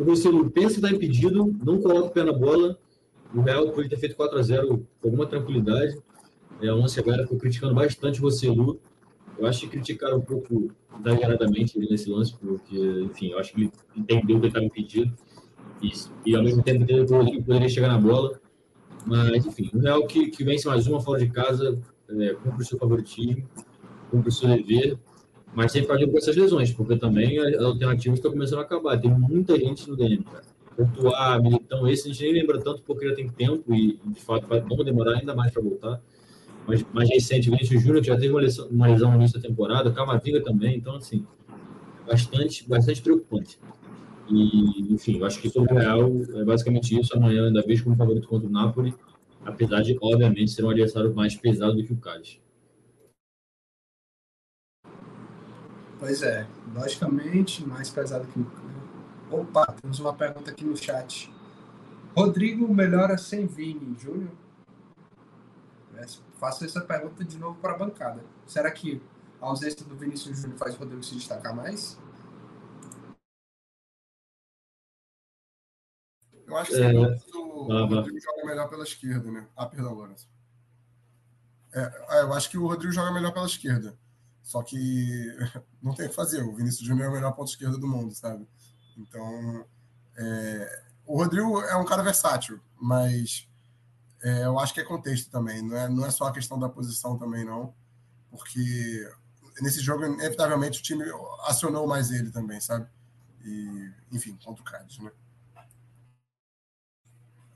o 0.00 0.02
Rossellu 0.02 0.50
pensa 0.50 0.80
que 0.80 0.86
está 0.86 0.90
impedido, 0.90 1.54
não 1.62 1.78
coloca 1.78 2.06
o 2.06 2.10
pé 2.10 2.24
na 2.24 2.32
bola. 2.32 2.78
O 3.34 3.42
Real 3.42 3.70
pode 3.70 3.88
ter 3.88 3.98
feito 3.98 4.16
4 4.16 4.38
a 4.38 4.42
0 4.42 4.86
com 4.98 5.08
alguma 5.08 5.26
tranquilidade. 5.26 5.98
É 6.62 6.72
um 6.72 6.80
lance 6.80 6.98
agora 6.98 7.26
que 7.26 7.34
eu 7.34 7.38
criticando 7.38 7.74
bastante 7.74 8.18
o 8.18 8.22
Rossellu. 8.22 8.80
Eu 9.38 9.46
acho 9.46 9.60
que 9.60 9.68
criticaram 9.68 10.18
um 10.18 10.20
pouco 10.20 10.70
exageradamente 10.98 11.78
ele 11.78 11.88
nesse 11.90 12.10
lance, 12.10 12.34
porque, 12.36 12.76
enfim, 12.76 13.28
eu 13.30 13.38
acho 13.38 13.52
que 13.52 13.60
ele 13.62 13.72
entendeu 13.96 14.26
que 14.26 14.32
ele 14.32 14.46
estava 14.48 14.64
impedido. 14.64 15.12
E 16.26 16.36
ao 16.36 16.42
mesmo 16.42 16.62
tempo 16.62 16.84
que 16.84 16.92
o 16.92 17.42
poderia 17.42 17.68
chegar 17.68 17.88
na 17.88 17.98
bola. 17.98 18.38
Mas, 19.06 19.46
enfim, 19.46 19.70
o 19.72 19.78
Real 19.78 20.06
que, 20.06 20.30
que 20.30 20.44
vence 20.44 20.66
mais 20.66 20.86
uma 20.86 21.00
fora 21.00 21.20
de 21.20 21.30
casa, 21.30 21.80
é, 22.08 22.34
cumpre 22.34 22.62
o 22.62 22.66
seu 22.66 22.78
favoritismo, 22.78 23.48
cumpre 24.10 24.28
o 24.28 24.32
seu 24.32 24.48
dever, 24.48 24.98
mas 25.54 25.72
sempre 25.72 25.92
agindo 25.92 26.12
com 26.12 26.18
essas 26.18 26.36
lesões, 26.36 26.72
porque 26.72 26.96
também 26.96 27.38
as 27.38 27.62
alternativas 27.62 28.18
estão 28.18 28.30
começando 28.30 28.58
a 28.58 28.62
acabar. 28.62 29.00
Tem 29.00 29.10
muita 29.10 29.58
gente 29.58 29.88
no 29.88 29.96
DM, 29.96 30.22
cara. 30.24 30.44
Portuar, 30.76 31.42
Militão, 31.42 31.86
esse 31.88 32.08
a 32.08 32.12
gente 32.12 32.24
nem 32.24 32.32
lembra 32.34 32.60
tanto 32.60 32.82
porque 32.82 33.08
já 33.08 33.14
tem 33.14 33.28
tempo 33.28 33.74
e, 33.74 33.98
de 34.06 34.20
fato, 34.20 34.46
vai, 34.46 34.60
demorar 34.60 35.18
ainda 35.18 35.34
mais 35.34 35.52
para 35.52 35.62
voltar. 35.62 36.00
Mas 36.66 36.84
mais 36.92 37.08
recente, 37.08 37.50
Vinícius 37.50 37.82
Júnior, 37.82 38.04
já 38.04 38.16
teve 38.16 38.30
uma 38.30 38.40
lesão, 38.40 38.68
uma 38.68 38.86
lesão 38.86 39.18
da 39.18 39.40
temporada, 39.40 39.92
Camavinga 39.92 40.42
também, 40.42 40.76
então, 40.76 40.96
assim, 40.96 41.26
bastante, 42.06 42.68
bastante 42.68 43.02
preocupante. 43.02 43.58
E, 44.28 44.94
enfim, 44.94 45.18
eu 45.18 45.26
acho 45.26 45.40
que 45.40 45.50
sobre 45.50 45.74
o 45.74 45.76
Real 45.76 46.08
é 46.34 46.44
basicamente 46.44 46.98
isso. 46.98 47.16
Amanhã 47.16 47.46
ainda 47.46 47.62
vejo 47.62 47.84
como 47.84 47.96
favorito 47.96 48.28
contra 48.28 48.48
o 48.48 48.50
Napoli, 48.50 48.94
apesar 49.44 49.82
de, 49.82 49.98
obviamente, 50.00 50.52
ser 50.52 50.64
um 50.64 50.70
adversário 50.70 51.14
mais 51.14 51.34
pesado 51.34 51.76
do 51.76 51.84
que 51.84 51.92
o 51.92 51.96
Cádiz. 51.96 52.38
Pois 55.98 56.22
é, 56.22 56.46
logicamente, 56.74 57.66
mais 57.66 57.90
pesado 57.90 58.26
que 58.28 58.38
o. 58.38 58.46
Opa, 59.30 59.66
temos 59.80 60.00
uma 60.00 60.14
pergunta 60.14 60.50
aqui 60.50 60.64
no 60.64 60.76
chat. 60.76 61.30
Rodrigo 62.16 62.72
melhora 62.72 63.16
sem 63.18 63.46
Vini, 63.46 63.96
Júnior? 63.98 64.30
É, 65.96 66.04
faço 66.40 66.64
essa 66.64 66.80
pergunta 66.80 67.22
de 67.22 67.38
novo 67.38 67.60
para 67.60 67.74
a 67.74 67.78
bancada. 67.78 68.24
Será 68.46 68.70
que 68.70 69.00
a 69.40 69.46
ausência 69.46 69.84
do 69.84 69.94
Vinícius 69.94 70.38
Júnior 70.38 70.58
faz 70.58 70.74
o 70.74 70.78
Rodrigo 70.78 71.02
se 71.02 71.14
destacar 71.14 71.54
mais? 71.54 71.98
Eu 76.46 76.56
acho 76.56 76.70
que 76.70 76.82
é, 76.82 76.92
o 76.92 77.86
Rodrigo 77.86 78.18
joga 78.18 78.44
melhor 78.44 78.68
pela 78.68 78.82
esquerda, 78.82 79.30
né? 79.30 79.46
Ah, 79.54 79.66
perdão, 79.66 79.92
Lourenço. 79.92 80.28
É, 81.72 81.80
é, 82.08 82.22
eu 82.22 82.32
acho 82.32 82.50
que 82.50 82.58
o 82.58 82.66
Rodrigo 82.66 82.92
joga 82.92 83.12
melhor 83.12 83.32
pela 83.32 83.46
esquerda. 83.46 83.96
Só 84.42 84.62
que 84.62 85.28
não 85.80 85.94
tem 85.94 86.06
o 86.06 86.08
que 86.08 86.14
fazer. 86.14 86.42
O 86.42 86.56
Vinícius 86.56 86.88
Júnior 86.88 87.06
é 87.06 87.10
o 87.10 87.12
melhor 87.12 87.32
ponto 87.32 87.50
esquerda 87.50 87.78
do 87.78 87.86
mundo, 87.86 88.12
sabe? 88.14 88.48
Então, 88.96 89.64
é, 90.16 90.82
o 91.06 91.18
Rodrigo 91.18 91.60
é 91.60 91.76
um 91.76 91.84
cara 91.84 92.02
versátil, 92.02 92.60
mas 92.80 93.48
é, 94.22 94.44
eu 94.44 94.58
acho 94.58 94.74
que 94.74 94.80
é 94.80 94.84
contexto 94.84 95.30
também. 95.30 95.62
Não 95.62 95.76
é, 95.76 95.88
não 95.88 96.06
é 96.06 96.10
só 96.10 96.26
a 96.26 96.32
questão 96.32 96.58
da 96.58 96.68
posição 96.68 97.18
também, 97.18 97.44
não. 97.44 97.74
Porque 98.30 99.08
nesse 99.60 99.80
jogo, 99.80 100.04
inevitavelmente, 100.04 100.80
o 100.80 100.82
time 100.82 101.04
acionou 101.46 101.86
mais 101.86 102.10
ele 102.10 102.30
também, 102.30 102.60
sabe? 102.60 102.86
E, 103.44 103.90
enfim, 104.12 104.38
contra 104.44 104.62
o 104.62 104.64
Cádiz, 104.64 104.98
né? 104.98 105.10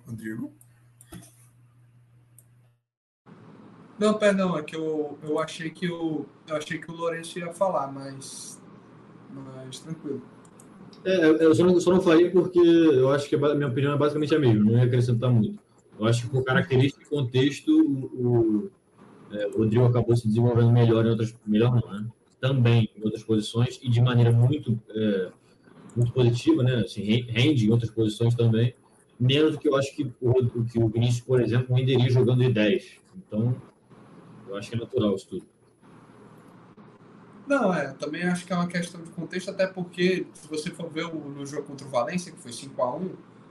Rodrigo? 0.07 0.53
Não, 3.99 4.15
perdão, 4.15 4.59
é 4.59 4.62
que 4.62 4.75
eu, 4.75 5.19
eu 5.23 5.39
achei 5.39 5.71
que 5.71 5.89
o 5.89 6.27
eu 6.47 6.57
achei 6.57 6.79
que 6.79 6.91
o 6.91 6.95
Lourenço 6.95 7.39
ia 7.39 7.53
falar, 7.53 7.91
mas 7.91 8.61
Mas 9.31 9.81
tranquilo. 9.81 10.23
É, 11.05 11.27
eu 11.27 11.55
só 11.55 11.65
não, 11.65 11.81
só 11.81 11.91
não 11.91 12.01
falei 12.01 12.31
porque 12.31 12.59
eu 12.59 13.12
acho 13.12 13.29
que 13.29 13.37
a 13.37 13.55
minha 13.55 13.69
opinião 13.69 13.95
é 13.95 13.97
basicamente 13.97 14.35
a 14.35 14.39
mesma, 14.39 14.65
não 14.65 14.79
ia 14.79 14.85
acrescentar 14.85 15.31
muito. 15.31 15.64
Eu 15.99 16.07
acho 16.07 16.22
que 16.22 16.28
por 16.28 16.45
característica 16.45 17.05
e 17.05 17.09
contexto, 17.09 17.70
o, 17.70 18.70
é, 19.30 19.47
o 19.49 19.59
Rodrigo 19.59 19.84
acabou 19.84 20.16
se 20.16 20.26
desenvolvendo 20.26 20.72
melhor 20.72 21.05
em 21.07 21.11
outras. 21.11 21.34
Melhor 21.47 21.74
não, 21.74 21.92
né? 21.92 22.07
Também 22.40 22.90
em 22.97 23.03
outras 23.03 23.22
posições 23.22 23.78
e 23.82 23.88
de 23.88 24.01
maneira 24.01 24.32
muito, 24.32 24.80
é, 24.90 25.30
muito 25.97 26.12
positiva, 26.12 26.62
né? 26.62 26.76
Assim, 26.76 27.03
rende 27.03 27.66
em 27.66 27.70
outras 27.70 27.90
posições 27.90 28.34
também. 28.34 28.74
Menos 29.18 29.53
do 29.53 29.59
que 29.59 29.68
eu 29.68 29.76
acho 29.76 29.95
que 29.95 30.12
o, 30.20 30.64
que 30.64 30.78
o 30.78 30.88
Vinícius, 30.88 31.20
por 31.20 31.40
exemplo, 31.40 31.74
renderia 31.74 32.11
jogando 32.11 32.40
de 32.40 32.53
10. 32.53 33.01
Então, 33.16 33.55
eu 34.49 34.57
acho 34.57 34.70
que 34.70 34.76
é 34.76 34.78
natural 34.80 35.14
isso 35.14 35.28
tudo. 35.28 35.47
Não, 37.47 37.72
é, 37.72 37.92
também 37.92 38.22
acho 38.24 38.47
que 38.47 38.53
é 38.53 38.57
uma 38.57 38.66
questão 38.66 39.03
de 39.03 39.11
contexto, 39.11 39.51
até 39.51 39.66
porque, 39.66 40.26
se 40.32 40.49
você 40.49 40.70
for 40.70 40.90
ver 40.90 41.05
o, 41.05 41.14
no 41.14 41.45
jogo 41.47 41.62
contra 41.64 41.86
o 41.86 41.90
Valência, 41.90 42.32
que 42.32 42.38
foi 42.38 42.53
5 42.53 42.82
a 42.82 42.97
1 42.97 43.11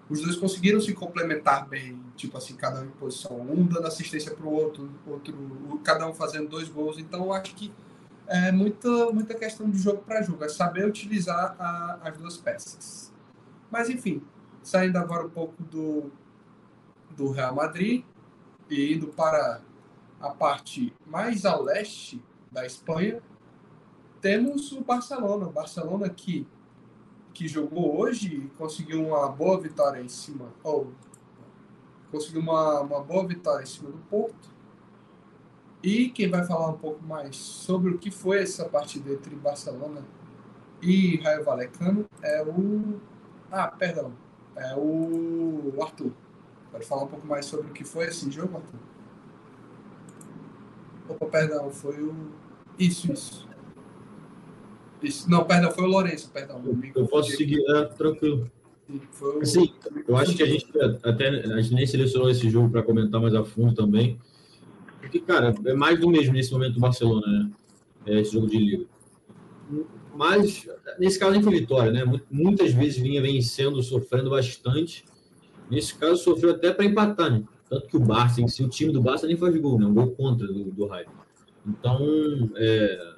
os 0.09 0.21
dois 0.21 0.35
conseguiram 0.35 0.81
se 0.81 0.93
complementar 0.93 1.67
bem, 1.67 1.99
tipo 2.15 2.37
assim, 2.37 2.55
cada 2.55 2.81
um 2.81 2.85
em 2.85 2.91
posição, 2.91 3.39
um 3.39 3.65
dando 3.65 3.87
assistência 3.87 4.33
para 4.33 4.45
o 4.45 4.51
outro, 4.51 4.89
outro, 5.07 5.33
cada 5.83 6.07
um 6.07 6.13
fazendo 6.13 6.49
dois 6.49 6.67
gols. 6.67 6.97
Então, 6.97 7.31
acho 7.31 7.55
que 7.55 7.73
é 8.27 8.51
muita, 8.51 9.11
muita 9.11 9.33
questão 9.33 9.69
de 9.69 9.77
jogo 9.77 10.03
para 10.03 10.21
jogo, 10.21 10.43
é 10.43 10.49
saber 10.49 10.85
utilizar 10.85 11.55
a, 11.59 11.99
as 12.03 12.17
duas 12.17 12.37
peças. 12.37 13.13
Mas, 13.71 13.89
enfim, 13.89 14.21
saindo 14.61 14.97
agora 14.97 15.25
um 15.25 15.29
pouco 15.29 15.61
do, 15.63 16.11
do 17.11 17.31
Real 17.31 17.55
Madrid 17.55 18.03
e 18.69 18.93
indo 18.93 19.07
para 19.07 19.61
a 20.19 20.29
parte 20.29 20.93
mais 21.05 21.45
ao 21.45 21.61
leste 21.61 22.21
da 22.51 22.65
Espanha, 22.65 23.21
temos 24.21 24.71
o 24.71 24.81
Barcelona. 24.81 25.47
O 25.47 25.51
Barcelona 25.51 26.09
que, 26.09 26.47
que 27.33 27.47
jogou 27.47 27.99
hoje 27.99 28.49
conseguiu 28.57 29.07
uma 29.07 29.27
boa 29.27 29.59
vitória 29.59 29.99
em 30.01 30.09
cima. 30.09 30.53
Conseguiu 32.11 32.41
uma, 32.41 32.81
uma 32.81 33.01
boa 33.01 33.27
vitória 33.27 33.63
em 33.63 33.67
cima 33.67 33.89
do 33.89 33.97
Porto. 34.09 34.53
E 35.81 36.09
quem 36.09 36.29
vai 36.29 36.45
falar 36.45 36.69
um 36.69 36.77
pouco 36.77 37.03
mais 37.03 37.35
sobre 37.35 37.91
o 37.91 37.97
que 37.97 38.09
foi 38.09 38.41
essa 38.41 38.65
partida 38.69 39.11
entre 39.11 39.35
Barcelona 39.35 40.05
e 40.81 41.17
Raio 41.17 41.43
Valecano 41.43 42.05
é 42.21 42.43
o. 42.43 42.99
Ah, 43.51 43.67
perdão. 43.67 44.13
É 44.55 44.75
o 44.75 45.73
Arthur. 45.81 46.11
Pode 46.71 46.85
falar 46.85 47.03
um 47.03 47.07
pouco 47.07 47.27
mais 47.27 47.45
sobre 47.45 47.67
o 47.67 47.73
que 47.73 47.83
foi 47.83 48.05
esse 48.05 48.29
jogo, 48.31 48.57
Arthur? 48.57 48.79
Opa, 51.09 51.25
perdão, 51.25 51.69
foi 51.69 52.01
o. 52.01 52.31
Isso, 52.77 53.11
isso. 53.11 53.52
Isso. 55.03 55.29
Não, 55.29 55.43
perdão, 55.43 55.69
foi 55.71 55.83
o 55.83 55.87
Lourenço, 55.87 56.31
perdão. 56.31 56.63
Eu 56.95 57.07
posso 57.07 57.31
seguir, 57.31 57.61
é, 57.69 57.85
tranquilo. 57.85 58.49
O... 59.21 59.45
Sim, 59.45 59.73
eu 60.07 60.15
acho 60.15 60.35
que 60.35 60.43
a 60.43 60.45
gente 60.45 60.67
até 61.03 61.27
a 61.27 61.61
gente 61.61 61.73
nem 61.73 61.85
selecionou 61.85 62.29
esse 62.29 62.49
jogo 62.49 62.69
para 62.69 62.83
comentar 62.83 63.19
mais 63.21 63.35
a 63.35 63.43
fundo 63.43 63.73
também. 63.73 64.19
Porque, 65.01 65.19
cara, 65.19 65.53
é 65.65 65.73
mais 65.73 65.99
do 65.99 66.09
mesmo 66.09 66.33
nesse 66.33 66.51
momento 66.51 66.75
do 66.75 66.79
Barcelona, 66.79 67.27
né? 67.27 67.51
É 68.05 68.19
esse 68.19 68.33
jogo 68.33 68.47
de 68.47 68.57
liga. 68.57 68.85
Mas, 70.15 70.67
nesse 70.99 71.19
caso, 71.19 71.31
nem 71.31 71.43
foi 71.43 71.59
vitória, 71.59 71.91
né? 71.91 72.21
Muitas 72.29 72.73
vezes 72.73 72.97
vinha 72.97 73.21
vencendo, 73.21 73.81
sofrendo 73.81 74.29
bastante. 74.29 75.03
Nesse 75.69 75.95
caso, 75.95 76.17
sofreu 76.17 76.51
até 76.51 76.71
para 76.71 76.85
empatar, 76.85 77.31
né? 77.31 77.43
Tanto 77.69 77.87
que 77.87 77.97
o 77.97 77.99
Barça, 77.99 78.41
em 78.41 78.47
si, 78.47 78.63
o 78.63 78.69
time 78.69 78.93
do 78.93 79.01
Barça 79.01 79.25
nem 79.25 79.35
faz 79.35 79.55
gol, 79.57 79.79
né? 79.79 79.85
Um 79.85 79.93
gol 79.93 80.11
contra 80.11 80.47
do, 80.47 80.65
do 80.65 80.85
Raio. 80.85 81.07
Então, 81.65 82.51
é, 82.55 83.12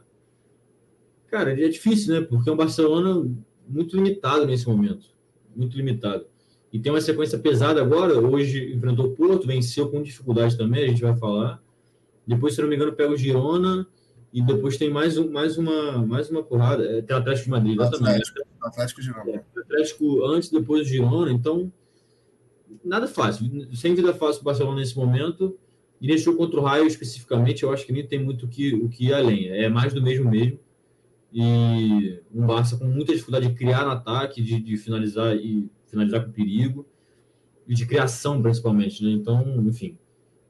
Cara, 1.36 1.52
é 1.52 1.68
difícil, 1.68 2.14
né? 2.14 2.22
Porque 2.22 2.50
é 2.50 2.54
um 2.54 2.56
Barcelona 2.56 3.30
muito 3.68 3.98
limitado 3.98 4.46
nesse 4.46 4.66
momento. 4.66 5.08
Muito 5.54 5.76
limitado. 5.76 6.26
E 6.72 6.80
tem 6.80 6.90
uma 6.90 7.02
sequência 7.02 7.38
pesada 7.38 7.82
agora. 7.82 8.18
Hoje 8.18 8.74
enfrentou 8.74 9.08
o 9.08 9.12
Porto, 9.12 9.46
venceu 9.46 9.90
com 9.90 10.02
dificuldade 10.02 10.58
também, 10.58 10.86
a 10.86 10.88
gente 10.88 11.02
vai 11.02 11.14
falar. 11.18 11.62
Depois, 12.26 12.56
se 12.56 12.62
não 12.62 12.70
me 12.70 12.78
engano, 12.78 12.94
pega 12.94 13.12
o 13.12 13.18
Girona. 13.18 13.86
E 14.32 14.42
depois 14.42 14.78
tem 14.78 14.90
mais, 14.90 15.18
um, 15.18 15.30
mais, 15.30 15.58
uma, 15.58 16.06
mais 16.06 16.30
uma 16.30 16.42
porrada. 16.42 16.86
É, 16.86 17.02
tem 17.02 17.14
o 17.14 17.20
Atlético 17.20 17.44
de 17.44 17.52
Madrid, 17.52 17.76
exatamente. 17.76 18.22
Atlético, 18.22 18.40
Atlético 18.62 19.02
Girona. 19.02 19.32
É, 19.32 19.60
Atlético 19.60 20.26
antes, 20.28 20.50
depois 20.50 20.88
o 20.88 20.90
Girona. 20.90 21.34
Então, 21.34 21.70
nada 22.82 23.10
fácil. 23.10 23.68
Sem 23.76 23.94
vida 23.94 24.14
fácil 24.14 24.40
o 24.40 24.46
Barcelona 24.46 24.78
nesse 24.78 24.96
momento. 24.96 25.58
E 26.00 26.08
nesse 26.08 26.24
jogo 26.24 26.38
contra 26.38 26.62
o 26.62 26.64
Raio, 26.64 26.88
especificamente, 26.88 27.64
eu 27.64 27.74
acho 27.74 27.86
que 27.86 27.92
nem 27.92 28.08
tem 28.08 28.24
muito 28.24 28.46
o 28.46 28.48
que, 28.48 28.74
o 28.74 28.88
que 28.88 29.08
ir 29.08 29.14
além. 29.14 29.50
É 29.50 29.68
mais 29.68 29.94
do 29.94 30.02
mesmo 30.02 30.30
mesmo 30.32 30.64
e 31.38 32.22
um 32.34 32.48
Barça 32.48 32.78
com 32.78 32.86
muita 32.86 33.12
dificuldade 33.12 33.50
de 33.50 33.56
criar 33.56 33.84
no 33.84 33.92
ataque, 33.92 34.42
de, 34.42 34.58
de 34.58 34.78
finalizar 34.78 35.36
e 35.36 35.70
finalizar 35.86 36.24
com 36.24 36.32
perigo 36.32 36.86
e 37.68 37.76
de 37.76 37.86
criação 37.86 38.42
principalmente, 38.42 39.04
né? 39.04 39.12
Então, 39.12 39.44
enfim, 39.68 39.98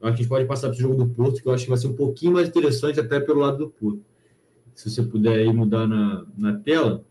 que 0.00 0.06
a 0.06 0.10
gente 0.12 0.28
pode 0.28 0.44
passar 0.46 0.68
para 0.68 0.76
o 0.76 0.80
jogo 0.80 0.94
do 0.94 1.08
Porto, 1.08 1.42
que 1.42 1.48
eu 1.48 1.52
acho 1.52 1.64
que 1.64 1.70
vai 1.70 1.78
ser 1.78 1.88
um 1.88 1.96
pouquinho 1.96 2.34
mais 2.34 2.48
interessante 2.48 3.00
até 3.00 3.18
pelo 3.18 3.40
lado 3.40 3.58
do 3.58 3.68
Porto. 3.68 4.00
Se 4.76 4.88
você 4.88 5.02
puder 5.02 5.40
aí 5.40 5.52
mudar 5.52 5.88
na, 5.88 6.24
na 6.38 6.56
tela, 6.56 7.04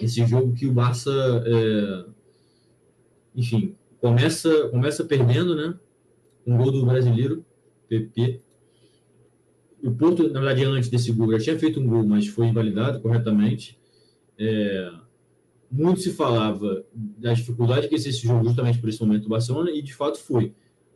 esse 0.00 0.24
jogo 0.24 0.54
que 0.54 0.66
o 0.66 0.72
Barça, 0.72 1.12
é, 1.44 2.06
enfim, 3.36 3.76
começa, 4.00 4.68
começa 4.70 5.04
perdendo, 5.04 5.54
né? 5.54 5.74
Um 6.46 6.56
gol 6.56 6.72
do 6.72 6.86
brasileiro, 6.86 7.44
PP, 7.86 8.40
o 9.82 9.92
Porto, 9.92 10.28
na 10.28 10.40
verdade, 10.40 10.64
antes 10.64 10.88
desse 10.88 11.12
gol, 11.12 11.32
já 11.32 11.38
tinha 11.38 11.58
feito 11.58 11.80
um 11.80 11.86
gol, 11.86 12.04
mas 12.04 12.26
foi 12.26 12.46
invalidado 12.46 13.00
corretamente. 13.00 13.78
É, 14.38 14.90
muito 15.70 16.00
se 16.00 16.12
falava 16.12 16.84
da 16.94 17.32
dificuldade 17.32 17.88
que 17.88 17.94
esse 17.94 18.12
jogo 18.12 18.44
justamente 18.44 18.78
por 18.78 18.88
esse 18.88 19.00
momento 19.00 19.24
do 19.24 19.28
Barcelona, 19.28 19.70
e 19.70 19.82
de 19.82 19.94
fato 19.94 20.18
foi. 20.18 20.54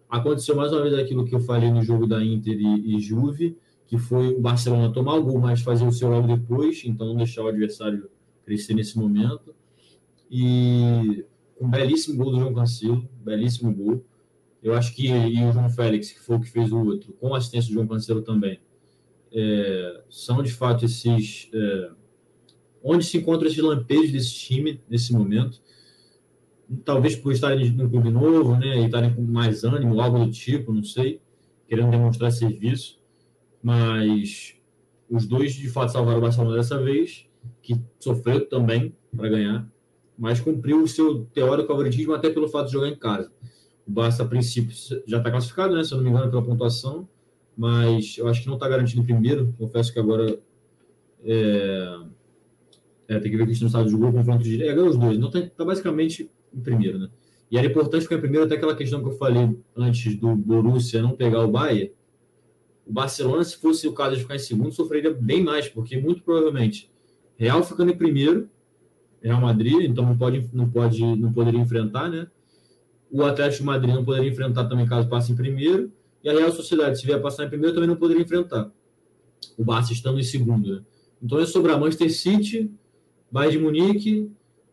Aconteceu 0.09 0.55
mais 0.55 0.72
uma 0.72 0.82
vez 0.82 0.95
aquilo 0.95 1.24
que 1.24 1.34
eu 1.34 1.41
falei 1.41 1.70
no 1.70 1.82
jogo 1.82 2.07
da 2.07 2.22
Inter 2.22 2.57
e, 2.59 2.97
e 2.97 3.01
Juve, 3.01 3.57
que 3.87 3.99
foi 3.99 4.34
o 4.34 4.41
Barcelona 4.41 4.93
tomar 4.93 5.14
o 5.14 5.22
gol, 5.22 5.41
mas 5.41 5.61
fazer 5.61 5.87
o 5.87 5.93
seu 5.93 6.09
logo 6.09 6.26
depois, 6.26 6.82
então 6.84 7.09
não 7.09 7.16
deixar 7.16 7.43
o 7.43 7.49
adversário 7.49 8.09
crescer 8.45 8.74
nesse 8.74 8.99
momento. 8.99 9.55
E 10.30 11.24
um 11.61 11.68
belíssimo 11.68 12.16
gol 12.16 12.32
do 12.32 12.39
João 12.39 12.55
Cancelo, 12.55 13.09
belíssimo 13.24 13.74
gol. 13.74 14.05
Eu 14.62 14.74
acho 14.74 14.95
que 14.95 15.09
e 15.09 15.45
o 15.45 15.53
João 15.53 15.70
Félix, 15.70 16.11
que 16.11 16.20
foi 16.20 16.37
o 16.37 16.41
que 16.41 16.51
fez 16.51 16.72
o 16.72 16.78
outro, 16.78 17.12
com 17.14 17.34
assistência 17.34 17.70
do 17.70 17.74
João 17.74 17.87
Cancelo 17.87 18.22
também, 18.22 18.59
é, 19.33 20.03
são 20.09 20.43
de 20.43 20.53
fato 20.53 20.85
esses. 20.85 21.49
É, 21.53 21.91
onde 22.83 23.05
se 23.05 23.18
encontra 23.18 23.49
esses 23.49 23.59
lampejos 23.59 24.12
desse 24.12 24.33
time 24.33 24.81
nesse 24.89 25.12
momento. 25.12 25.61
Talvez 26.85 27.16
por 27.16 27.33
estarem 27.33 27.70
num 27.70 27.89
clube 27.89 28.11
novo, 28.11 28.57
né, 28.57 28.81
e 28.81 28.85
estarem 28.87 29.12
com 29.12 29.22
mais 29.22 29.64
ânimo, 29.64 30.01
algo 30.01 30.24
do 30.24 30.31
tipo, 30.31 30.72
não 30.72 30.85
sei, 30.85 31.20
querendo 31.68 31.91
demonstrar 31.91 32.31
serviço. 32.31 33.01
Mas 33.61 34.55
os 35.11 35.27
dois 35.27 35.55
de 35.55 35.68
fato 35.68 35.93
salvaram 35.93 36.18
o 36.18 36.22
Barcelona 36.22 36.57
dessa 36.57 36.81
vez, 36.81 37.27
que 37.62 37.77
sofreu 37.99 38.49
também 38.49 38.95
para 39.16 39.29
ganhar, 39.29 39.68
mas 40.16 40.41
cumpriu 40.41 40.83
o 40.83 40.89
seu 40.89 41.24
teórico 41.27 41.68
favoritismo 41.68 42.14
até 42.14 42.31
pelo 42.31 42.49
fato 42.49 42.66
de 42.66 42.72
jogar 42.72 42.89
em 42.89 42.97
casa. 42.97 43.33
O 43.87 43.91
Barça, 43.91 44.22
a 44.22 44.27
princípio, 44.27 44.74
já 45.07 45.18
está 45.18 45.31
classificado, 45.31 45.74
né, 45.74 45.85
se 45.85 45.93
eu 45.93 45.99
não 45.99 46.05
me 46.05 46.11
engano, 46.11 46.31
pela 46.31 46.43
pontuação, 46.43 47.09
mas 47.57 48.16
eu 48.18 48.28
acho 48.28 48.42
que 48.42 48.48
não 48.48 48.54
está 48.54 48.68
garantido 48.68 49.00
em 49.00 49.04
primeiro. 49.04 49.54
Confesso 49.59 49.92
que 49.92 49.98
agora 49.98 50.38
é, 51.24 51.98
é, 53.09 53.18
tem 53.18 53.30
que 53.30 53.36
ver 53.36 53.44
a 53.44 53.46
questão 53.46 53.66
do 53.66 53.70
estado 53.70 53.84
de 53.86 53.90
jogo, 53.92 54.12
confronto 54.12 54.42
de. 54.42 54.62
É, 54.62 54.74
ganhou 54.74 54.88
os 54.88 54.96
dois, 54.96 55.16
então 55.16 55.28
está 55.28 55.40
tá 55.40 55.64
basicamente 55.64 56.30
em 56.52 56.61
primeiro, 56.61 56.98
né? 56.98 57.09
E 57.50 57.57
era 57.57 57.66
importante 57.66 58.02
ficar 58.02 58.16
em 58.16 58.20
primeiro, 58.20 58.44
até 58.44 58.57
aquela 58.57 58.74
questão 58.74 59.00
que 59.00 59.09
eu 59.09 59.12
falei 59.12 59.57
antes 59.76 60.16
do 60.16 60.34
Borussia 60.34 61.00
não 61.00 61.12
pegar 61.12 61.44
o 61.44 61.48
Bayern. 61.48 61.92
O 62.84 62.92
Barcelona, 62.92 63.44
se 63.44 63.57
fosse 63.57 63.86
o 63.86 63.92
caso 63.92 64.16
de 64.16 64.22
ficar 64.22 64.34
em 64.34 64.40
segundo, 64.40 64.72
sofreria 64.72 65.12
bem 65.12 65.42
mais, 65.42 65.68
porque 65.68 65.96
muito 65.96 66.22
provavelmente 66.22 66.90
Real 67.36 67.62
ficando 67.62 67.92
em 67.92 67.96
primeiro, 67.96 68.48
Real 69.22 69.40
Madrid, 69.40 69.82
então 69.82 70.04
não 70.04 70.16
pode, 70.16 70.48
não 70.52 70.68
pode, 70.68 71.04
não 71.04 71.32
poderia 71.32 71.61
enfrentar, 71.61 72.09
né? 72.09 72.26
O 73.11 73.22
Atlético 73.22 73.62
de 73.62 73.66
Madrid 73.66 73.94
não 73.94 74.04
poderia 74.04 74.30
enfrentar 74.30 74.64
também 74.64 74.86
caso 74.86 75.09
passe 75.09 75.32
em 75.32 75.36
primeiro. 75.36 75.92
E 76.27 76.29
a 76.29 76.33
Real 76.33 76.51
Sociedade, 76.51 76.99
se 76.99 77.07
vier 77.07 77.22
passar 77.22 77.45
em 77.45 77.49
primeiro, 77.49 77.72
também 77.72 77.89
não 77.89 77.95
poderia 77.95 78.20
enfrentar. 78.20 78.68
O 79.57 79.62
Barça 79.62 79.93
estando 79.93 80.18
em 80.18 80.24
segundo. 80.24 80.74
Né? 80.74 80.83
Então 81.22 81.39
é 81.39 81.47
sobrar 81.47 81.79
Manchester 81.79 82.12
City, 82.12 82.68
Bayern 83.31 83.59
de 83.59 83.62
Munique, 83.62 84.33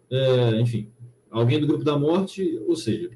é, 0.09 0.59
enfim, 0.59 0.89
alguém 1.29 1.59
do 1.59 1.67
grupo 1.67 1.83
da 1.83 1.95
morte, 1.95 2.59
ou 2.67 2.75
seja, 2.75 3.11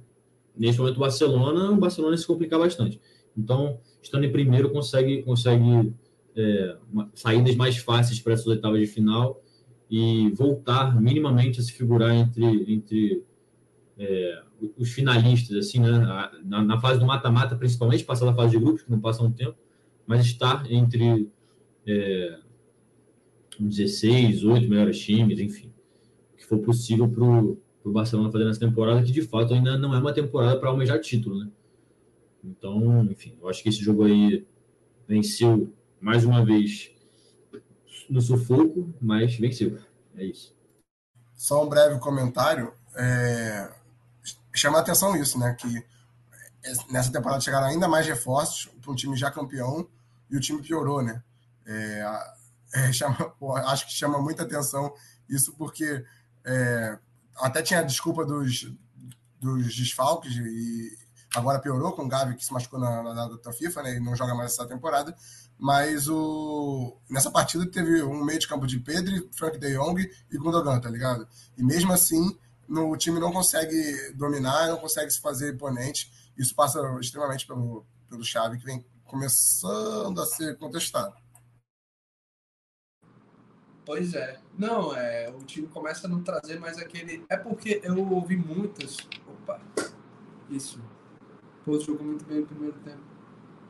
neste 0.55 0.79
momento 0.79 0.97
o 0.97 0.99
Barcelona, 0.99 1.71
o 1.71 1.77
Barcelona 1.77 2.15
se 2.15 2.27
complicar 2.27 2.59
bastante. 2.59 3.01
Então, 3.35 3.79
estando 4.03 4.23
em 4.25 4.31
primeiro, 4.31 4.69
consegue, 4.69 5.23
consegue 5.23 5.91
é, 6.35 6.77
saídas 7.15 7.55
mais 7.55 7.77
fáceis 7.77 8.19
para 8.19 8.33
essas 8.33 8.45
oitavas 8.45 8.79
de 8.79 8.85
final 8.85 9.41
e 9.89 10.29
voltar 10.35 11.01
minimamente 11.01 11.59
a 11.59 11.63
se 11.63 11.73
figurar 11.73 12.13
entre, 12.13 12.71
entre 12.71 13.23
é, 13.97 14.43
os 14.77 14.91
finalistas, 14.91 15.57
assim, 15.57 15.79
né? 15.79 15.89
Na, 16.43 16.63
na 16.63 16.79
fase 16.79 16.99
do 16.99 17.05
mata-mata, 17.05 17.55
principalmente, 17.55 18.03
passar 18.03 18.25
da 18.25 18.33
fase 18.33 18.51
de 18.51 18.63
grupos, 18.63 18.83
que 18.83 18.91
não 18.91 18.99
passa 18.99 19.23
um 19.23 19.31
tempo, 19.31 19.55
mas 20.05 20.25
estar 20.25 20.69
entre 20.71 21.29
é, 21.85 22.39
16, 23.59 24.43
8 24.43 24.69
melhores 24.69 24.99
times, 24.99 25.39
enfim. 25.39 25.73
Que 26.37 26.45
for 26.45 26.59
possível 26.59 27.09
para 27.09 27.23
o 27.23 27.91
Barcelona 27.91 28.31
fazer 28.31 28.45
nessa 28.45 28.59
temporada, 28.59 29.01
que 29.03 29.11
de 29.11 29.21
fato 29.23 29.53
ainda 29.53 29.77
não 29.77 29.93
é 29.93 29.99
uma 29.99 30.13
temporada 30.13 30.59
para 30.59 30.69
almejar 30.69 30.99
título, 30.99 31.39
né? 31.39 31.49
Então, 32.43 33.03
enfim, 33.05 33.35
eu 33.41 33.49
acho 33.49 33.63
que 33.63 33.69
esse 33.69 33.79
jogo 33.79 34.03
aí 34.03 34.45
venceu 35.07 35.73
mais 35.99 36.23
uma 36.23 36.45
vez 36.45 36.91
no 38.09 38.21
sufoco, 38.21 38.93
mas 39.01 39.35
venceu. 39.35 39.77
É 40.15 40.25
isso. 40.25 40.55
Só 41.35 41.63
um 41.63 41.69
breve 41.69 41.99
comentário. 41.99 42.73
É... 42.95 43.69
Chama 44.57 44.79
a 44.79 44.81
atenção 44.81 45.15
isso, 45.15 45.39
né? 45.39 45.53
Que 45.53 45.85
nessa 46.89 47.11
temporada 47.11 47.41
chegaram 47.41 47.67
ainda 47.67 47.87
mais 47.87 48.05
reforços 48.07 48.69
para 48.81 48.91
um 48.91 48.95
time 48.95 49.15
já 49.15 49.31
campeão 49.31 49.87
e 50.29 50.35
o 50.35 50.39
time 50.39 50.61
piorou, 50.61 51.01
né? 51.01 51.21
É... 51.65 52.37
É, 52.73 52.91
chama, 52.93 53.33
acho 53.67 53.87
que 53.87 53.93
chama 53.93 54.19
muita 54.19 54.43
atenção 54.43 54.93
isso 55.29 55.53
porque 55.53 56.03
é, 56.45 56.97
até 57.35 57.61
tinha 57.61 57.81
a 57.81 57.83
desculpa 57.83 58.25
dos, 58.25 58.71
dos 59.39 59.75
desfalques 59.75 60.35
e 60.35 60.97
agora 61.35 61.59
piorou 61.59 61.91
com 61.91 62.03
o 62.03 62.07
Gavi 62.07 62.35
que 62.35 62.45
se 62.45 62.53
machucou 62.53 62.79
na, 62.79 63.03
na 63.03 63.27
data 63.27 63.51
FIFA, 63.51 63.83
né? 63.83 63.97
E 63.97 63.99
não 63.99 64.15
joga 64.15 64.33
mais 64.33 64.53
essa 64.53 64.65
temporada. 64.65 65.15
Mas 65.59 66.07
o 66.07 66.95
nessa 67.09 67.31
partida 67.31 67.65
teve 67.65 68.03
um 68.03 68.23
meio 68.23 68.39
de 68.39 68.47
campo 68.47 68.67
de 68.67 68.79
Pedro, 68.79 69.29
Frank 69.33 69.57
De 69.57 69.75
Jong 69.75 70.09
e 70.31 70.37
Gundogan, 70.37 70.79
tá 70.79 70.89
ligado? 70.89 71.27
E 71.57 71.63
mesmo 71.63 71.91
assim, 71.91 72.37
no, 72.67 72.91
o 72.91 72.97
time 72.97 73.19
não 73.19 73.31
consegue 73.31 74.11
dominar, 74.13 74.67
não 74.67 74.77
consegue 74.77 75.09
se 75.09 75.21
fazer 75.21 75.53
imponente. 75.53 76.11
Isso 76.37 76.53
passa 76.53 76.79
extremamente 76.99 77.47
pelo, 77.47 77.85
pelo 78.09 78.23
Xavi, 78.23 78.59
que 78.59 78.65
vem 78.65 78.85
começando 79.05 80.19
a 80.21 80.25
ser 80.25 80.57
contestado. 80.57 81.15
Pois 83.85 84.13
é. 84.13 84.39
Não, 84.57 84.93
é, 84.93 85.29
o 85.29 85.43
time 85.45 85.67
começa 85.67 86.07
a 86.07 86.09
não 86.09 86.21
trazer 86.21 86.59
mais 86.59 86.77
aquele. 86.77 87.25
É 87.29 87.37
porque 87.37 87.79
eu 87.83 87.97
ouvi 88.11 88.35
muitas. 88.35 88.97
Opa, 89.25 89.61
isso. 90.49 90.81
O 91.61 91.63
Porto 91.63 91.85
jogou 91.85 92.05
muito 92.05 92.25
bem 92.25 92.41
no 92.41 92.47
primeiro 92.47 92.77
tempo. 92.79 93.01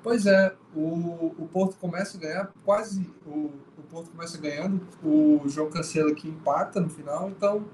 Pois 0.02 0.26
é, 0.26 0.56
o, 0.76 1.34
o 1.38 1.50
Porto 1.52 1.78
começa 1.78 2.18
a 2.18 2.20
ganhar, 2.20 2.54
quase. 2.66 3.14
O, 3.26 3.52
o 3.78 3.84
Porto 3.92 4.10
começa 4.10 4.40
ganhando, 4.40 4.88
o 5.04 5.48
João 5.48 5.70
Cancela 5.70 6.14
que 6.16 6.28
empata 6.28 6.80
no 6.80 6.90
final, 6.90 7.30
então 7.30 7.68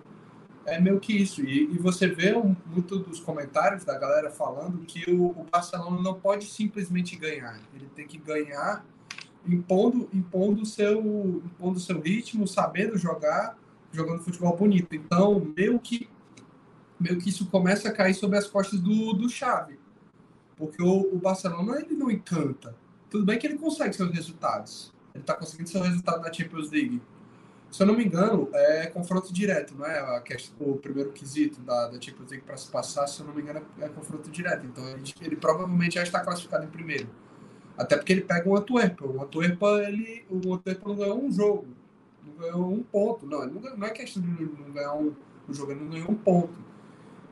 é 0.65 0.79
meio 0.79 0.99
que 0.99 1.13
isso. 1.15 1.41
E, 1.41 1.63
e 1.63 1.77
você 1.77 2.07
vê 2.07 2.35
um, 2.35 2.55
muito 2.65 2.99
dos 2.99 3.19
comentários 3.19 3.83
da 3.83 3.97
galera 3.97 4.29
falando 4.29 4.85
que 4.85 5.09
o, 5.11 5.27
o 5.27 5.45
Barcelona 5.51 6.01
não 6.01 6.13
pode 6.19 6.45
simplesmente 6.45 7.15
ganhar, 7.15 7.59
ele 7.73 7.87
tem 7.95 8.07
que 8.07 8.17
ganhar 8.17 8.85
impondo 9.45 10.09
impondo 10.13 10.65
seu 10.65 11.41
impondo 11.45 11.79
seu 11.79 11.99
ritmo, 11.99 12.47
sabendo 12.47 12.97
jogar, 12.97 13.57
jogando 13.91 14.23
futebol 14.23 14.55
bonito. 14.55 14.95
Então, 14.95 15.51
meio 15.55 15.79
que 15.79 16.09
meio 16.99 17.19
que 17.19 17.29
isso 17.29 17.45
começa 17.47 17.89
a 17.89 17.91
cair 17.91 18.13
sobre 18.13 18.37
as 18.37 18.47
costas 18.47 18.79
do 18.79 19.13
do 19.13 19.29
Xavi. 19.29 19.79
Porque 20.55 20.81
o, 20.81 21.13
o 21.13 21.17
Barcelona 21.17 21.79
ele 21.79 21.95
não 21.95 22.09
encanta. 22.09 22.75
Tudo 23.09 23.25
bem 23.25 23.37
que 23.37 23.45
ele 23.45 23.57
consegue 23.57 23.93
seus 23.95 24.11
resultados. 24.11 24.93
Ele 25.13 25.21
está 25.21 25.35
conseguindo 25.35 25.69
seu 25.69 25.81
resultado 25.81 26.21
na 26.21 26.31
Champions 26.31 26.71
League. 26.71 27.01
Se 27.73 27.81
eu 27.81 27.87
não 27.87 27.95
me 27.95 28.05
engano, 28.05 28.49
é 28.53 28.85
confronto 28.85 29.33
direto, 29.33 29.73
não 29.75 29.83
é? 29.83 29.97
A 30.15 30.21
questão, 30.21 30.69
o 30.69 30.77
primeiro 30.77 31.11
quesito 31.11 31.59
da, 31.61 31.87
da 31.87 31.99
Champions 31.99 32.29
League 32.29 32.45
para 32.45 32.55
se 32.55 32.69
passar, 32.69 33.07
se 33.07 33.19
eu 33.19 33.25
não 33.25 33.33
me 33.33 33.41
engano, 33.41 33.65
é 33.79 33.89
confronto 33.89 34.29
direto. 34.29 34.63
Então 34.63 34.87
ele, 34.87 35.11
ele 35.19 35.35
provavelmente 35.35 35.95
já 35.95 36.03
está 36.03 36.19
classificado 36.19 36.65
em 36.65 36.67
primeiro. 36.67 37.09
Até 37.75 37.97
porque 37.97 38.13
ele 38.13 38.21
pega 38.21 38.47
o 38.47 38.55
Antwerp. 38.55 39.01
O 39.01 39.23
Antwerp, 39.23 39.59
ele, 39.87 40.23
o 40.29 40.53
Antwerp 40.53 40.85
não 40.85 40.95
ganhou 40.95 41.19
um 41.19 41.31
jogo. 41.31 41.67
Não 42.23 42.33
ganhou 42.35 42.73
um 42.73 42.83
ponto. 42.83 43.25
Não, 43.25 43.43
não, 43.47 43.75
não 43.75 43.87
é 43.87 43.89
questão 43.89 44.21
de 44.21 44.29
não 44.29 44.71
ganhar 44.71 44.93
um, 44.93 45.11
um 45.49 45.53
jogo, 45.53 45.71
ele 45.71 45.83
não 45.83 45.89
ganhou 45.89 46.11
um 46.11 46.15
ponto. 46.15 46.53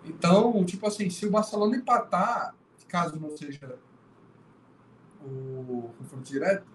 Então, 0.04 0.66
tipo 0.66 0.88
assim, 0.88 1.08
se 1.12 1.24
o 1.28 1.30
Barcelona 1.30 1.76
empatar, 1.76 2.56
caso 2.88 3.20
não 3.20 3.38
seja 3.38 3.78
o 5.24 5.92
confronto 6.00 6.24
direto, 6.24 6.66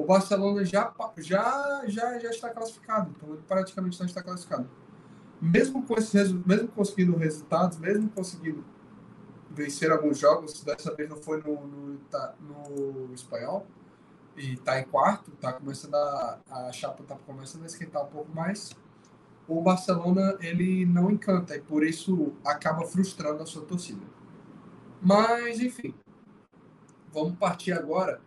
o 0.00 0.04
Barcelona 0.06 0.64
já, 0.64 0.90
já, 1.18 1.82
já, 1.86 2.18
já 2.18 2.30
está 2.30 2.48
classificado. 2.48 3.12
Então, 3.14 3.34
ele 3.34 3.42
praticamente 3.46 3.98
já 3.98 4.06
está 4.06 4.22
classificado. 4.22 4.66
Mesmo, 5.40 5.82
com 5.82 5.94
esses, 5.94 6.32
mesmo 6.32 6.68
conseguindo 6.68 7.14
resultados, 7.16 7.78
mesmo 7.78 8.08
conseguindo 8.08 8.64
vencer 9.50 9.92
alguns 9.92 10.18
jogos, 10.18 10.62
dessa 10.62 10.94
vez 10.94 11.08
não 11.08 11.18
foi 11.18 11.42
no, 11.42 11.66
no, 11.66 13.08
no 13.08 13.14
espanhol, 13.14 13.66
e 14.36 14.54
está 14.54 14.80
em 14.80 14.84
quarto, 14.84 15.32
tá 15.32 15.52
começando 15.52 15.94
a, 15.94 16.38
a 16.48 16.72
chapa 16.72 17.02
está 17.02 17.16
começando 17.26 17.64
a 17.64 17.66
esquentar 17.66 18.02
um 18.02 18.08
pouco 18.08 18.34
mais. 18.34 18.70
O 19.46 19.60
Barcelona 19.60 20.38
ele 20.40 20.86
não 20.86 21.10
encanta 21.10 21.56
e 21.56 21.60
por 21.60 21.84
isso 21.84 22.32
acaba 22.44 22.86
frustrando 22.86 23.42
a 23.42 23.46
sua 23.46 23.66
torcida. 23.66 24.06
Mas 25.02 25.60
enfim, 25.60 25.92
vamos 27.12 27.36
partir 27.36 27.72
agora 27.72 28.20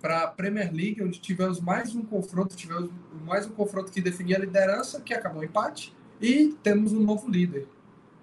para 0.00 0.24
a 0.24 0.28
Premier 0.28 0.72
League, 0.72 1.02
onde 1.02 1.20
tivemos 1.20 1.60
mais 1.60 1.94
um 1.94 2.02
confronto, 2.02 2.56
tivemos 2.56 2.90
mais 3.24 3.46
um 3.46 3.50
confronto 3.50 3.92
que 3.92 4.00
definia 4.00 4.36
a 4.36 4.40
liderança, 4.40 5.00
que 5.00 5.12
acabou 5.12 5.44
empate, 5.44 5.94
e 6.20 6.56
temos 6.62 6.92
um 6.92 7.00
novo 7.00 7.30
líder. 7.30 7.68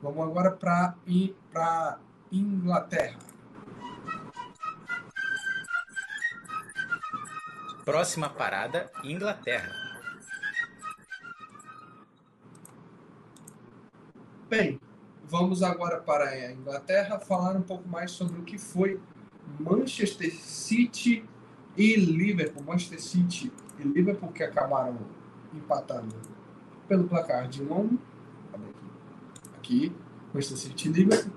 Vamos 0.01 0.23
agora 0.23 0.51
para 0.51 1.99
Inglaterra. 2.31 3.17
Próxima 7.85 8.29
parada, 8.29 8.91
Inglaterra. 9.03 9.71
Bem, 14.49 14.79
vamos 15.23 15.61
agora 15.61 15.99
para 15.99 16.25
a 16.25 16.51
Inglaterra 16.51 17.19
falar 17.19 17.55
um 17.55 17.61
pouco 17.61 17.87
mais 17.87 18.11
sobre 18.11 18.39
o 18.39 18.43
que 18.43 18.57
foi 18.57 18.99
Manchester 19.59 20.33
City 20.33 21.23
e 21.77 21.95
Liverpool. 21.95 22.63
Manchester 22.63 23.01
City 23.01 23.51
e 23.79 23.83
Liverpool 23.83 24.31
que 24.31 24.43
acabaram 24.43 24.97
empatando 25.53 26.15
pelo 26.87 27.07
placar 27.07 27.47
de 27.47 27.61
1 27.61 27.73
a 27.73 27.77
1. 27.77 27.97
Aqui, 29.55 29.95
Manchester 30.33 30.57
City 30.57 30.89
e 30.89 30.91
Liverpool. 30.91 31.33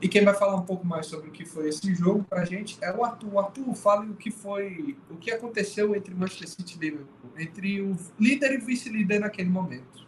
E 0.00 0.08
quem 0.08 0.24
vai 0.24 0.34
falar 0.34 0.56
um 0.56 0.62
pouco 0.62 0.84
mais 0.84 1.06
sobre 1.06 1.28
o 1.28 1.32
que 1.32 1.44
foi 1.44 1.68
esse 1.68 1.94
jogo 1.94 2.24
para 2.24 2.42
a 2.42 2.44
gente 2.44 2.76
é 2.80 2.92
o 2.92 3.04
Arthur. 3.04 3.32
O 3.32 3.38
Arthur, 3.38 3.74
fale 3.74 4.10
o 4.10 4.14
que 4.14 4.32
foi, 4.32 4.98
o 5.08 5.16
que 5.16 5.30
aconteceu 5.30 5.94
entre 5.94 6.12
Manchester 6.12 6.48
City 6.48 6.76
e 6.76 6.80
Liverpool, 6.80 7.30
entre 7.38 7.80
o 7.80 7.96
líder 8.18 8.52
e 8.52 8.58
vice-líder 8.58 9.20
naquele 9.20 9.48
momento. 9.48 10.06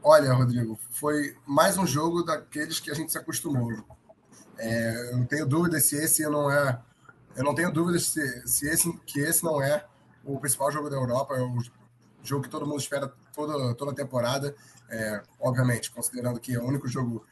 Olha, 0.00 0.32
Rodrigo, 0.32 0.78
foi 0.90 1.36
mais 1.44 1.76
um 1.76 1.86
jogo 1.86 2.22
daqueles 2.22 2.78
que 2.78 2.92
a 2.92 2.94
gente 2.94 3.10
se 3.10 3.18
acostumou. 3.18 3.72
É, 4.56 5.10
eu 5.10 5.18
não 5.18 5.24
tenho 5.24 5.44
dúvida 5.44 5.80
se 5.80 5.96
esse 5.96 6.22
não 6.28 6.48
é, 6.48 6.80
eu 7.38 7.44
não 7.44 7.54
tenho 7.54 7.72
dúvida 7.72 7.98
se, 7.98 8.46
se 8.46 8.68
esse 8.68 8.92
que 9.06 9.20
esse 9.20 9.44
não 9.44 9.62
é 9.62 9.84
o 10.24 10.38
principal 10.38 10.70
jogo 10.72 10.90
da 10.90 10.96
Europa, 10.96 11.34
é 11.36 11.40
o 11.40 11.58
jogo 12.22 12.42
que 12.42 12.50
todo 12.50 12.66
mundo 12.66 12.80
espera 12.80 13.12
toda 13.32 13.74
toda 13.74 13.92
a 13.92 13.94
temporada. 13.94 14.54
É, 14.90 15.22
obviamente, 15.38 15.90
considerando 15.90 16.40
que 16.40 16.54
é 16.54 16.58
o 16.58 16.66
único 16.66 16.88
jogo 16.88 17.24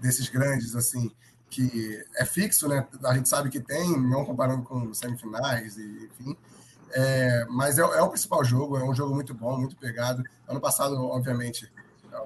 desses 0.00 0.28
grandes, 0.28 0.74
assim, 0.76 1.10
que 1.48 2.04
é 2.16 2.24
fixo, 2.24 2.68
né? 2.68 2.86
A 3.04 3.14
gente 3.14 3.28
sabe 3.28 3.50
que 3.50 3.60
tem, 3.60 4.00
não 4.00 4.24
comparando 4.24 4.62
com 4.62 4.94
semifinais, 4.94 5.76
e, 5.76 6.08
enfim. 6.12 6.36
É, 6.92 7.44
mas 7.48 7.78
é, 7.78 7.82
é, 7.82 8.02
o 8.02 8.08
principal 8.08 8.44
jogo, 8.44 8.76
é 8.76 8.84
um 8.84 8.94
jogo 8.94 9.14
muito 9.14 9.34
bom, 9.34 9.58
muito 9.58 9.76
pegado. 9.76 10.22
Ano 10.48 10.60
passado, 10.60 10.94
obviamente, 10.96 11.70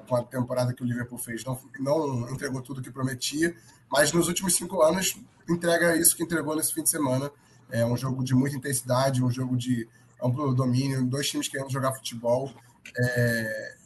com 0.06 0.16
a 0.16 0.22
temporada 0.22 0.72
que 0.72 0.82
o 0.82 0.86
Liverpool 0.86 1.18
fez, 1.18 1.44
não, 1.44 1.58
não 1.80 2.30
entregou 2.30 2.60
tudo 2.62 2.82
que 2.82 2.90
prometia, 2.90 3.54
mas 3.90 4.12
nos 4.12 4.28
últimos 4.28 4.54
cinco 4.54 4.82
anos 4.82 5.18
entrega 5.48 5.96
isso 5.96 6.16
que 6.16 6.22
entregou 6.22 6.56
nesse 6.56 6.72
fim 6.72 6.82
de 6.82 6.90
semana. 6.90 7.30
É 7.70 7.84
um 7.84 7.96
jogo 7.96 8.22
de 8.22 8.34
muita 8.34 8.56
intensidade, 8.56 9.22
um 9.22 9.30
jogo 9.30 9.56
de 9.56 9.88
amplo 10.22 10.54
domínio, 10.54 11.04
dois 11.04 11.28
times 11.28 11.48
querendo 11.48 11.70
jogar 11.70 11.92
futebol. 11.92 12.52
É, 12.96 13.76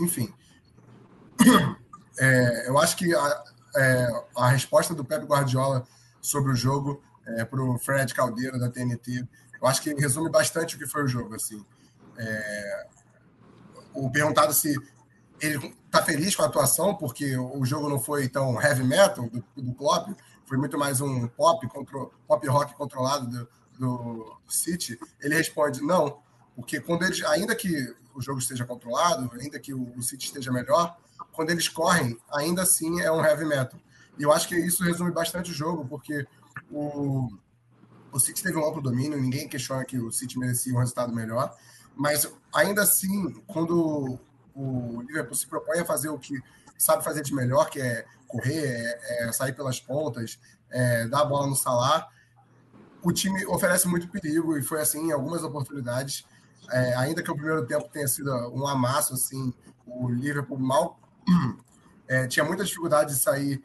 enfim. 0.00 0.32
É, 2.16 2.68
eu 2.68 2.78
acho 2.78 2.96
que 2.96 3.12
a, 3.12 3.44
é, 3.76 4.08
a 4.36 4.48
resposta 4.50 4.94
do 4.94 5.04
Pep 5.04 5.26
Guardiola 5.26 5.84
sobre 6.20 6.52
o 6.52 6.54
jogo 6.54 7.02
é, 7.26 7.44
para 7.44 7.60
o 7.60 7.76
Fred 7.76 8.14
Caldeira 8.14 8.56
da 8.56 8.70
TNT, 8.70 9.26
eu 9.60 9.66
acho 9.66 9.82
que 9.82 9.92
resume 9.94 10.30
bastante 10.30 10.76
o 10.76 10.78
que 10.78 10.86
foi 10.86 11.02
o 11.02 11.08
jogo. 11.08 11.34
Assim, 11.34 11.64
é, 12.16 12.86
o 13.92 14.08
perguntado 14.10 14.52
se 14.52 14.76
ele 15.44 15.74
está 15.86 16.02
feliz 16.02 16.34
com 16.34 16.42
a 16.42 16.46
atuação, 16.46 16.94
porque 16.94 17.36
o 17.36 17.64
jogo 17.64 17.88
não 17.88 18.00
foi 18.00 18.28
tão 18.28 18.60
heavy 18.60 18.84
metal 18.84 19.28
do, 19.28 19.44
do 19.56 19.74
Klopp, 19.74 20.08
foi 20.46 20.58
muito 20.58 20.78
mais 20.78 21.00
um 21.00 21.26
pop, 21.28 21.66
contro, 21.68 22.12
pop 22.26 22.46
rock 22.48 22.74
controlado 22.74 23.26
do, 23.26 23.48
do, 23.78 24.36
City. 24.48 24.98
Ele 25.20 25.34
responde 25.34 25.82
não, 25.82 26.18
porque 26.54 26.80
quando 26.80 27.04
eles, 27.04 27.22
ainda 27.24 27.54
que 27.54 27.94
o 28.14 28.20
jogo 28.20 28.38
esteja 28.38 28.64
controlado, 28.64 29.30
ainda 29.40 29.58
que 29.58 29.74
o, 29.74 29.92
o 29.96 30.02
City 30.02 30.26
esteja 30.26 30.52
melhor, 30.52 30.96
quando 31.32 31.50
eles 31.50 31.68
correm, 31.68 32.16
ainda 32.32 32.62
assim 32.62 33.00
é 33.00 33.10
um 33.10 33.24
heavy 33.24 33.44
metal. 33.44 33.80
E 34.18 34.22
eu 34.22 34.32
acho 34.32 34.46
que 34.48 34.54
isso 34.54 34.84
resume 34.84 35.10
bastante 35.10 35.50
o 35.50 35.54
jogo, 35.54 35.86
porque 35.86 36.26
o, 36.70 37.28
o 38.12 38.20
City 38.20 38.42
teve 38.42 38.56
um 38.56 38.66
amplo 38.66 38.80
domínio, 38.80 39.20
ninguém 39.20 39.48
questiona 39.48 39.84
que 39.84 39.98
o 39.98 40.12
City 40.12 40.38
merecia 40.38 40.72
um 40.72 40.78
resultado 40.78 41.12
melhor. 41.12 41.54
mas 41.96 42.30
ainda 42.52 42.82
assim, 42.82 43.32
quando 43.46 44.18
o 44.54 45.02
Liverpool 45.02 45.34
se 45.34 45.46
propõe 45.46 45.80
a 45.80 45.84
fazer 45.84 46.08
o 46.08 46.18
que 46.18 46.40
sabe 46.78 47.04
fazer 47.04 47.22
de 47.22 47.34
melhor, 47.34 47.70
que 47.70 47.80
é 47.80 48.04
correr, 48.26 48.64
é, 48.64 49.28
é 49.28 49.32
sair 49.32 49.52
pelas 49.52 49.80
pontas, 49.80 50.38
é, 50.70 51.06
dar 51.06 51.20
a 51.20 51.24
bola 51.24 51.46
no 51.46 51.54
salar, 51.54 52.08
o 53.04 53.12
time 53.12 53.44
oferece 53.46 53.86
muito 53.86 54.08
perigo 54.08 54.56
e 54.56 54.62
foi 54.62 54.80
assim 54.80 55.08
em 55.08 55.12
algumas 55.12 55.42
oportunidades. 55.44 56.24
É, 56.70 56.94
ainda 56.96 57.22
que 57.22 57.30
o 57.30 57.36
primeiro 57.36 57.66
tempo 57.66 57.88
tenha 57.92 58.08
sido 58.08 58.30
um 58.48 58.66
amasso, 58.66 59.12
assim, 59.12 59.52
o 59.86 60.08
Liverpool 60.08 60.58
mal 60.58 60.98
é, 62.08 62.26
tinha 62.26 62.44
muita 62.44 62.64
dificuldade 62.64 63.14
de 63.14 63.20
sair 63.20 63.62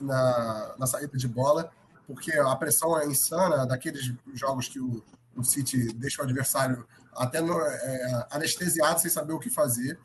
na, 0.00 0.74
na, 0.76 0.86
saída 0.86 1.16
de 1.16 1.28
bola, 1.28 1.70
porque 2.08 2.32
a 2.32 2.56
pressão 2.56 2.98
é 2.98 3.06
insana 3.06 3.64
daqueles 3.64 4.12
jogos 4.34 4.68
que 4.68 4.80
o, 4.80 5.02
o 5.36 5.44
City 5.44 5.92
deixa 5.92 6.20
o 6.20 6.24
adversário 6.24 6.84
até 7.14 7.40
no, 7.40 7.60
é, 7.60 8.26
anestesiado, 8.32 9.00
sem 9.00 9.10
saber 9.10 9.32
o 9.32 9.38
que 9.38 9.48
fazer. 9.48 9.96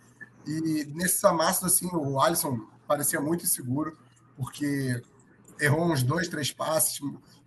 E 0.46 0.86
nesses 0.94 1.24
amassos, 1.24 1.64
assim, 1.64 1.90
o 1.94 2.20
Alisson 2.20 2.60
parecia 2.88 3.20
muito 3.20 3.44
inseguro, 3.44 3.98
porque 4.38 5.02
errou 5.60 5.92
uns 5.92 6.04
dois, 6.04 6.28
três 6.28 6.52
passes. 6.52 7.00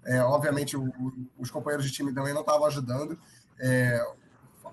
É, 0.05 0.21
obviamente, 0.23 0.77
o, 0.77 0.93
os 1.39 1.51
companheiros 1.51 1.87
de 1.87 1.93
time 1.93 2.13
também 2.13 2.33
não 2.33 2.41
estavam 2.41 2.67
ajudando. 2.67 3.19
É, 3.61 4.05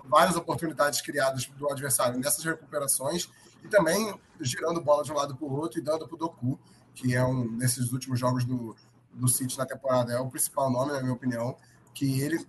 várias 0.08 0.36
oportunidades 0.36 1.00
criadas 1.00 1.46
do 1.46 1.70
adversário 1.70 2.18
nessas 2.18 2.44
recuperações 2.44 3.28
e 3.64 3.68
também 3.68 4.18
girando 4.40 4.80
bola 4.80 5.02
de 5.02 5.12
um 5.12 5.14
lado 5.14 5.36
para 5.36 5.46
o 5.46 5.52
outro 5.52 5.78
e 5.78 5.82
dando 5.82 6.06
para 6.06 6.14
o 6.14 6.18
Doku, 6.18 6.58
que 6.94 7.14
é 7.14 7.24
um 7.24 7.56
desses 7.56 7.92
últimos 7.92 8.18
jogos 8.18 8.44
do, 8.44 8.76
do 9.12 9.28
City 9.28 9.58
na 9.58 9.66
temporada, 9.66 10.12
é 10.12 10.18
o 10.18 10.28
principal 10.28 10.70
nome, 10.70 10.92
na 10.92 11.00
minha 11.00 11.12
opinião, 11.12 11.56
que 11.92 12.20
ele, 12.20 12.46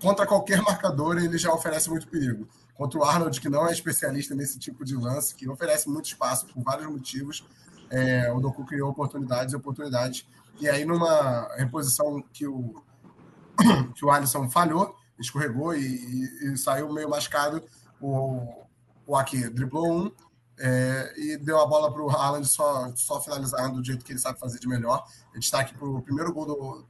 contra 0.00 0.26
qualquer 0.26 0.60
marcador, 0.62 1.18
ele 1.18 1.38
já 1.38 1.52
oferece 1.52 1.88
muito 1.88 2.08
perigo. 2.08 2.48
Contra 2.78 3.00
o 3.00 3.02
Arnold, 3.02 3.40
que 3.40 3.48
não 3.48 3.66
é 3.66 3.72
especialista 3.72 4.36
nesse 4.36 4.56
tipo 4.56 4.84
de 4.84 4.94
lance, 4.94 5.34
que 5.34 5.48
oferece 5.48 5.88
muito 5.88 6.06
espaço 6.06 6.46
por 6.46 6.62
vários 6.62 6.86
motivos, 6.88 7.44
é, 7.90 8.30
o 8.32 8.38
Doku 8.38 8.64
criou 8.64 8.88
oportunidades 8.88 9.52
e 9.52 9.56
oportunidades. 9.56 10.24
E 10.60 10.68
aí, 10.68 10.84
numa 10.84 11.48
reposição 11.56 12.22
que 12.32 12.46
o, 12.46 12.80
que 13.96 14.04
o 14.04 14.10
Alisson 14.12 14.48
falhou, 14.48 14.94
escorregou 15.18 15.74
e, 15.74 15.80
e, 15.80 16.52
e 16.52 16.56
saiu 16.56 16.92
meio 16.92 17.10
machucado, 17.10 17.64
o, 18.00 18.64
o 19.04 19.16
Aki 19.16 19.48
driblou 19.48 19.90
um, 19.90 20.12
é, 20.56 21.14
e 21.16 21.36
deu 21.36 21.60
a 21.60 21.66
bola 21.66 21.92
para 21.92 22.00
o 22.00 22.08
Haaland 22.08 22.46
só, 22.46 22.94
só 22.94 23.20
finalizar 23.20 23.72
do 23.72 23.84
jeito 23.84 24.04
que 24.04 24.12
ele 24.12 24.20
sabe 24.20 24.38
fazer 24.38 24.60
de 24.60 24.68
melhor. 24.68 25.04
Destaque 25.34 25.74
para 25.74 25.88
o 25.88 26.00
primeiro 26.00 26.32
gol 26.32 26.46
do, 26.46 26.84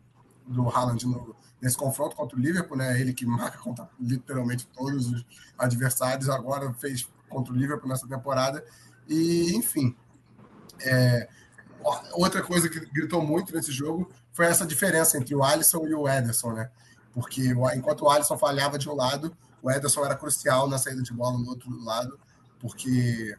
do 0.47 0.69
Haaland 0.69 1.07
no, 1.07 1.35
nesse 1.61 1.77
confronto 1.77 2.17
contra 2.17 2.37
o 2.37 2.41
Liverpool, 2.41 2.77
né? 2.77 3.01
Ele 3.01 3.13
que 3.13 3.27
marca 3.27 3.59
contra 3.59 3.89
literalmente 4.01 4.67
todos 4.69 5.07
os 5.11 5.27
adversários, 5.59 6.29
agora 6.29 6.73
fez 6.75 7.09
contra 7.29 7.53
o 7.53 7.57
Liverpool 7.57 7.89
nessa 7.89 8.07
temporada. 8.07 8.65
E, 9.09 9.55
enfim. 9.57 9.97
É, 10.81 11.29
outra 12.13 12.43
coisa 12.43 12.69
que 12.69 12.81
gritou 12.87 13.23
muito 13.23 13.55
nesse 13.55 13.73
jogo 13.73 14.11
foi 14.33 14.47
essa 14.47 14.67
diferença 14.67 15.19
entre 15.19 15.35
o 15.35 15.43
Alisson 15.43 15.87
e 15.87 15.95
o 15.95 16.09
Ederson, 16.09 16.53
né? 16.53 16.71
Porque 17.13 17.43
enquanto 17.75 18.03
o 18.03 18.11
Alisson 18.11 18.39
falhava 18.39 18.79
de 18.79 18.89
um 18.89 18.95
lado, 18.95 19.37
o 19.63 19.71
Ederson 19.71 20.05
era 20.05 20.15
crucial 20.15 20.69
na 20.69 20.79
saída 20.79 21.03
de 21.03 21.13
bola 21.13 21.39
no 21.39 21.49
outro 21.49 21.71
lado, 21.83 22.19
porque 22.61 23.37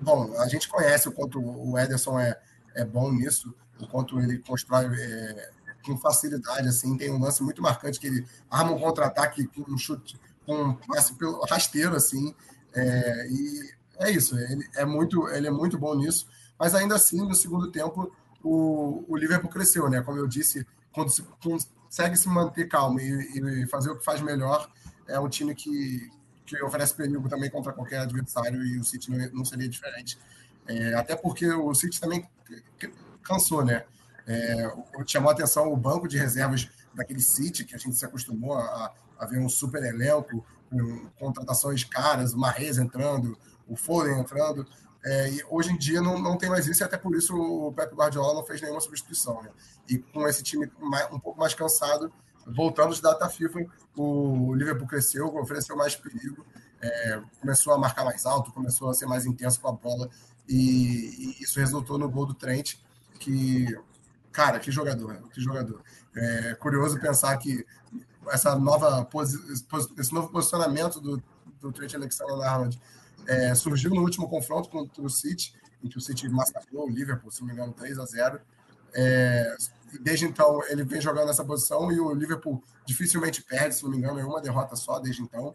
bom, 0.00 0.38
a 0.38 0.48
gente 0.48 0.68
conhece 0.68 1.08
o 1.08 1.12
quanto 1.12 1.40
o 1.40 1.78
Ederson 1.78 2.18
é, 2.18 2.38
é 2.74 2.84
bom 2.84 3.10
nisso, 3.12 3.54
o 3.80 3.86
quanto 3.86 4.20
ele 4.20 4.38
constrói 4.38 4.86
é, 4.86 5.50
com 5.84 5.96
facilidade, 5.96 6.68
assim, 6.68 6.96
tem 6.96 7.10
um 7.10 7.20
lance 7.20 7.42
muito 7.42 7.62
marcante 7.62 7.98
que 7.98 8.06
ele 8.06 8.26
arma 8.50 8.72
um 8.72 8.78
contra-ataque 8.78 9.46
com 9.46 9.72
um 9.72 9.78
chute, 9.78 10.20
com 10.46 10.54
um 10.54 10.74
passe 10.74 11.14
pelo 11.14 11.44
rasteiro, 11.46 11.94
assim, 11.94 12.34
é, 12.74 13.26
e 13.28 13.70
é 13.98 14.10
isso, 14.10 14.38
ele 14.38 14.68
é 14.76 14.84
muito, 14.84 15.28
ele 15.28 15.46
é 15.46 15.50
muito 15.50 15.78
bom 15.78 15.94
nisso, 15.94 16.26
mas 16.58 16.74
ainda 16.74 16.94
assim, 16.94 17.18
no 17.18 17.34
segundo 17.34 17.70
tempo, 17.70 18.12
o, 18.42 19.04
o 19.08 19.16
Liverpool 19.16 19.50
cresceu, 19.50 19.88
né? 19.88 20.00
Como 20.00 20.18
eu 20.18 20.26
disse, 20.26 20.66
quando 20.92 21.10
se 21.10 21.22
consegue 21.42 22.16
se 22.16 22.28
manter 22.28 22.68
calmo 22.68 23.00
e, 23.00 23.62
e 23.62 23.66
fazer 23.66 23.90
o 23.90 23.98
que 23.98 24.04
faz 24.04 24.20
melhor, 24.20 24.70
é 25.06 25.18
um 25.18 25.28
time 25.28 25.54
que, 25.54 26.10
que 26.46 26.62
oferece 26.62 26.94
perigo 26.94 27.28
também 27.28 27.50
contra 27.50 27.72
qualquer 27.72 28.00
adversário 28.00 28.64
e 28.64 28.78
o 28.78 28.84
City 28.84 29.10
não, 29.10 29.30
não 29.32 29.44
seria 29.44 29.68
diferente. 29.68 30.18
É, 30.66 30.94
até 30.94 31.16
porque 31.16 31.46
o 31.46 31.74
City 31.74 32.00
também 32.00 32.28
cansou, 33.22 33.64
né? 33.64 33.84
É, 34.32 34.72
chamou 35.08 35.28
a 35.28 35.32
atenção 35.32 35.72
o 35.72 35.76
banco 35.76 36.06
de 36.06 36.16
reservas 36.16 36.70
daquele 36.94 37.20
City, 37.20 37.64
que 37.64 37.74
a 37.74 37.78
gente 37.78 37.96
se 37.96 38.04
acostumou 38.04 38.56
a, 38.56 38.92
a 39.18 39.26
ver 39.26 39.40
um 39.40 39.48
super 39.48 39.82
elenco, 39.82 40.46
com 40.70 41.08
contratações 41.18 41.82
caras, 41.82 42.32
o 42.32 42.38
Marrez 42.38 42.78
entrando, 42.78 43.36
o 43.66 43.74
Foden 43.74 44.20
entrando. 44.20 44.64
É, 45.04 45.30
e 45.30 45.44
hoje 45.48 45.72
em 45.72 45.78
dia 45.78 46.00
não, 46.00 46.16
não 46.16 46.38
tem 46.38 46.48
mais 46.48 46.68
isso, 46.68 46.82
e 46.82 46.84
até 46.84 46.96
por 46.96 47.16
isso 47.16 47.34
o 47.34 47.72
Pep 47.72 47.92
Guardiola 47.92 48.34
não 48.34 48.44
fez 48.44 48.60
nenhuma 48.60 48.80
substituição. 48.80 49.42
Né? 49.42 49.50
E 49.88 49.98
com 49.98 50.28
esse 50.28 50.44
time 50.44 50.70
mais, 50.78 51.10
um 51.10 51.18
pouco 51.18 51.40
mais 51.40 51.52
cansado, 51.52 52.12
voltando 52.46 52.94
de 52.94 53.02
data 53.02 53.28
FIFA, 53.28 53.66
o 53.96 54.54
Liverpool 54.54 54.86
cresceu, 54.86 55.26
ofereceu 55.36 55.76
mais 55.76 55.96
perigo, 55.96 56.46
é, 56.80 57.20
começou 57.40 57.72
a 57.72 57.78
marcar 57.78 58.04
mais 58.04 58.24
alto, 58.24 58.52
começou 58.52 58.90
a 58.90 58.94
ser 58.94 59.06
mais 59.06 59.26
intenso 59.26 59.60
com 59.60 59.68
a 59.68 59.72
bola, 59.72 60.08
e, 60.48 61.36
e, 61.38 61.42
isso 61.42 61.58
resultou 61.58 61.98
no 61.98 62.08
gol 62.08 62.26
do 62.26 62.34
Trent, 62.34 62.76
que, 63.18 63.66
cara, 64.32 64.58
que 64.58 64.70
jogador, 64.70 65.28
que 65.32 65.40
jogador. 65.40 65.82
É 66.14 66.54
curioso 66.54 67.00
pensar 67.00 67.36
que 67.38 67.64
essa 68.28 68.56
nova 68.56 69.08
esse 69.98 70.12
novo 70.12 70.28
posicionamento 70.28 71.00
do, 71.00 71.22
do 71.60 71.72
Trent 71.72 71.94
Alexander-Arnold 71.94 72.80
é, 73.26 73.54
surgiu 73.54 73.90
no 73.90 74.02
último 74.02 74.28
confronto 74.28 74.68
contra 74.68 75.02
o 75.02 75.08
City, 75.08 75.54
em 75.82 75.88
que 75.88 75.98
o 75.98 76.00
City 76.00 76.28
massacrou 76.28 76.86
o 76.86 76.90
Liverpool, 76.90 77.30
se 77.30 77.40
não 77.40 77.48
me 77.48 77.54
engano, 77.54 77.72
3 77.72 77.98
a 77.98 78.04
0 78.04 78.40
é, 78.92 79.56
desde 80.00 80.26
então 80.26 80.60
ele 80.68 80.84
vem 80.84 81.00
jogando 81.00 81.26
nessa 81.26 81.44
posição 81.44 81.90
e 81.92 82.00
o 82.00 82.12
Liverpool 82.12 82.62
dificilmente 82.84 83.42
perde, 83.42 83.74
se 83.74 83.82
não 83.82 83.90
me 83.90 83.98
engano, 83.98 84.18
é 84.18 84.24
uma 84.24 84.40
derrota 84.40 84.76
só 84.76 84.98
desde 84.98 85.22
então. 85.22 85.54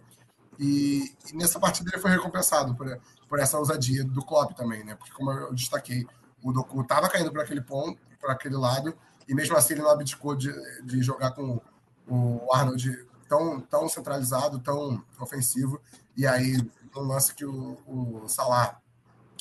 E, 0.58 1.14
e, 1.30 1.36
nessa 1.36 1.60
partida 1.60 1.90
ele 1.92 2.02
foi 2.02 2.12
recompensado 2.12 2.76
por, 2.76 3.00
por 3.28 3.40
essa 3.40 3.58
ousadia 3.58 4.04
do 4.06 4.24
Klopp 4.24 4.54
também, 4.56 4.84
né? 4.86 4.96
Porque 4.96 5.12
como 5.12 5.32
eu 5.32 5.54
destaquei, 5.54 6.06
o 6.42 6.52
Doku 6.52 6.82
estava 6.82 7.10
caindo 7.10 7.32
para 7.32 7.44
aquele 7.44 7.62
ponto, 7.62 8.00
para 8.26 8.34
aquele 8.34 8.58
lado, 8.58 8.98
e 9.28 9.36
mesmo 9.36 9.56
assim 9.56 9.74
ele 9.74 9.84
não 9.84 9.92
abdicou 9.92 10.36
de, 10.36 10.52
de 10.84 11.02
jogar 11.04 11.32
com 11.32 11.62
o 12.08 12.54
Arnold 12.54 13.08
tão, 13.30 13.62
tão 13.62 13.88
centralizado, 13.88 14.60
tão 14.60 15.04
ofensivo, 15.20 15.80
e 16.18 16.26
aí 16.26 16.58
no 16.94 17.04
lance 17.04 17.34
que 17.34 17.46
o, 17.46 17.78
o 17.86 18.28
Salah 18.28 18.80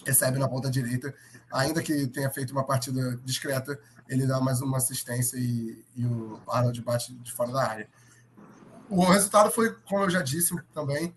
recebe 0.04 0.38
na 0.38 0.48
ponta 0.48 0.70
direita, 0.70 1.14
ainda 1.50 1.82
que 1.82 2.06
tenha 2.08 2.30
feito 2.30 2.50
uma 2.50 2.64
partida 2.64 3.18
discreta, 3.24 3.78
ele 4.08 4.26
dá 4.26 4.38
mais 4.40 4.60
uma 4.60 4.76
assistência 4.76 5.38
e, 5.38 5.82
e 5.96 6.04
o 6.04 6.40
Arnold 6.46 6.80
bate 6.82 7.14
de 7.14 7.32
fora 7.32 7.52
da 7.52 7.66
área. 7.66 7.88
O 8.90 9.02
resultado 9.04 9.50
foi, 9.50 9.74
como 9.88 10.04
eu 10.04 10.10
já 10.10 10.20
disse 10.20 10.54
também, 10.74 11.14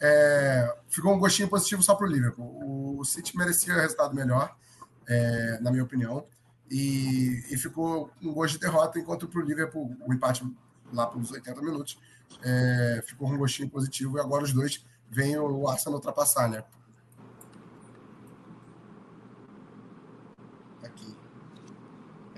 é, 0.00 0.74
ficou 0.88 1.12
um 1.12 1.18
gostinho 1.18 1.48
positivo 1.48 1.82
só 1.82 1.94
para 1.94 2.06
o 2.06 2.10
Liverpool. 2.10 2.98
O 2.98 3.04
City 3.04 3.36
merecia 3.36 3.74
resultado 3.74 4.14
melhor, 4.14 4.56
é, 5.06 5.58
na 5.60 5.70
minha 5.70 5.84
opinião, 5.84 6.24
e, 6.70 7.44
e, 7.50 7.56
ficou 7.56 8.10
um 8.22 8.32
gosto 8.32 8.54
de 8.54 8.60
derrota, 8.60 8.98
enquanto 8.98 9.26
para 9.26 9.40
o 9.40 9.44
Liverpool, 9.44 9.96
o 10.06 10.14
empate 10.14 10.46
lá 10.92 11.06
pelos 11.06 11.30
80 11.30 11.60
minutos, 11.60 11.98
é, 12.42 13.02
ficou 13.06 13.28
um 13.28 13.36
gostinho 13.36 13.68
positivo, 13.68 14.18
e 14.18 14.20
agora 14.20 14.44
os 14.44 14.52
dois 14.52 14.84
vêm 15.10 15.36
o 15.36 15.68
Arsenal 15.68 15.96
ultrapassar, 15.96 16.48
né? 16.48 16.62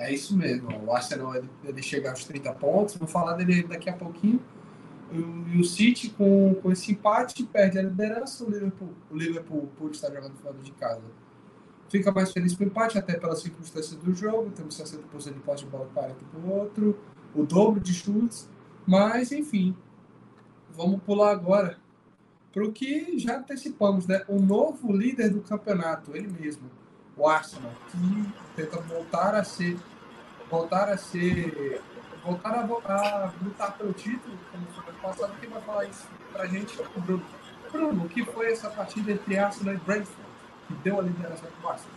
É 0.02 0.12
isso 0.12 0.36
mesmo. 0.36 0.68
O 0.84 0.92
Arsenal 0.92 1.32
ele 1.62 1.80
chega 1.80 2.10
aos 2.10 2.24
30 2.24 2.52
pontos, 2.54 2.96
vou 2.96 3.06
falar 3.06 3.34
dele 3.34 3.62
daqui 3.62 3.88
a 3.88 3.92
pouquinho. 3.92 4.42
E 5.12 5.60
o 5.60 5.64
City, 5.64 6.10
com, 6.10 6.56
com 6.56 6.72
esse 6.72 6.90
empate, 6.90 7.44
perde 7.44 7.78
a 7.78 7.82
liderança. 7.82 8.44
O 8.44 8.50
Liverpool, 8.50 8.88
o 9.08 9.16
Liverpool, 9.16 9.68
por 9.78 9.92
estar 9.92 10.08
jogando 10.12 10.34
fora 10.38 10.58
de 10.58 10.72
casa, 10.72 11.02
fica 11.92 12.10
mais 12.10 12.32
feliz 12.32 12.56
com 12.56 12.64
o 12.64 12.66
empate, 12.66 12.98
até 12.98 13.16
pelas 13.16 13.40
circunstâncias 13.40 13.94
do 14.00 14.12
jogo. 14.14 14.50
Temos 14.50 14.76
60% 14.76 15.34
de 15.34 15.40
posse 15.40 15.64
de 15.64 15.70
bola, 15.70 15.88
40% 15.94 16.14
para 16.30 16.40
o 16.40 16.50
outro, 16.50 16.98
o 17.34 17.44
dobro 17.44 17.78
de 17.78 17.94
chutes. 17.94 18.48
Mas, 18.84 19.30
enfim, 19.30 19.76
vamos 20.74 21.00
pular 21.02 21.30
agora 21.30 21.78
para 22.52 22.64
o 22.64 22.72
que 22.72 23.18
já 23.18 23.38
antecipamos, 23.38 24.06
né? 24.06 24.24
O 24.26 24.40
novo 24.40 24.90
líder 24.92 25.30
do 25.30 25.40
campeonato, 25.42 26.16
ele 26.16 26.28
mesmo, 26.28 26.68
o 27.16 27.28
Arsenal, 27.28 27.72
que 27.90 28.32
tenta 28.56 28.80
voltar 28.80 29.34
a 29.34 29.44
ser 29.44 29.78
voltar 30.52 30.90
a 30.90 30.98
ser. 30.98 31.80
voltar 32.22 32.50
a, 32.50 33.24
a 33.26 33.32
lutar 33.42 33.76
pelo 33.78 33.92
título, 33.94 34.38
como 34.52 34.66
foi 34.66 34.92
ano 34.92 34.98
passado. 35.00 35.32
Quem 35.40 35.48
vai 35.48 35.62
falar 35.62 35.84
isso 35.86 36.06
pra 36.30 36.46
gente 36.46 36.78
é 36.80 36.84
o 36.94 37.00
Bruno. 37.00 37.24
Bruno, 37.72 38.04
o 38.04 38.08
que 38.08 38.22
foi 38.22 38.52
essa 38.52 38.68
partida 38.68 39.12
entre 39.12 39.38
Arsenal 39.38 39.74
e 39.74 39.78
Brentford, 39.78 40.31
que 40.72 40.82
deu 40.82 40.98
a 40.98 41.02
liderança 41.02 41.46
pro 41.60 41.70
Arsenal? 41.70 41.96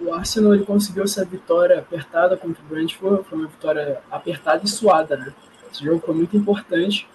O 0.00 0.12
Arsenal 0.12 0.54
ele 0.54 0.64
conseguiu 0.64 1.04
essa 1.04 1.24
vitória 1.24 1.78
apertada 1.78 2.36
contra 2.36 2.62
o 2.62 2.66
Brentford, 2.66 3.24
foi 3.28 3.38
uma 3.38 3.48
vitória 3.48 4.00
apertada 4.10 4.64
e 4.64 4.68
suada, 4.68 5.16
né? 5.16 5.32
Esse 5.70 5.84
jogo 5.84 6.04
foi 6.04 6.14
muito 6.14 6.36
importante 6.36 7.08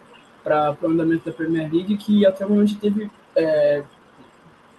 para 0.43 0.75
o 0.81 0.87
andamento 0.87 1.25
da 1.25 1.31
Premier 1.35 1.71
League, 1.71 1.97
que 1.97 2.25
até 2.25 2.45
o 2.45 2.49
momento 2.49 2.79
teve 2.79 3.09
é, 3.35 3.83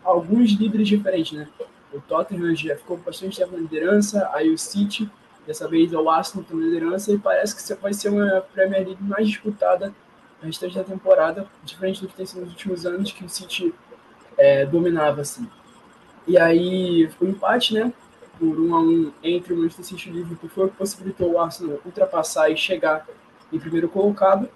alguns 0.03 0.53
líderes 0.53 0.89
diferentes, 0.89 1.33
né? 1.33 1.49
O 1.93 2.01
Tottenham 2.01 2.55
já 2.55 2.77
ficou 2.77 2.97
bastante 2.97 3.37
tempo 3.37 3.53
na 3.53 3.59
liderança, 3.59 4.31
aí 4.33 4.53
o 4.53 4.59
City, 4.59 5.11
dessa 5.47 5.69
vez 5.69 5.93
é 5.93 5.99
o 5.99 6.09
Arsenal 6.09 6.47
na 6.51 6.65
liderança, 6.65 7.13
e 7.13 7.19
parece 7.19 7.57
que 7.57 7.81
vai 7.81 7.93
ser 7.93 8.09
uma 8.09 8.41
Premier 8.53 8.87
League 8.87 9.03
mais 9.03 9.29
disputada 9.29 9.93
no 10.41 10.47
restante 10.47 10.75
da 10.75 10.85
temporada, 10.85 11.47
diferente 11.65 12.01
do 12.01 12.09
que 12.09 12.15
tem 12.15 12.25
sido 12.25 12.43
nos 12.43 12.51
últimos 12.51 12.87
anos, 12.87 13.13
que 13.13 13.25
o 13.25 13.29
City 13.29 13.75
é, 14.39 14.65
dominava, 14.65 15.21
assim. 15.21 15.47
E 16.31 16.39
aí, 16.39 17.11
o 17.21 17.27
empate, 17.27 17.75
né, 17.75 17.93
por 18.39 18.57
um 18.61 18.73
a 18.73 18.81
um 18.81 19.13
entre 19.21 19.53
o 19.53 19.57
Manchester 19.57 19.85
City 19.85 20.11
e 20.11 20.13
o 20.13 20.15
Liverpool 20.15 20.49
foi 20.49 20.67
o 20.67 20.69
que 20.69 20.77
possibilitou 20.77 21.33
o 21.33 21.41
Arsenal 21.41 21.81
ultrapassar 21.85 22.49
e 22.49 22.57
chegar 22.57 23.05
em 23.53 23.59
primeiro 23.59 23.89
colocado, 23.89 24.49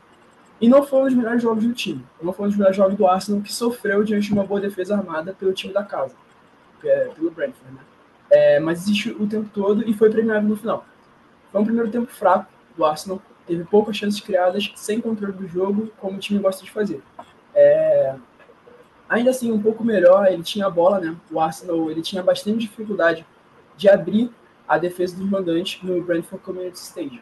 e 0.60 0.68
não 0.68 0.86
foi 0.86 1.00
um 1.00 1.04
dos 1.06 1.14
melhores 1.14 1.42
jogos 1.42 1.64
do 1.64 1.74
time. 1.74 2.06
Não 2.22 2.32
foi 2.32 2.44
um 2.44 2.48
dos 2.48 2.56
melhores 2.56 2.76
jogos 2.76 2.96
do 2.96 3.04
Arsenal, 3.08 3.42
que 3.42 3.52
sofreu 3.52 4.04
diante 4.04 4.28
de 4.28 4.32
uma 4.32 4.44
boa 4.44 4.60
defesa 4.60 4.96
armada 4.96 5.34
pelo 5.34 5.52
time 5.52 5.74
da 5.74 5.82
casa, 5.82 6.14
é, 6.84 7.08
pelo 7.08 7.32
Brentford, 7.32 7.74
né? 7.74 7.80
É, 8.30 8.60
mas 8.60 8.84
existiu 8.84 9.20
o 9.20 9.26
tempo 9.26 9.50
todo 9.52 9.82
e 9.82 9.92
foi 9.92 10.08
premiado 10.10 10.46
no 10.46 10.56
final. 10.56 10.86
Foi 11.50 11.60
um 11.60 11.64
primeiro 11.64 11.90
tempo 11.90 12.06
fraco 12.06 12.46
do 12.76 12.84
Arsenal, 12.84 13.20
teve 13.48 13.64
poucas 13.64 13.96
chances 13.96 14.20
criadas, 14.20 14.70
sem 14.76 15.00
controle 15.00 15.32
do 15.32 15.48
jogo, 15.48 15.90
como 15.98 16.18
o 16.18 16.20
time 16.20 16.38
gosta 16.38 16.64
de 16.64 16.70
fazer. 16.70 17.02
É, 17.52 18.14
ainda 19.14 19.30
assim, 19.30 19.50
um 19.52 19.60
pouco 19.60 19.84
melhor, 19.84 20.26
ele 20.26 20.42
tinha 20.42 20.66
a 20.66 20.70
bola, 20.70 20.98
né? 20.98 21.16
O 21.30 21.40
Arsenal 21.40 21.90
ele 21.90 22.02
tinha 22.02 22.22
bastante 22.22 22.58
dificuldade 22.58 23.24
de 23.76 23.88
abrir 23.88 24.30
a 24.66 24.76
defesa 24.78 25.16
dos 25.16 25.28
mandantes 25.28 25.82
no 25.82 26.02
Brentford 26.02 26.44
Community 26.44 26.78
Stadium. 26.78 27.20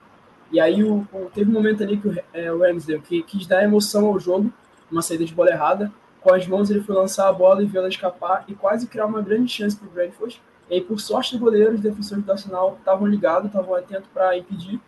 E 0.51 0.61
aí 0.61 0.83
o, 0.83 1.07
teve 1.35 1.51
um 1.51 1.55
momento 1.55 1.83
ali 1.83 1.97
que 1.97 2.09
o, 2.09 2.19
é, 2.33 2.53
o 2.53 2.61
Ramsdale 2.61 3.01
que 3.01 3.23
quis 3.23 3.47
dar 3.47 3.63
emoção 3.63 4.07
ao 4.07 4.19
jogo, 4.19 4.53
uma 4.91 5.03
saída 5.03 5.25
de 5.25 5.35
bola 5.35 5.51
errada. 5.51 5.93
Com 6.21 6.33
as 6.33 6.47
mãos 6.47 6.71
ele 6.71 6.81
foi 6.83 6.95
lançar 6.95 7.29
a 7.29 7.33
bola 7.33 7.63
e 7.63 7.67
viu 7.67 7.81
ela 7.81 7.89
escapar 7.89 8.45
e 8.47 8.55
quase 8.55 8.87
criar 8.87 9.07
uma 9.07 9.21
grande 9.21 9.51
chance 9.51 9.77
para 9.77 9.89
o 9.89 9.91
Brentford. 9.91 10.41
E 10.71 10.75
aí, 10.75 10.81
por 10.81 11.01
sorte 11.01 11.37
do 11.37 11.41
goleiro, 11.45 11.75
os 11.75 11.81
defensores 11.81 12.25
do 12.25 12.33
Arsenal 12.33 12.77
estavam 12.79 13.07
ligados, 13.07 13.47
estavam 13.47 13.75
atentos 13.75 14.09
para 14.15 14.37
impedir. 14.39 14.81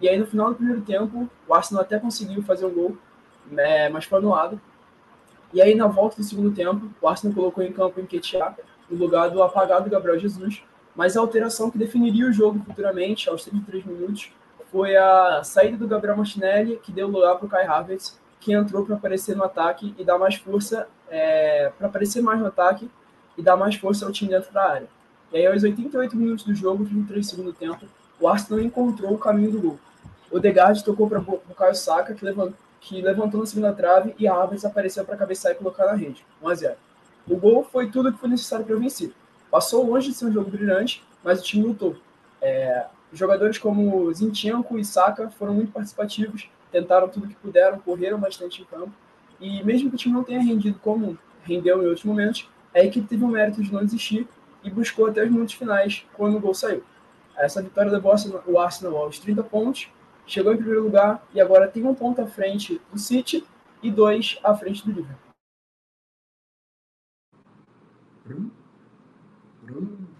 E 0.00 0.08
aí, 0.08 0.18
no 0.18 0.26
final 0.26 0.50
do 0.50 0.56
primeiro 0.56 0.82
tempo, 0.82 1.30
o 1.46 1.54
Arsenal 1.54 1.82
até 1.82 1.98
conseguiu 1.98 2.42
fazer 2.42 2.66
um 2.66 2.70
gol, 2.70 2.96
né, 3.50 3.88
mas 3.88 4.04
foi 4.04 4.18
anulado. 4.18 4.60
E 5.52 5.60
aí, 5.60 5.74
na 5.74 5.86
volta 5.86 6.16
do 6.16 6.22
segundo 6.22 6.54
tempo, 6.54 6.88
o 7.00 7.08
Arsenal 7.08 7.34
colocou 7.34 7.64
em 7.64 7.72
campo 7.72 7.98
o 7.98 8.02
Enquetear, 8.02 8.56
no 8.88 8.96
lugar 8.96 9.30
do 9.30 9.42
apagado 9.42 9.90
Gabriel 9.90 10.18
Jesus. 10.18 10.62
Mas 10.94 11.16
a 11.16 11.20
alteração 11.20 11.70
que 11.70 11.78
definiria 11.78 12.26
o 12.26 12.32
jogo 12.32 12.60
futuramente, 12.64 13.28
aos 13.28 13.44
33 13.44 13.84
minutos, 13.84 14.32
foi 14.70 14.96
a 14.96 15.42
saída 15.42 15.76
do 15.76 15.88
Gabriel 15.88 16.16
Martinelli, 16.16 16.76
que 16.82 16.92
deu 16.92 17.08
lugar 17.08 17.36
para 17.36 17.46
o 17.46 17.48
Kai 17.48 17.66
Havertz, 17.66 18.18
que 18.38 18.52
entrou 18.52 18.84
para 18.84 18.96
aparecer 18.96 19.36
no 19.36 19.44
ataque 19.44 19.94
e 19.98 20.04
dar 20.04 20.18
mais 20.18 20.36
força, 20.36 20.88
é, 21.08 21.70
para 21.76 21.88
aparecer 21.88 22.22
mais 22.22 22.40
no 22.40 22.46
ataque 22.46 22.88
e 23.36 23.42
dar 23.42 23.56
mais 23.56 23.74
força 23.74 24.06
ao 24.06 24.12
time 24.12 24.30
dentro 24.30 24.52
da 24.52 24.64
área. 24.64 24.88
E 25.32 25.36
aí, 25.36 25.46
aos 25.46 25.62
88 25.62 26.16
minutos 26.16 26.44
do 26.44 26.54
jogo, 26.54 26.84
33 26.84 27.26
segundo 27.26 27.52
tempo, 27.52 27.86
o 28.18 28.28
Arsenal 28.28 28.60
encontrou 28.60 29.12
o 29.14 29.18
caminho 29.18 29.52
do 29.52 29.60
gol. 29.60 29.78
O 30.30 30.38
Degard 30.38 30.82
tocou 30.84 31.08
para 31.08 31.20
o 31.20 31.54
Caio 31.56 31.74
Saka, 31.74 32.14
que 32.14 32.24
levantou, 32.24 32.54
que 32.80 33.00
levantou 33.02 33.40
na 33.40 33.46
segunda 33.46 33.72
trave, 33.72 34.14
e 34.18 34.26
a 34.26 34.34
Havertz 34.34 34.64
apareceu 34.64 35.04
para 35.04 35.16
cabeçar 35.16 35.52
e 35.52 35.54
colocar 35.54 35.86
na 35.86 35.94
rede. 35.94 36.24
1 36.42 36.48
a 36.48 36.54
0. 36.54 36.76
O 37.28 37.36
gol 37.36 37.62
foi 37.62 37.90
tudo 37.90 38.12
que 38.12 38.18
foi 38.18 38.28
necessário 38.28 38.64
para 38.64 38.76
vencer. 38.76 39.12
Passou 39.50 39.84
longe 39.84 40.08
de 40.08 40.14
ser 40.14 40.26
um 40.26 40.32
jogo 40.32 40.50
brilhante, 40.50 41.04
mas 41.22 41.40
o 41.40 41.42
time 41.42 41.66
lutou. 41.66 41.96
É, 42.40 42.86
Jogadores 43.12 43.58
como 43.58 44.12
Zinchenko 44.12 44.78
e 44.78 44.84
Saka 44.84 45.30
foram 45.30 45.52
muito 45.52 45.72
participativos, 45.72 46.48
tentaram 46.70 47.08
tudo 47.08 47.26
que 47.26 47.34
puderam, 47.34 47.78
correram 47.80 48.18
bastante 48.18 48.62
em 48.62 48.64
campo. 48.64 48.92
E 49.40 49.64
mesmo 49.64 49.88
que 49.88 49.96
o 49.96 49.98
time 49.98 50.14
não 50.14 50.22
tenha 50.22 50.40
rendido 50.40 50.78
como 50.80 51.18
rendeu 51.42 51.82
em 51.82 51.86
outros 51.86 52.04
momentos, 52.04 52.48
a 52.72 52.80
equipe 52.80 53.08
teve 53.08 53.24
o 53.24 53.28
mérito 53.28 53.62
de 53.62 53.72
não 53.72 53.84
desistir 53.84 54.28
e 54.62 54.70
buscou 54.70 55.06
até 55.06 55.24
os 55.24 55.30
minutos 55.30 55.54
finais, 55.54 56.06
quando 56.14 56.36
o 56.36 56.40
gol 56.40 56.54
saiu. 56.54 56.84
Essa 57.36 57.60
vitória 57.60 57.90
levou 57.90 58.14
o 58.46 58.58
Arsenal 58.58 58.96
aos 58.96 59.18
30 59.18 59.42
pontos, 59.42 59.88
chegou 60.32 60.52
em 60.52 60.56
primeiro 60.56 60.84
lugar 60.84 61.26
e 61.34 61.40
agora 61.40 61.68
tem 61.68 61.84
um 61.84 61.94
ponto 61.94 62.20
à 62.20 62.26
frente 62.26 62.80
do 62.92 62.98
City 62.98 63.44
e 63.82 63.90
dois 63.90 64.38
à 64.44 64.54
frente 64.54 64.84
do 64.84 64.92
Liverpool. 64.92 65.30
Bruno? 68.24 68.50
Bruno? 69.62 70.10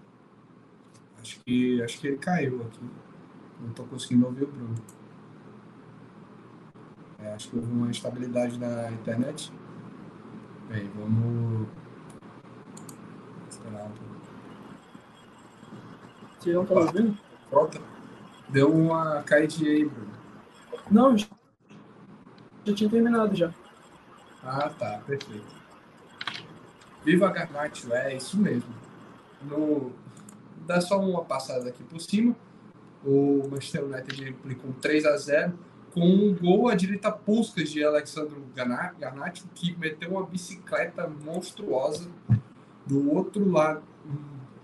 que 1.45 1.81
acho 1.81 1.99
que 1.99 2.07
ele 2.07 2.17
caiu 2.17 2.61
aqui. 2.63 2.79
Não 3.59 3.69
estou 3.69 3.85
conseguindo 3.85 4.25
ouvir 4.25 4.43
o 4.43 4.47
Bruno. 4.47 4.75
É, 7.19 7.33
acho 7.33 7.49
que 7.49 7.57
houve 7.57 7.71
uma 7.71 7.89
instabilidade 7.89 8.57
na 8.57 8.91
internet. 8.91 9.51
Bem, 10.69 10.89
vamos 10.95 11.67
esperar 13.49 13.85
um 13.85 13.91
pouco. 13.91 14.21
Vocês 16.39 16.55
não 16.55 16.63
estão 16.63 16.77
ouvindo? 16.77 17.17
Pronto. 17.49 17.90
Deu 18.51 18.73
uma 18.73 19.23
caidinha 19.23 19.71
aí, 19.71 19.85
Bruno. 19.85 20.11
Não, 20.89 21.17
já 21.17 21.27
tinha 22.75 22.89
terminado 22.89 23.35
já. 23.35 23.53
Ah, 24.43 24.69
tá, 24.69 25.01
perfeito. 25.05 25.45
Viva 27.03 27.29
Garnacho, 27.31 27.93
é 27.93 28.15
isso 28.15 28.37
mesmo. 28.37 28.73
No, 29.41 29.91
dar 30.67 30.81
só 30.81 30.99
uma 30.99 31.23
passada 31.23 31.69
aqui 31.69 31.83
por 31.83 31.99
cima. 31.99 32.35
O 33.03 33.47
Manchester 33.49 33.85
United 33.85 34.23
replicou 34.23 34.73
3 34.81 35.05
a 35.05 35.17
0 35.17 35.57
com 35.93 36.01
um 36.01 36.35
gol 36.35 36.69
à 36.69 36.75
direita 36.75 37.11
Puskas 37.11 37.69
de 37.69 37.83
Alexandre 37.83 38.35
Garnacho, 38.55 39.45
que 39.55 39.75
meteu 39.77 40.11
uma 40.11 40.25
bicicleta 40.25 41.07
monstruosa 41.07 42.09
do 42.85 43.11
outro 43.11 43.49
lado. 43.49 43.83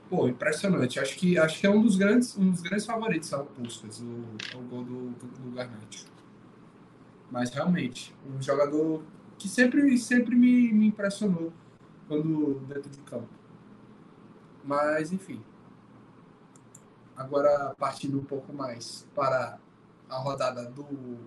Pô, 0.10 0.28
impressionante. 0.28 1.00
Acho 1.00 1.16
que, 1.18 1.38
acho 1.38 1.60
que 1.60 1.68
é 1.68 1.70
um 1.70 1.82
dos 1.82 1.96
grandes, 1.96 2.38
um 2.38 2.50
dos 2.50 2.62
grandes 2.62 2.86
favoritos 2.86 3.34
ao 3.34 3.46
Puskas, 3.46 4.00
o, 4.00 4.58
o 4.58 4.62
gol 4.70 4.84
do, 4.84 5.10
do, 5.12 5.28
do 5.28 5.52
Garnacho. 5.52 6.06
Mas 7.30 7.50
realmente, 7.52 8.16
um 8.26 8.42
jogador 8.42 9.04
que 9.38 9.50
sempre, 9.50 9.98
sempre 9.98 10.36
me, 10.36 10.72
me 10.72 10.88
impressionou 10.88 11.52
quando 12.08 12.62
dentro 12.68 12.90
de 12.90 13.00
campo. 13.00 13.28
Mas, 14.64 15.12
enfim, 15.12 15.42
Agora, 17.18 17.74
partindo 17.80 18.20
um 18.20 18.24
pouco 18.24 18.54
mais 18.54 19.08
para 19.16 19.58
a 20.08 20.18
rodada 20.20 20.66
do 20.66 21.18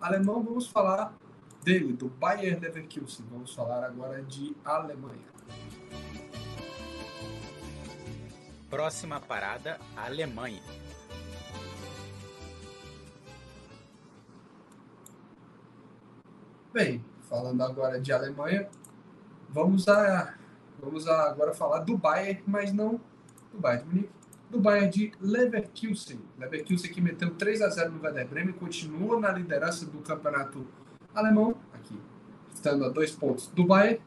alemão, 0.00 0.42
vamos 0.42 0.66
falar 0.66 1.14
dele, 1.62 1.92
do 1.92 2.08
Bayern 2.08 2.58
Leverkusen. 2.58 3.26
Vamos 3.30 3.54
falar 3.54 3.84
agora 3.84 4.22
de 4.22 4.56
Alemanha. 4.64 5.26
Próxima 8.68 9.20
parada, 9.20 9.78
Alemanha. 9.96 10.60
Bem, 16.72 17.02
falando 17.28 17.62
agora 17.62 18.00
de 18.00 18.12
Alemanha, 18.12 18.68
vamos 19.48 19.86
a 19.88 20.34
vamos 20.80 21.06
a 21.06 21.30
agora 21.30 21.54
falar 21.54 21.78
do 21.80 21.96
Bayern, 21.96 22.42
mas 22.44 22.72
não 22.72 23.00
do 23.52 23.60
Bayern 23.60 23.84
de 23.84 23.94
Munique, 23.94 24.12
do 24.50 24.60
Bayern 24.60 24.90
de 24.90 25.12
Leverkusen. 25.20 26.20
Leverkusen 26.36 26.92
que 26.92 27.00
meteu 27.00 27.34
3 27.34 27.62
a 27.62 27.70
0 27.70 27.92
no 27.92 28.02
Werder 28.02 28.26
Bremen, 28.26 28.52
continua 28.52 29.18
na 29.20 29.30
liderança 29.30 29.86
do 29.86 29.98
campeonato 29.98 30.66
alemão, 31.14 31.56
aqui, 31.72 31.98
estando 32.52 32.84
a 32.84 32.88
dois 32.88 33.12
pontos 33.12 33.46
do 33.46 33.64
Bayern. 33.64 34.00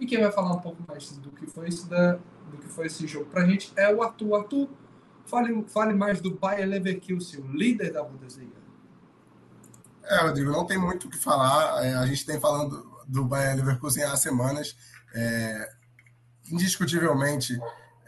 E 0.00 0.06
quem 0.06 0.20
vai 0.20 0.32
falar 0.32 0.52
um 0.52 0.60
pouco 0.60 0.82
mais 0.88 1.16
do 1.18 1.30
que 1.30 1.46
foi 1.46 1.68
esse, 1.68 1.88
da, 1.88 2.18
do 2.50 2.58
que 2.58 2.68
foi 2.68 2.86
esse 2.86 3.06
jogo 3.06 3.26
para 3.26 3.42
a 3.42 3.46
gente 3.46 3.72
é 3.76 3.92
o 3.92 4.02
Arthur. 4.02 4.34
Arthur, 4.34 4.68
fale, 5.26 5.64
fale 5.68 5.94
mais 5.94 6.20
do 6.20 6.34
Bayern 6.36 6.70
Leverkusen, 6.70 7.40
o 7.40 7.52
líder 7.52 7.92
da 7.92 8.02
Bundesliga. 8.02 8.60
É, 10.04 10.22
Rodrigo, 10.22 10.50
não 10.50 10.66
tem 10.66 10.78
muito 10.78 11.06
o 11.06 11.10
que 11.10 11.18
falar. 11.18 11.84
É, 11.84 11.94
a 11.94 12.06
gente 12.06 12.26
tem 12.26 12.40
falando 12.40 12.90
do 13.06 13.24
Bayern 13.24 13.60
Leverkusen 13.60 14.04
há 14.04 14.16
semanas. 14.16 14.76
É, 15.14 15.70
indiscutivelmente, 16.50 17.58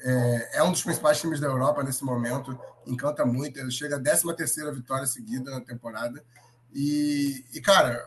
é, 0.01 0.59
é, 0.59 0.63
um 0.63 0.73
dos 0.73 0.83
principais 0.83 1.21
times 1.21 1.39
da 1.39 1.47
Europa 1.47 1.83
nesse 1.83 2.05
momento, 2.05 2.59
encanta 2.87 3.25
muito. 3.25 3.59
Ele 3.59 3.71
chega 3.71 3.97
a 3.97 4.01
13 4.01 4.35
terceira 4.35 4.73
vitória 4.73 5.07
seguida 5.07 5.51
na 5.51 5.61
temporada. 5.61 6.23
E, 6.73 7.45
e, 7.53 7.61
cara, 7.61 8.05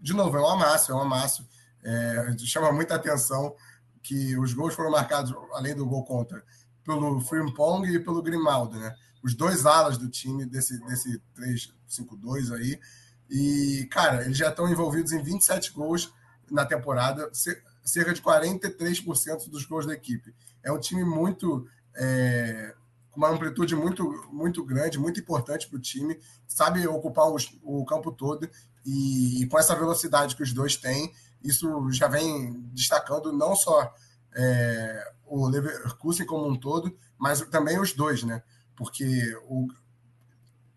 de 0.00 0.12
novo, 0.12 0.36
é 0.36 0.40
um 0.40 0.50
amasso, 0.50 0.92
é 0.92 0.94
um 0.94 1.00
amasso. 1.00 1.46
É, 1.84 2.34
chama 2.38 2.72
muita 2.72 2.96
atenção 2.96 3.54
que 4.06 4.38
os 4.38 4.54
gols 4.54 4.74
foram 4.74 4.92
marcados, 4.92 5.34
além 5.52 5.74
do 5.74 5.84
gol 5.84 6.04
contra, 6.04 6.44
pelo 6.84 7.20
Frimpong 7.20 7.84
e 7.88 7.98
pelo 7.98 8.22
Grimaldo, 8.22 8.78
né? 8.78 8.94
Os 9.22 9.34
dois 9.34 9.66
alas 9.66 9.98
do 9.98 10.08
time 10.08 10.46
desse, 10.46 10.78
desse 10.86 11.20
3-5-2 11.36 12.54
aí. 12.54 12.78
E, 13.28 13.88
cara, 13.90 14.24
eles 14.24 14.36
já 14.36 14.50
estão 14.50 14.70
envolvidos 14.70 15.10
em 15.10 15.20
27 15.20 15.72
gols 15.72 16.12
na 16.48 16.64
temporada, 16.64 17.28
cerca 17.82 18.14
de 18.14 18.22
43% 18.22 19.48
dos 19.48 19.64
gols 19.64 19.86
da 19.86 19.94
equipe. 19.94 20.32
É 20.62 20.70
um 20.70 20.78
time 20.78 21.04
muito. 21.04 21.66
É, 21.96 22.72
com 23.10 23.20
uma 23.20 23.30
amplitude 23.30 23.74
muito, 23.74 24.04
muito 24.30 24.62
grande, 24.62 24.98
muito 24.98 25.18
importante 25.18 25.66
para 25.66 25.78
o 25.78 25.80
time, 25.80 26.20
sabe 26.46 26.86
ocupar 26.86 27.26
o 27.62 27.84
campo 27.86 28.12
todo 28.12 28.48
E, 28.84 29.42
e, 29.42 29.46
com 29.46 29.58
essa 29.58 29.74
velocidade 29.74 30.36
que 30.36 30.42
os 30.42 30.52
dois 30.52 30.76
têm, 30.76 31.10
isso 31.42 31.90
já 31.90 32.08
vem 32.08 32.52
destacando 32.72 33.32
não 33.32 33.54
só 33.54 33.92
é, 34.36 35.12
o 35.24 35.48
Leverkusen 35.48 36.26
como 36.26 36.48
um 36.48 36.58
todo, 36.58 36.96
mas 37.18 37.40
também 37.42 37.78
os 37.78 37.92
dois, 37.92 38.22
né? 38.22 38.42
Porque 38.76 39.34
o, 39.48 39.68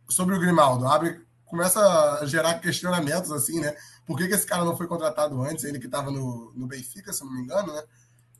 sobre 0.09 0.35
o 0.35 0.39
Grimaldo, 0.39 0.87
abre, 0.87 1.21
começa 1.45 1.79
a 2.19 2.25
gerar 2.25 2.59
questionamentos 2.59 3.31
assim, 3.31 3.59
né? 3.59 3.75
Por 4.05 4.17
que, 4.17 4.27
que 4.27 4.33
esse 4.33 4.45
cara 4.45 4.63
não 4.63 4.77
foi 4.77 4.87
contratado 4.87 5.41
antes? 5.41 5.63
Ele 5.63 5.79
que 5.79 5.85
estava 5.85 6.11
no, 6.11 6.53
no 6.55 6.67
Benfica, 6.67 7.11
se 7.11 7.23
não 7.23 7.31
me 7.31 7.41
engano, 7.41 7.73
né? 7.73 7.83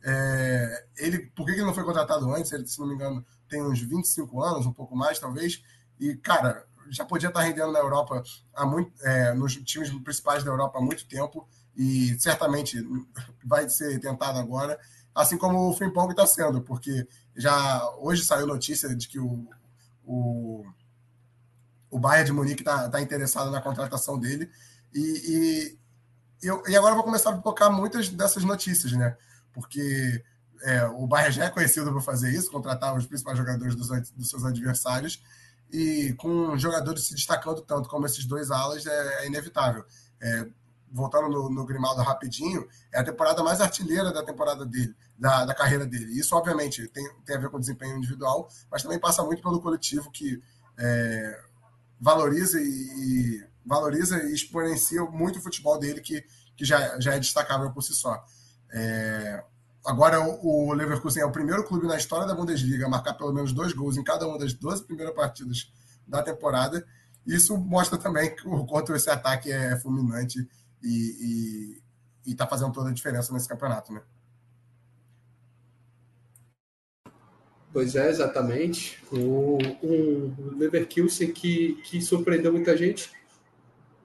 É, 0.02 0.86
ele, 0.96 1.18
por 1.36 1.44
que, 1.44 1.52
que 1.52 1.58
ele 1.58 1.66
não 1.66 1.74
foi 1.74 1.84
contratado 1.84 2.32
antes? 2.34 2.50
Ele, 2.52 2.66
se 2.66 2.78
não 2.80 2.86
me 2.86 2.94
engano, 2.94 3.24
tem 3.48 3.62
uns 3.62 3.80
25 3.80 4.42
anos, 4.42 4.66
um 4.66 4.72
pouco 4.72 4.96
mais, 4.96 5.18
talvez. 5.18 5.62
E, 5.98 6.16
cara, 6.16 6.64
já 6.88 7.04
podia 7.04 7.28
estar 7.28 7.42
rendendo 7.42 7.72
na 7.72 7.78
Europa 7.78 8.22
há 8.54 8.64
muito, 8.64 8.92
é, 9.04 9.34
nos 9.34 9.54
times 9.56 9.90
principais 10.02 10.42
da 10.42 10.50
Europa 10.50 10.78
há 10.78 10.82
muito 10.82 11.06
tempo 11.06 11.46
e 11.76 12.18
certamente 12.20 12.76
vai 13.44 13.68
ser 13.68 13.98
tentado 14.00 14.38
agora, 14.38 14.78
assim 15.14 15.38
como 15.38 15.68
o 15.68 15.74
Frimpong 15.74 16.10
está 16.10 16.26
sendo, 16.26 16.60
porque 16.60 17.06
já 17.36 17.88
hoje 17.96 18.24
saiu 18.24 18.46
notícia 18.46 18.94
de 18.94 19.08
que 19.08 19.18
o, 19.18 19.48
o, 20.04 20.64
o 21.90 21.98
Bayern 21.98 22.26
de 22.26 22.32
Munique 22.32 22.62
está 22.62 22.88
tá 22.88 23.00
interessado 23.00 23.50
na 23.50 23.60
contratação 23.60 24.18
dele 24.18 24.50
e, 24.92 25.78
e, 26.42 26.46
eu, 26.46 26.62
e 26.66 26.76
agora 26.76 26.92
eu 26.92 26.96
vou 26.96 27.04
começar 27.04 27.30
a 27.30 27.38
tocar 27.38 27.70
muitas 27.70 28.08
dessas 28.08 28.44
notícias, 28.44 28.92
né? 28.92 29.16
Porque 29.52 30.22
é, 30.62 30.84
o 30.86 31.06
Bayern 31.06 31.32
já 31.32 31.44
é 31.44 31.50
conhecido 31.50 31.92
por 31.92 32.02
fazer 32.02 32.30
isso, 32.32 32.50
contratar 32.50 32.96
os 32.96 33.06
principais 33.06 33.38
jogadores 33.38 33.74
dos, 33.74 33.88
dos 34.12 34.28
seus 34.28 34.44
adversários, 34.44 35.22
e 35.72 36.14
com 36.14 36.56
jogadores 36.58 37.04
se 37.04 37.14
destacando 37.14 37.62
tanto 37.62 37.88
como 37.88 38.04
esses 38.06 38.24
dois 38.24 38.50
alas, 38.50 38.86
é, 38.86 39.22
é 39.22 39.26
inevitável. 39.26 39.84
É, 40.20 40.46
voltando 40.90 41.28
no, 41.28 41.50
no, 41.50 41.64
Grimaldo 41.64 42.02
rapidinho, 42.02 42.66
é 42.92 43.00
a 43.00 43.04
temporada 43.04 43.42
mais 43.42 43.60
artilheira 43.60 44.12
da 44.12 44.24
temporada 44.24 44.66
dele, 44.66 44.94
da, 45.18 45.44
da 45.44 45.54
carreira 45.54 45.86
dele. 45.86 46.18
Isso, 46.18 46.34
obviamente, 46.34 46.88
tem, 46.88 47.08
tem 47.24 47.36
a 47.36 47.38
ver 47.38 47.50
com 47.50 47.60
desempenho 47.60 47.96
individual, 47.96 48.48
mas 48.70 48.82
também 48.82 48.98
passa 48.98 49.22
muito 49.22 49.42
pelo 49.42 49.60
coletivo 49.60 50.10
que 50.10 50.42
é, 50.78 51.40
valoriza 52.00 52.60
e, 52.60 52.64
e, 52.64 53.46
valoriza 53.64 54.22
e 54.24 54.34
exponencia 54.34 55.02
muito 55.04 55.38
o 55.38 55.42
futebol 55.42 55.78
dele, 55.78 56.00
que, 56.00 56.24
que 56.56 56.64
já, 56.64 56.98
já 56.98 57.14
é 57.14 57.18
destacável 57.18 57.70
por 57.70 57.82
si 57.82 57.94
só. 57.94 58.22
É, 58.72 59.44
Agora, 59.84 60.20
o 60.20 60.72
Leverkusen 60.74 61.22
é 61.22 61.26
o 61.26 61.32
primeiro 61.32 61.64
clube 61.64 61.86
na 61.86 61.96
história 61.96 62.26
da 62.26 62.34
Bundesliga 62.34 62.86
a 62.86 62.88
marcar 62.88 63.14
pelo 63.14 63.32
menos 63.32 63.52
dois 63.52 63.72
gols 63.72 63.96
em 63.96 64.04
cada 64.04 64.28
uma 64.28 64.38
das 64.38 64.52
12 64.52 64.84
primeiras 64.84 65.14
partidas 65.14 65.72
da 66.06 66.22
temporada. 66.22 66.86
Isso 67.26 67.56
mostra 67.56 67.98
também 67.98 68.34
o 68.44 68.66
quanto 68.66 68.94
esse 68.94 69.08
ataque 69.08 69.50
é 69.50 69.78
fulminante 69.78 70.46
e 70.82 71.82
está 72.26 72.46
fazendo 72.46 72.72
toda 72.72 72.90
a 72.90 72.92
diferença 72.92 73.32
nesse 73.32 73.48
campeonato, 73.48 73.92
né? 73.92 74.02
Pois 77.72 77.94
é, 77.94 78.08
exatamente. 78.08 79.02
O, 79.12 79.58
um 79.82 80.56
Leverkusen 80.58 81.32
que, 81.32 81.74
que 81.84 82.00
surpreendeu 82.00 82.52
muita 82.52 82.76
gente 82.76 83.12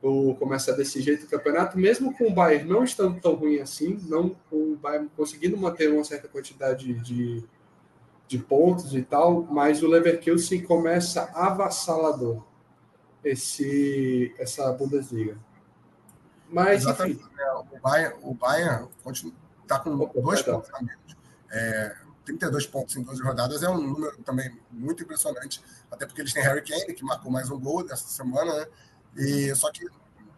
ou 0.02 0.36
começar 0.36 0.74
desse 0.74 1.02
jeito 1.02 1.26
o 1.26 1.30
campeonato, 1.30 1.80
mesmo 1.80 2.14
com 2.14 2.28
o 2.28 2.34
Bayern 2.34 2.70
não 2.70 2.84
estando 2.84 3.20
tão 3.20 3.34
ruim 3.34 3.60
assim, 3.60 4.00
não 4.08 4.36
o 4.52 4.76
Bayern 4.76 5.10
conseguindo 5.18 5.58
manter 5.58 5.92
uma 5.92 6.04
certa 6.04 6.28
quantidade 6.28 6.94
de, 6.94 7.44
de 8.28 8.38
pontos 8.38 8.94
e 8.94 9.02
tal, 9.02 9.42
mas 9.44 9.82
o 9.82 9.88
Leverkusen 9.88 10.62
começa 10.62 11.24
avassalador 11.34 12.44
esse 13.24 14.32
essa 14.38 14.72
Bundesliga. 14.74 15.40
Mas 16.50 16.84
Exatamente. 16.84 17.22
enfim, 17.22 17.30
o 17.72 17.80
Bayern, 17.80 18.16
o 18.22 18.34
Bayern 18.34 18.90
está 19.64 19.80
com 19.80 19.96
Opa, 19.96 20.22
dois 20.22 20.42
pontos 20.42 20.70
a 20.74 20.82
menos. 20.82 21.18
É, 21.52 21.96
32 22.26 22.68
pontos 22.68 22.96
em 22.96 23.04
12 23.04 23.22
rodadas 23.22 23.64
é 23.64 23.70
um 23.70 23.80
número 23.80 24.18
também 24.24 24.60
muito 24.72 25.04
impressionante, 25.04 25.62
até 25.92 26.06
porque 26.06 26.22
eles 26.22 26.34
têm 26.34 26.44
Harry 26.44 26.64
Kane, 26.64 26.94
que 26.94 27.04
marcou 27.04 27.32
mais 27.32 27.50
um 27.50 27.60
gol 27.60 27.86
dessa 27.86 28.08
semana, 28.08 28.54
né? 28.54 28.68
E, 29.16 29.56
só 29.56 29.72
que 29.72 29.86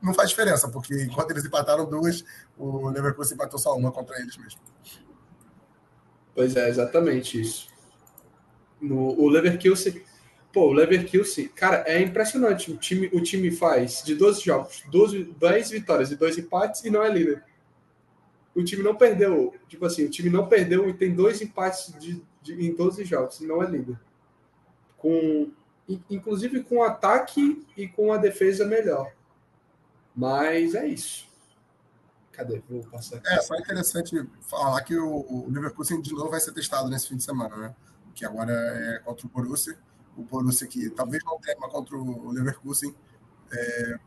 não 0.01 0.13
faz 0.13 0.29
diferença, 0.29 0.69
porque 0.69 1.03
enquanto 1.03 1.31
eles 1.31 1.45
empataram 1.45 1.89
duas, 1.89 2.23
o 2.57 2.89
Leverkusen 2.89 3.35
empatou 3.35 3.57
só 3.57 3.75
uma 3.75 3.91
contra 3.91 4.19
eles 4.19 4.37
mesmo. 4.37 4.59
Pois 6.35 6.55
é, 6.55 6.69
exatamente 6.69 7.41
isso. 7.41 7.67
No, 8.79 9.19
o 9.19 9.27
Leverkusen, 9.27 10.03
pô, 10.57 10.69
o 10.69 10.73
Leverkusen, 10.73 11.49
cara, 11.49 11.83
é 11.85 12.01
impressionante. 12.01 12.71
O 12.71 12.77
time, 12.77 13.07
o 13.13 13.21
time 13.21 13.51
faz 13.51 14.01
de 14.03 14.15
12 14.15 14.41
jogos, 14.43 14.83
12, 14.89 15.25
10 15.39 15.69
vitórias 15.69 16.11
e 16.11 16.15
2 16.15 16.39
empates 16.39 16.83
e 16.83 16.89
não 16.89 17.03
é 17.03 17.09
líder. 17.13 17.43
O 18.55 18.63
time 18.63 18.81
não 18.81 18.95
perdeu, 18.95 19.53
tipo 19.67 19.85
assim, 19.85 20.05
o 20.05 20.09
time 20.09 20.31
não 20.31 20.47
perdeu 20.47 20.89
e 20.89 20.93
tem 20.95 21.13
dois 21.13 21.43
empates 21.43 21.93
de, 21.99 22.23
de, 22.41 22.53
em 22.53 22.73
12 22.73 23.05
jogos 23.05 23.39
e 23.39 23.45
não 23.45 23.61
é 23.61 23.69
líder. 23.69 23.99
Com 24.97 25.51
inclusive 26.09 26.63
com 26.63 26.81
ataque 26.81 27.63
e 27.77 27.87
com 27.87 28.11
a 28.11 28.17
defesa 28.17 28.65
melhor. 28.65 29.13
Mas 30.15 30.73
é 30.73 30.87
isso. 30.87 31.27
Cadê? 32.31 32.63
Vou 32.67 32.81
passar 32.85 33.17
aqui. 33.17 33.29
É, 33.29 33.39
só 33.41 33.55
interessante 33.55 34.27
falar 34.41 34.81
que 34.81 34.95
o, 34.95 35.17
o 35.29 35.51
Leverkusen 35.51 36.01
de 36.01 36.11
novo 36.13 36.31
vai 36.31 36.39
ser 36.39 36.51
testado 36.51 36.89
nesse 36.89 37.09
fim 37.09 37.15
de 37.15 37.23
semana, 37.23 37.55
né? 37.55 37.75
Que 38.15 38.25
agora 38.25 38.51
é 38.51 38.99
contra 39.05 39.27
o 39.27 39.29
Borussia. 39.29 39.77
O 40.17 40.23
Borussia 40.23 40.67
que 40.67 40.89
talvez 40.89 41.23
não 41.23 41.39
tenha 41.39 41.55
contra 41.57 41.95
o 41.95 42.31
Leverkusen. 42.31 42.93
É, 43.51 43.99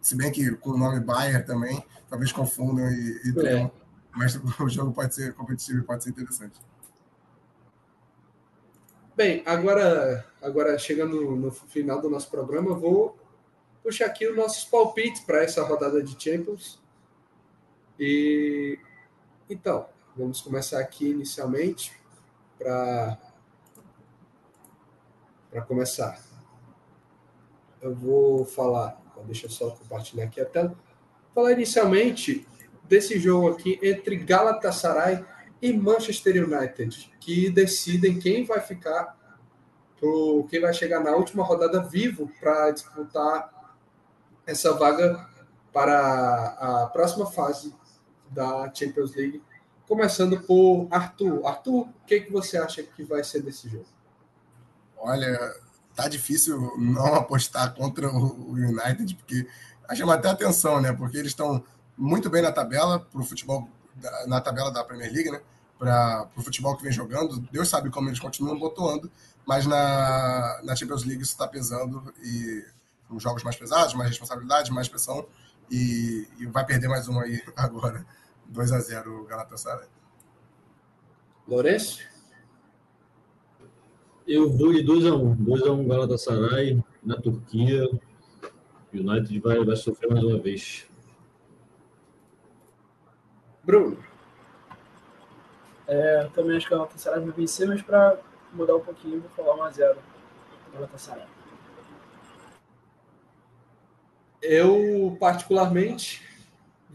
se 0.00 0.14
bem 0.14 0.30
que 0.30 0.54
com 0.56 0.70
o 0.70 0.78
nome 0.78 1.00
Bayern 1.00 1.44
também, 1.44 1.82
talvez 2.08 2.30
confundam 2.32 2.88
e, 2.90 3.20
e 3.24 3.46
é. 3.46 3.70
Mas 4.12 4.36
o 4.60 4.68
jogo 4.68 4.92
pode 4.92 5.14
ser 5.14 5.34
competitivo 5.34 5.80
e 5.80 5.82
pode 5.82 6.04
ser 6.04 6.10
interessante. 6.10 6.60
Bem, 9.16 9.42
agora, 9.44 10.26
agora 10.40 10.78
chegando 10.78 11.36
no 11.36 11.50
final 11.50 12.00
do 12.00 12.08
nosso 12.08 12.30
programa, 12.30 12.74
vou 12.74 13.18
puxar 13.82 14.06
aqui 14.06 14.26
os 14.26 14.36
nossos 14.36 14.64
palpites 14.64 15.20
para 15.22 15.42
essa 15.42 15.62
rodada 15.62 16.02
de 16.02 16.12
Champions. 16.22 16.80
E 17.98 18.78
então, 19.48 19.86
vamos 20.16 20.40
começar 20.40 20.80
aqui 20.80 21.10
inicialmente 21.10 21.92
para 22.58 23.18
para 25.50 25.62
começar. 25.62 26.18
Eu 27.82 27.94
vou 27.94 28.44
falar, 28.44 29.00
deixa 29.24 29.46
eu 29.46 29.50
só 29.50 29.70
compartilhar 29.70 30.24
aqui 30.24 30.40
a 30.40 30.44
tela. 30.44 30.76
Falar 31.34 31.52
inicialmente 31.52 32.46
desse 32.84 33.18
jogo 33.18 33.50
aqui 33.50 33.78
entre 33.82 34.16
Galatasaray 34.16 35.24
e 35.60 35.72
Manchester 35.72 36.44
United, 36.44 37.12
que 37.20 37.50
decidem 37.50 38.18
quem 38.18 38.44
vai 38.44 38.60
ficar, 38.60 39.16
pro, 39.98 40.46
quem 40.50 40.60
vai 40.60 40.72
chegar 40.72 41.00
na 41.00 41.12
última 41.12 41.44
rodada 41.44 41.82
vivo 41.82 42.30
para 42.40 42.70
disputar 42.70 43.76
essa 44.46 44.72
vaga 44.72 45.28
para 45.72 46.56
a 46.58 46.86
próxima 46.86 47.26
fase 47.26 47.74
da 48.30 48.72
Champions 48.74 49.14
League. 49.14 49.42
Começando 49.86 50.40
por 50.42 50.86
Arthur. 50.90 51.46
Arthur, 51.46 51.82
o 51.82 52.06
que, 52.06 52.20
que 52.20 52.32
você 52.32 52.56
acha 52.56 52.82
que 52.82 53.02
vai 53.02 53.22
ser 53.24 53.42
desse 53.42 53.68
jogo? 53.68 53.86
Olha, 55.00 55.54
tá 55.94 56.08
difícil 56.08 56.76
não 56.78 57.14
apostar 57.16 57.74
contra 57.74 58.08
o 58.08 58.52
United, 58.52 59.14
porque 59.16 59.46
chama 59.94 60.14
até 60.14 60.28
atenção, 60.28 60.80
né? 60.80 60.92
Porque 60.92 61.16
eles 61.16 61.32
estão 61.32 61.64
muito 61.96 62.30
bem 62.30 62.42
na 62.42 62.52
tabela 62.52 63.00
para 63.00 63.20
o 63.20 63.24
futebol 63.24 63.68
na 64.26 64.40
tabela 64.40 64.70
da 64.70 64.84
Premier 64.84 65.12
League, 65.12 65.30
né? 65.30 65.40
Para 65.78 66.28
o 66.36 66.42
futebol 66.42 66.76
que 66.76 66.82
vem 66.82 66.92
jogando. 66.92 67.40
Deus 67.50 67.68
sabe 67.68 67.90
como 67.90 68.08
eles 68.08 68.20
continuam 68.20 68.58
botoando, 68.58 69.10
mas 69.46 69.66
na, 69.66 70.60
na 70.62 70.76
Champions 70.76 71.04
League 71.04 71.22
isso 71.22 71.32
está 71.32 71.48
pesando 71.48 72.12
e 72.22 72.64
os 73.08 73.22
jogos 73.22 73.42
mais 73.42 73.56
pesados, 73.56 73.94
mais 73.94 74.10
responsabilidade, 74.10 74.70
mais 74.70 74.88
pressão 74.88 75.26
e, 75.70 76.26
e 76.38 76.46
vai 76.46 76.64
perder 76.64 76.88
mais 76.88 77.08
uma 77.08 77.22
aí 77.22 77.42
agora. 77.56 78.04
2 78.46 78.72
a 78.72 78.80
0 78.80 79.22
o 79.22 79.26
Galatasaray. 79.26 79.86
Lourenço? 81.46 82.00
Eu 84.32 84.48
vou 84.48 84.72
de 84.72 84.80
2 84.84 85.06
a 85.06 85.14
1 85.16 85.34
2 85.42 85.62
a 85.62 85.72
1 85.72 85.88
Galatasaray 85.88 86.80
na 87.02 87.20
Turquia. 87.20 87.84
O 88.94 88.96
United 88.96 89.40
vai, 89.40 89.64
vai 89.64 89.74
sofrer 89.74 90.08
mais 90.08 90.22
uma 90.22 90.38
vez. 90.38 90.88
Bruno. 93.64 93.98
É, 95.88 96.30
também 96.32 96.56
acho 96.56 96.68
que 96.68 96.74
a 96.74 96.76
Galatasaray 96.76 97.24
vai 97.24 97.32
vencer, 97.32 97.66
mas 97.66 97.82
para 97.82 98.20
mudar 98.52 98.76
um 98.76 98.80
pouquinho, 98.80 99.20
vou 99.20 99.30
falar 99.30 99.68
1x0 99.68 99.96
Galatasaray. 100.74 101.26
Eu, 104.40 105.16
particularmente, 105.18 106.22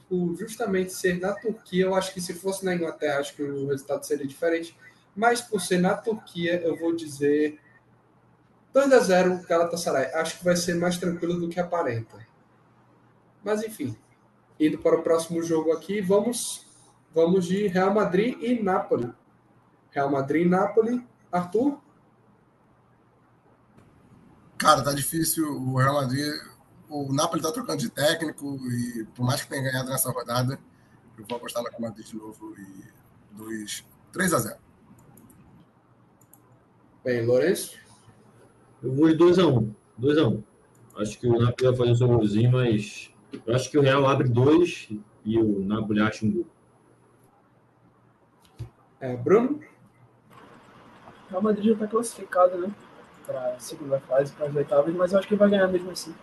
por 0.08 0.38
justamente 0.38 0.94
ser 0.94 1.20
na 1.20 1.34
Turquia, 1.34 1.84
eu 1.84 1.96
acho 1.96 2.14
que 2.14 2.22
se 2.22 2.34
fosse 2.34 2.64
na 2.64 2.74
Inglaterra, 2.74 3.20
acho 3.20 3.36
que 3.36 3.44
o 3.44 3.68
resultado 3.68 4.06
seria 4.06 4.26
diferente. 4.26 4.74
Mas 5.16 5.42
por 5.42 5.62
ser 5.62 5.80
na 5.80 5.96
Turquia, 5.96 6.62
eu 6.62 6.76
vou 6.76 6.96
dizer 6.96 7.60
2 8.74 8.92
a 8.92 9.00
0 9.00 9.42
Galatasaray. 9.48 10.14
Acho 10.14 10.38
que 10.38 10.44
vai 10.44 10.56
ser 10.58 10.76
mais 10.76 10.98
tranquilo 10.98 11.40
do 11.40 11.48
que 11.48 11.60
aparenta. 11.60 12.28
Mas 13.42 13.64
enfim, 13.64 13.96
indo 14.60 14.78
para 14.80 15.00
o 15.00 15.02
próximo 15.02 15.42
jogo 15.42 15.72
aqui, 15.72 16.02
vamos, 16.02 16.68
vamos 17.14 17.46
de 17.46 17.68
Real 17.68 17.94
Madrid 17.94 18.38
e 18.42 18.62
Napoli. 18.62 19.14
Real 19.92 20.12
Madrid 20.12 20.46
e 20.46 20.50
Napoli. 20.50 21.08
Arthur? 21.32 21.80
Cara, 24.58 24.84
tá 24.84 24.94
difícil. 24.94 25.48
O 25.48 25.78
Real 25.78 25.94
Madrid, 25.94 26.34
o 26.90 27.14
Napoli 27.14 27.42
tá 27.42 27.52
trocando 27.54 27.80
de 27.80 27.90
técnico 27.90 28.58
e 28.70 29.06
por 29.16 29.26
mais 29.26 29.42
que 29.42 29.48
tenha 29.48 29.64
ganhado 29.64 29.90
nessa 29.90 30.12
rodada, 30.12 30.60
eu 31.18 31.26
vou 31.26 31.38
apostar 31.38 31.64
no 31.64 31.70
Real 31.70 31.82
Madrid 31.82 32.06
de 32.06 32.18
novo 32.18 32.54
e 32.58 32.84
2, 33.38 33.86
3 34.12 34.34
a 34.34 34.40
0. 34.40 34.65
Bem, 37.06 37.24
Lourenço? 37.24 37.78
Eu 38.82 38.92
vou 38.92 39.08
de 39.08 39.16
2x1. 39.16 39.72
2x1. 40.02 40.44
Acho 40.98 41.20
que 41.20 41.28
o 41.28 41.40
Napoli 41.40 41.68
vai 41.68 41.76
fazer 41.76 41.92
o 41.92 41.96
seu 41.96 42.08
golzinho, 42.08 42.52
mas 42.52 43.14
eu 43.46 43.54
acho 43.54 43.70
que 43.70 43.78
o 43.78 43.82
Real 43.82 44.08
abre 44.08 44.28
dois 44.28 44.90
e 45.24 45.38
o 45.38 45.64
Napoli 45.64 46.02
acha 46.02 46.26
um 46.26 46.32
gol. 46.32 46.48
É, 49.00 49.16
Bruno? 49.16 49.60
O 51.28 51.30
Real 51.30 51.44
Madrid 51.44 51.66
já 51.66 51.74
está 51.74 51.86
classificado, 51.86 52.58
né? 52.58 52.74
Para 53.24 53.54
a 53.54 53.60
segunda 53.60 54.00
fase, 54.00 54.34
para 54.34 54.48
as 54.48 54.56
oitavas, 54.56 54.96
mas 54.96 55.14
eu 55.14 55.20
acho 55.20 55.28
que 55.28 55.36
vai 55.36 55.48
ganhar 55.48 55.68
mesmo 55.68 55.92
assim. 55.92 56.16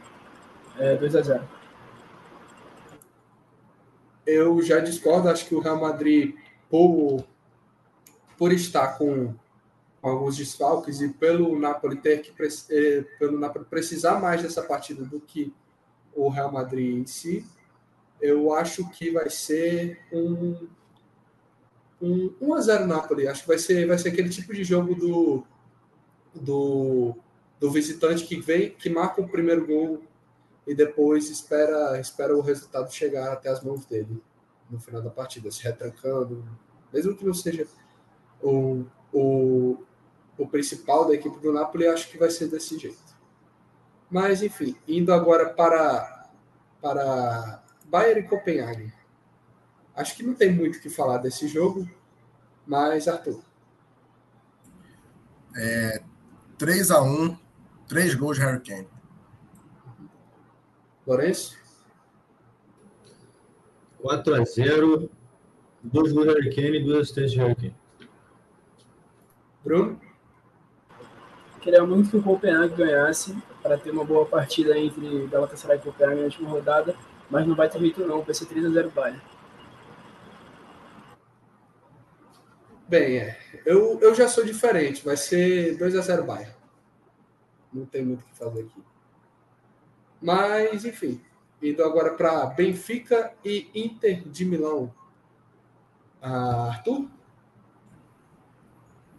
É 0.81 0.97
2 0.97 1.15
a 1.15 1.23
0 1.23 1.49
Eu 4.27 4.61
já 4.63 4.81
discordo, 4.81 5.29
acho 5.29 5.47
que 5.47 5.55
o 5.55 5.61
Real 5.61 5.81
Madrid, 5.81 6.35
por, 6.69 7.25
por 8.37 8.53
estar 8.53 8.99
com 8.99 9.33
alguns 10.03 10.37
desfalques 10.37 11.01
e 11.01 11.09
pelo 11.09 11.59
Napoli 11.59 11.97
ter 11.97 12.23
que 12.23 12.33
eh, 12.71 13.03
pelo 13.19 13.39
Napoli 13.39 13.65
precisar 13.65 14.21
mais 14.21 14.43
dessa 14.43 14.63
partida 14.63 15.05
do 15.05 15.21
que 15.21 15.55
o 16.15 16.29
Real 16.29 16.51
Madrid 16.51 16.99
em 16.99 17.07
si, 17.07 17.47
eu 18.21 18.53
acho 18.53 18.89
que 18.91 19.11
vai 19.11 19.31
ser 19.31 20.01
um 20.13 20.69
um 22.01 22.35
1 22.41 22.55
a 22.55 22.61
0 22.61 22.87
Napoli. 22.87 23.29
Acho 23.29 23.43
que 23.43 23.49
vai 23.49 23.59
ser 23.59 23.87
vai 23.87 23.97
ser 23.97 24.09
aquele 24.09 24.29
tipo 24.29 24.53
de 24.53 24.65
jogo 24.65 24.95
do 24.95 25.45
do, 26.35 27.15
do 27.61 27.71
visitante 27.71 28.25
que 28.25 28.41
vem, 28.41 28.71
que 28.71 28.89
marca 28.89 29.21
o 29.21 29.29
primeiro 29.29 29.67
gol 29.67 30.03
e 30.67 30.75
depois 30.75 31.31
espera 31.31 32.01
espera 32.01 32.37
o 32.37 32.41
resultado 32.41 32.93
chegar 32.93 33.33
até 33.33 33.51
as 33.51 33.63
mãos 33.63 33.85
dele 33.87 34.21
no 34.71 34.81
final 34.81 35.03
da 35.03 35.11
partida, 35.11 35.51
se 35.51 35.63
retrancando, 35.63 36.43
mesmo 36.93 37.15
que 37.15 37.27
não 37.27 37.35
seja 37.35 37.67
o, 38.43 38.85
o, 39.13 39.77
o 40.39 40.47
principal 40.47 41.07
da 41.07 41.15
equipe 41.15 41.39
do 41.41 41.53
Napoli, 41.53 41.87
acho 41.87 42.09
que 42.11 42.19
vai 42.19 42.31
ser 42.31 42.49
desse 42.49 42.79
jeito. 42.79 43.13
Mas, 44.11 44.43
enfim, 44.43 44.77
indo 44.87 45.13
agora 45.13 45.51
para, 45.51 46.29
para 46.81 47.63
Bayern 47.87 48.21
e 48.21 48.29
Copenhague. 48.29 48.93
Acho 49.95 50.17
que 50.17 50.23
não 50.23 50.35
tem 50.35 50.53
muito 50.53 50.79
o 50.79 50.81
que 50.81 50.91
falar 50.91 51.19
desse 51.19 51.47
jogo, 51.47 51.89
mas, 52.67 53.09
Arthur. 53.09 53.43
É, 55.57 56.03
3 56.59 56.91
a 56.91 57.03
1 57.03 57.37
3 57.87 58.15
gols 58.15 58.39
de 58.39 58.43
Harry 58.43 58.61
Kane. 58.61 58.89
Lourenço? 61.07 61.59
4 64.01 64.35
a 64.35 64.45
0 64.45 65.11
2 65.83 66.13
gols 66.13 66.27
de 66.27 66.33
Harry 66.33 66.55
Kane 66.55 66.79
e 66.79 66.85
2 66.85 66.99
assistências 67.01 67.33
de 67.33 67.39
Harry 67.39 67.55
Kane. 67.55 67.77
Bruno? 69.63 70.01
Queria 71.63 71.87
muito 71.87 72.11
que 72.11 72.17
o 72.17 72.23
Copenhague 72.23 72.75
ganhasse 72.75 73.37
para 73.63 73.79
ter 73.79 73.93
uma 73.93 74.05
boa 74.05 74.27
partida 74.27 74.77
entre 74.77 75.29
Galatasaray 75.29 75.79
e 75.79 75.81
Copenhague 75.81 76.17
na 76.17 76.25
última 76.25 76.51
rodada, 76.51 76.97
mas 77.31 77.47
não 77.47 77.55
vai 77.55 77.69
ter 77.69 77.79
muito 77.79 78.05
não, 78.05 78.21
vai 78.21 78.35
ser 78.35 78.47
3 78.47 78.67
a 78.67 78.71
0 78.71 78.91
Bayern. 78.91 79.23
Bem, 82.89 83.17
é. 83.19 83.39
Eu, 83.65 84.01
eu 84.01 84.13
já 84.13 84.27
sou 84.27 84.45
diferente, 84.45 85.05
vai 85.05 85.17
ser 85.17 85.79
2 85.79 85.95
a 85.95 86.01
0 86.01 86.25
Bayern. 86.25 86.53
Não 87.73 87.87
tem 87.87 88.05
muito 88.05 88.23
o 88.23 88.25
que 88.27 88.37
fazer 88.37 88.63
aqui. 88.63 88.83
Mas, 90.21 90.85
enfim, 90.85 91.23
indo 91.63 91.85
agora 91.85 92.15
para 92.15 92.45
Benfica 92.47 93.33
e 93.45 93.71
Inter 93.73 94.29
de 94.29 94.45
Milão. 94.45 94.93
Ah, 96.21 96.71
Arthur? 96.71 97.09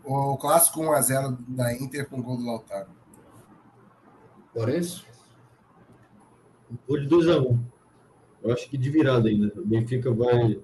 O 0.04 0.38
clássico 0.38 0.82
1x0 0.82 1.38
da 1.48 1.74
Inter 1.74 2.10
com 2.10 2.20
o 2.20 2.24
gol 2.24 2.38
do 2.38 2.46
Lautaro. 2.46 2.90
Lourenço? 4.54 5.06
Vou 6.88 7.00
de 7.00 7.08
2x1. 7.08 7.60
Eu 8.44 8.54
acho 8.54 8.70
que 8.70 8.78
de 8.78 8.90
virada 8.90 9.30
ainda. 9.30 9.54
O 9.60 9.66
Benfica 9.66 10.12
vai 10.12 10.62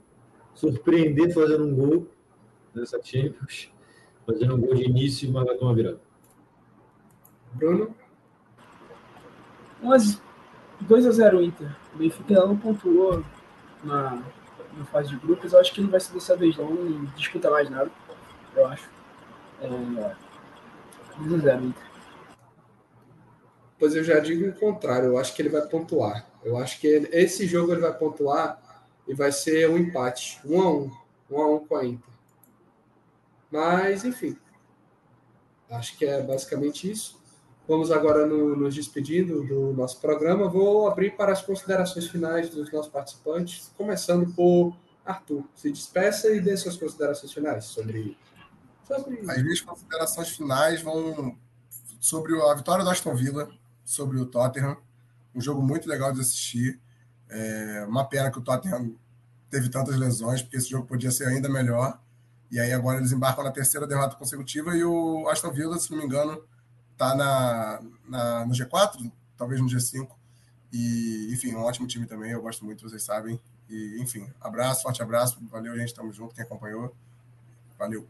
surpreender 0.54 1.34
fazendo 1.34 1.66
um 1.66 1.74
gol 1.74 2.08
nessa 2.76 3.02
Champions, 3.02 3.72
fazendo 4.28 4.56
um 4.56 4.62
gol 4.62 4.76
de 4.76 4.84
início, 4.84 5.32
mas 5.32 5.46
vai 5.46 5.56
tomar 5.56 5.74
virada. 5.74 6.02
Bruno? 7.54 7.96
2x0 10.86 11.44
Inter. 11.44 11.76
O 11.96 11.98
Benfica 11.98 12.46
não 12.46 12.58
pontuou 12.58 13.24
na, 13.84 14.22
na 14.78 14.86
fase 14.86 15.10
de 15.10 15.16
grupos. 15.16 15.54
Eu 15.54 15.60
acho 15.60 15.74
que 15.74 15.82
não 15.82 15.90
vai 15.90 16.02
ser 16.02 16.14
dessa 16.14 16.36
vez, 16.36 16.58
não. 16.58 16.70
Não 16.70 17.06
disputa 17.16 17.50
mais 17.50 17.70
nada, 17.70 17.90
eu 18.56 18.68
acho. 18.68 18.99
2x0 19.62 21.64
Inter. 21.64 21.90
Pois 23.78 23.96
eu 23.96 24.04
já 24.04 24.20
digo 24.20 24.50
o 24.50 24.54
contrário, 24.54 25.08
eu 25.08 25.18
acho 25.18 25.34
que 25.34 25.42
ele 25.42 25.50
vai 25.50 25.62
pontuar. 25.62 26.28
Eu 26.44 26.58
acho 26.58 26.80
que 26.80 26.88
ele, 26.88 27.10
esse 27.12 27.48
jogo 27.48 27.72
ele 27.72 27.82
vai 27.82 27.98
pontuar 27.98 28.62
e 29.08 29.14
vai 29.14 29.32
ser 29.32 29.70
um 29.70 29.78
empate, 29.78 30.40
1 30.46 30.62
a 30.62 30.72
1, 30.72 30.92
1 31.32 31.42
a 31.42 31.56
1 31.56 31.68
com 31.68 31.76
a 31.76 31.86
Inter. 31.86 32.14
Mas, 33.52 34.06
enfim, 34.06 34.38
acho 35.70 35.98
que 35.98 36.06
é 36.06 36.22
basicamente 36.22 36.90
isso. 36.90 37.20
Vamos 37.68 37.92
agora 37.92 38.26
no, 38.26 38.56
nos 38.56 38.74
despedindo 38.74 39.44
do 39.44 39.74
nosso 39.74 40.02
programa. 40.02 40.50
Vou 40.50 40.88
abrir 40.88 41.16
para 41.16 41.32
as 41.32 41.42
considerações 41.42 42.08
finais 42.08 42.50
dos 42.50 42.72
nossos 42.72 42.92
participantes, 42.92 43.72
começando 43.78 44.34
por 44.34 44.76
Arthur. 45.06 45.44
Se 45.56 45.72
despeça 45.72 46.32
e 46.32 46.42
dê 46.42 46.58
suas 46.58 46.76
considerações 46.76 47.32
finais 47.32 47.66
sobre, 47.66 48.18
sobre... 48.96 49.32
As 49.32 49.44
minhas 49.44 49.62
considerações 49.62 50.30
finais 50.30 50.82
vão 50.82 51.38
sobre 52.00 52.40
a 52.42 52.54
vitória 52.54 52.84
do 52.84 52.90
Aston 52.90 53.16
Villa, 53.16 53.50
sobre 53.84 54.18
o 54.18 54.26
Tottenham. 54.26 54.78
Um 55.34 55.42
jogo 55.42 55.62
muito 55.62 55.88
legal 55.88 56.12
de 56.12 56.22
assistir. 56.22 56.80
É 57.30 57.86
uma 57.88 58.06
pena 58.06 58.32
que 58.32 58.40
o 58.40 58.42
Tottenham 58.42 58.96
teve 59.50 59.70
tantas 59.70 59.96
lesões, 59.98 60.42
porque 60.42 60.58
esse 60.58 60.70
jogo 60.70 60.88
podia 60.88 61.12
ser 61.12 61.28
ainda 61.28 61.50
melhor. 61.50 62.00
E 62.52 62.60
aí 62.60 62.74
agora 62.74 62.98
eles 62.98 63.12
embarcam 63.12 63.44
na 63.44 63.52
terceira 63.52 63.86
derrota 63.86 64.16
consecutiva 64.16 64.76
e 64.76 64.84
o 64.84 65.28
Aston 65.30 65.52
Villa, 65.52 65.78
se 65.78 65.92
não 65.92 66.00
me 66.00 66.06
engano, 66.06 66.42
está 66.94 67.16
na, 67.16 67.82
na, 68.08 68.46
no 68.46 68.54
G4, 68.54 69.12
talvez 69.38 69.62
no 69.62 69.68
G5. 69.68 70.10
E, 70.72 71.30
enfim, 71.32 71.54
um 71.54 71.64
ótimo 71.64 71.88
time 71.88 72.06
também, 72.06 72.32
eu 72.32 72.42
gosto 72.42 72.66
muito, 72.66 72.88
vocês 72.88 73.04
sabem. 73.04 73.40
E, 73.70 73.98
enfim, 74.02 74.28
abraço, 74.42 74.82
forte 74.82 75.02
abraço, 75.02 75.38
valeu, 75.50 75.78
gente, 75.78 75.94
tamo 75.94 76.12
junto, 76.12 76.34
quem 76.34 76.44
acompanhou. 76.44 76.94
Valeu. 77.78 78.08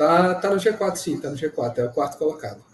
Tá, 0.00 0.34
tá 0.34 0.48
no 0.48 0.56
G4, 0.56 0.96
sim, 0.96 1.20
tá 1.20 1.28
no 1.28 1.36
G4, 1.36 1.76
é 1.76 1.84
o 1.84 1.92
quarto 1.92 2.16
colocado. 2.16 2.64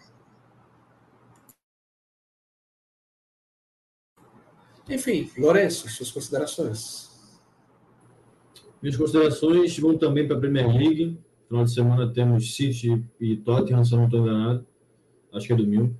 Enfim, 4.88 5.28
Lourenço, 5.36 5.88
suas 5.88 6.12
considerações. 6.12 7.10
Minhas 8.80 8.96
considerações 8.96 9.76
vão 9.76 9.98
também 9.98 10.28
para 10.28 10.36
a 10.36 10.38
Premier 10.38 10.68
League. 10.68 11.18
Final 11.48 11.64
de 11.64 11.74
semana 11.74 12.12
temos 12.12 12.54
City 12.54 13.04
e 13.18 13.36
Tottenham, 13.38 13.84
se 13.84 13.96
não 13.96 14.04
estou 14.04 14.20
enganado. 14.20 14.64
Acho 15.32 15.48
que 15.48 15.52
é 15.52 15.56
domingo. 15.56 15.96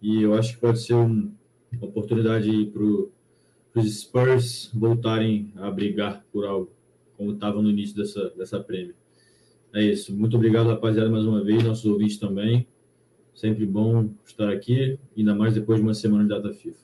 E 0.00 0.22
eu 0.22 0.34
acho 0.34 0.54
que 0.54 0.60
pode 0.60 0.80
ser 0.80 0.94
um, 0.94 1.34
uma 1.72 1.88
oportunidade 1.88 2.66
para 2.66 3.80
os 3.82 4.00
Spurs 4.00 4.70
voltarem 4.72 5.52
a 5.56 5.68
brigar 5.72 6.24
por 6.32 6.46
algo, 6.46 6.70
como 7.16 7.32
estavam 7.32 7.62
no 7.62 7.68
início 7.68 7.96
dessa, 7.96 8.30
dessa 8.30 8.60
Premier. 8.60 8.94
É 9.76 9.82
isso. 9.82 10.10
Muito 10.10 10.34
obrigado, 10.38 10.70
rapaziada, 10.70 11.10
mais 11.10 11.26
uma 11.26 11.44
vez, 11.44 11.62
nossos 11.62 11.84
ouvintes 11.84 12.16
também. 12.16 12.66
Sempre 13.34 13.66
bom 13.66 14.08
estar 14.24 14.48
aqui, 14.48 14.98
ainda 15.14 15.34
mais 15.34 15.52
depois 15.52 15.78
de 15.78 15.84
uma 15.84 15.92
semana 15.92 16.22
de 16.22 16.30
data 16.30 16.50
FIFA. 16.54 16.80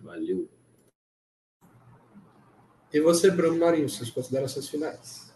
Valeu. 0.00 0.48
E 2.90 2.98
você, 2.98 3.30
Bruno 3.30 3.58
Marinho, 3.58 3.86
suas 3.90 4.08
considerações 4.08 4.70
finais? 4.70 5.34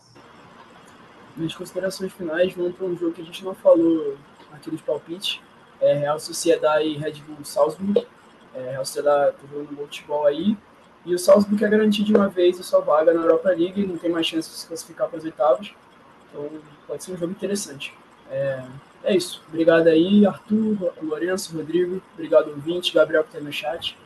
Minhas 1.36 1.54
considerações 1.54 2.10
finais 2.10 2.54
vão 2.54 2.72
para 2.72 2.86
um 2.86 2.96
jogo 2.96 3.12
que 3.12 3.20
a 3.20 3.24
gente 3.24 3.44
não 3.44 3.54
falou 3.54 4.16
aqui 4.50 4.70
dos 4.70 4.80
palpites. 4.80 5.40
É 5.82 5.92
Real 5.92 6.18
Sociedade 6.18 6.88
e 6.88 6.96
Red 6.96 7.20
Bull 7.20 7.44
Salzburg. 7.44 8.06
É, 8.54 8.70
Real 8.70 8.84
Sociedade 8.86 9.36
está 9.36 9.46
jogando 9.46 9.76
futebol 9.76 10.24
aí. 10.24 10.56
E 11.04 11.14
o 11.14 11.18
Salzburg 11.18 11.58
quer 11.58 11.68
garantir 11.68 12.02
de 12.02 12.14
uma 12.14 12.30
vez 12.30 12.58
a 12.58 12.62
sua 12.62 12.80
vaga 12.80 13.12
na 13.12 13.20
Europa 13.20 13.50
League 13.50 13.78
e 13.78 13.86
não 13.86 13.98
tem 13.98 14.10
mais 14.10 14.26
chance 14.26 14.48
de 14.48 14.56
se 14.56 14.66
classificar 14.66 15.06
para 15.06 15.18
as 15.18 15.24
oitavas. 15.24 15.74
Então 16.28 16.50
pode 16.86 17.04
ser 17.04 17.12
um 17.12 17.16
jogo 17.16 17.32
interessante. 17.32 17.94
É, 18.30 18.64
é 19.04 19.16
isso. 19.16 19.42
Obrigado 19.48 19.88
aí, 19.88 20.26
Arthur, 20.26 20.92
Lourenço, 21.02 21.56
Rodrigo. 21.56 22.02
Obrigado, 22.14 22.48
ouvinte, 22.48 22.92
Gabriel, 22.92 23.24
que 23.24 23.30
está 23.30 23.40
no 23.40 23.52
chat. 23.52 23.96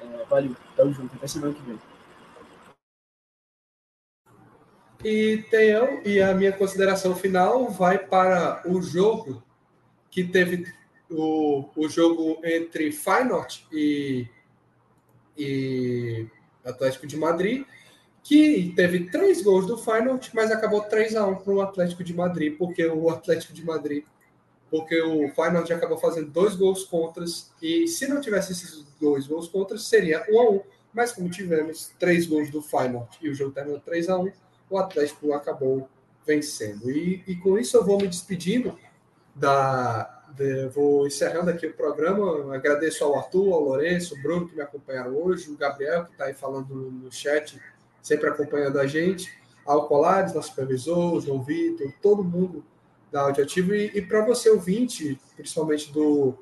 É, 0.00 0.24
valeu, 0.24 0.56
tamo 0.76 0.92
junto, 0.92 1.14
até 1.14 1.26
semana 1.26 1.54
que 1.54 1.62
vem. 1.62 1.78
E 5.02 5.44
tenham, 5.50 6.02
e 6.04 6.20
a 6.20 6.34
minha 6.34 6.52
consideração 6.52 7.14
final 7.16 7.70
vai 7.70 7.98
para 7.98 8.62
o 8.66 8.82
jogo 8.82 9.42
que 10.10 10.24
teve 10.24 10.70
o, 11.10 11.68
o 11.74 11.88
jogo 11.88 12.38
entre 12.44 12.92
Feyenoord 12.92 13.66
e, 13.72 14.28
e 15.36 16.26
Atlético 16.64 17.06
de 17.06 17.16
Madrid, 17.16 17.64
que 18.22 18.72
teve 18.76 19.10
três 19.10 19.42
gols 19.42 19.66
do 19.66 19.78
Feyenoord, 19.78 20.30
mas 20.34 20.50
acabou 20.50 20.82
3 20.82 21.16
a 21.16 21.26
1 21.26 21.36
para 21.36 21.52
o 21.52 21.60
Atlético 21.60 22.04
de 22.04 22.14
Madrid, 22.14 22.56
porque 22.56 22.86
o 22.86 23.08
Atlético 23.08 23.52
de 23.52 23.64
Madrid, 23.64 24.04
porque 24.70 25.00
o 25.00 25.28
Feyenoord 25.34 25.72
acabou 25.72 25.98
fazendo 25.98 26.30
dois 26.30 26.54
gols 26.54 26.84
contras, 26.84 27.50
e 27.60 27.88
se 27.88 28.06
não 28.06 28.20
tivesse 28.20 28.52
esses 28.52 28.84
dois 29.00 29.26
gols 29.26 29.48
contras, 29.48 29.86
seria 29.88 30.24
1 30.28 30.40
a 30.40 30.50
1 30.50 30.60
mas 30.92 31.12
como 31.12 31.30
tivemos 31.30 31.92
três 31.98 32.26
gols 32.26 32.50
do 32.50 32.60
Feyenoord 32.60 33.16
e 33.22 33.28
o 33.28 33.34
jogo 33.34 33.52
terminou 33.52 33.80
3 33.80 34.08
a 34.08 34.18
1 34.18 34.32
o 34.68 34.78
Atlético 34.78 35.32
acabou 35.32 35.88
vencendo. 36.24 36.90
E, 36.90 37.24
e 37.26 37.34
com 37.36 37.58
isso 37.58 37.76
eu 37.76 37.84
vou 37.84 38.00
me 38.00 38.06
despedindo 38.06 38.78
da. 39.34 40.16
De, 40.30 40.68
vou 40.68 41.08
encerrando 41.08 41.50
aqui 41.50 41.66
o 41.66 41.74
programa. 41.74 42.54
Agradeço 42.54 43.02
ao 43.02 43.18
Arthur, 43.18 43.52
ao 43.52 43.60
Lourenço, 43.60 44.14
ao 44.14 44.22
Bruno 44.22 44.48
que 44.48 44.54
me 44.54 44.62
acompanharam 44.62 45.16
hoje, 45.16 45.50
o 45.50 45.56
Gabriel 45.56 46.04
que 46.04 46.12
está 46.12 46.26
aí 46.26 46.34
falando 46.34 46.72
no 46.72 47.10
chat, 47.10 47.60
sempre 48.02 48.28
acompanhando 48.28 48.78
a 48.78 48.86
gente, 48.86 49.32
ao 49.64 49.86
Colares, 49.86 50.34
nosso 50.34 50.48
supervisor, 50.48 51.20
João 51.20 51.42
Vitor, 51.42 51.92
todo 52.02 52.24
mundo 52.24 52.64
da 53.10 53.22
Audioativo. 53.22 53.74
E, 53.74 53.86
e 53.94 54.02
para 54.02 54.24
você, 54.24 54.50
ouvinte, 54.50 55.20
principalmente 55.36 55.92
do, 55.92 56.34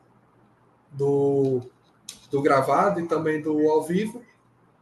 do, 0.93 1.63
do 2.31 2.43
gravado 2.43 3.01
e 3.01 3.07
também 3.07 3.41
do 3.41 3.69
ao 3.69 3.83
vivo, 3.83 4.23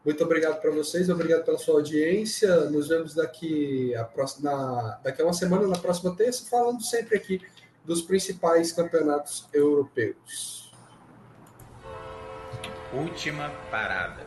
muito 0.06 0.22
obrigado 0.22 0.60
para 0.60 0.70
vocês, 0.70 1.10
obrigado 1.10 1.44
pela 1.44 1.58
sua 1.58 1.74
audiência. 1.74 2.70
Nos 2.70 2.86
vemos 2.86 3.12
daqui 3.12 3.92
a, 3.96 4.04
próxima, 4.04 5.00
daqui 5.02 5.20
a 5.20 5.24
uma 5.24 5.32
semana, 5.32 5.66
na 5.66 5.78
próxima 5.78 6.14
terça, 6.14 6.48
falando 6.48 6.80
sempre 6.80 7.16
aqui 7.16 7.42
dos 7.84 8.02
principais 8.02 8.70
campeonatos 8.70 9.48
europeus. 9.52 10.72
Última 12.92 13.50
parada. 13.68 14.25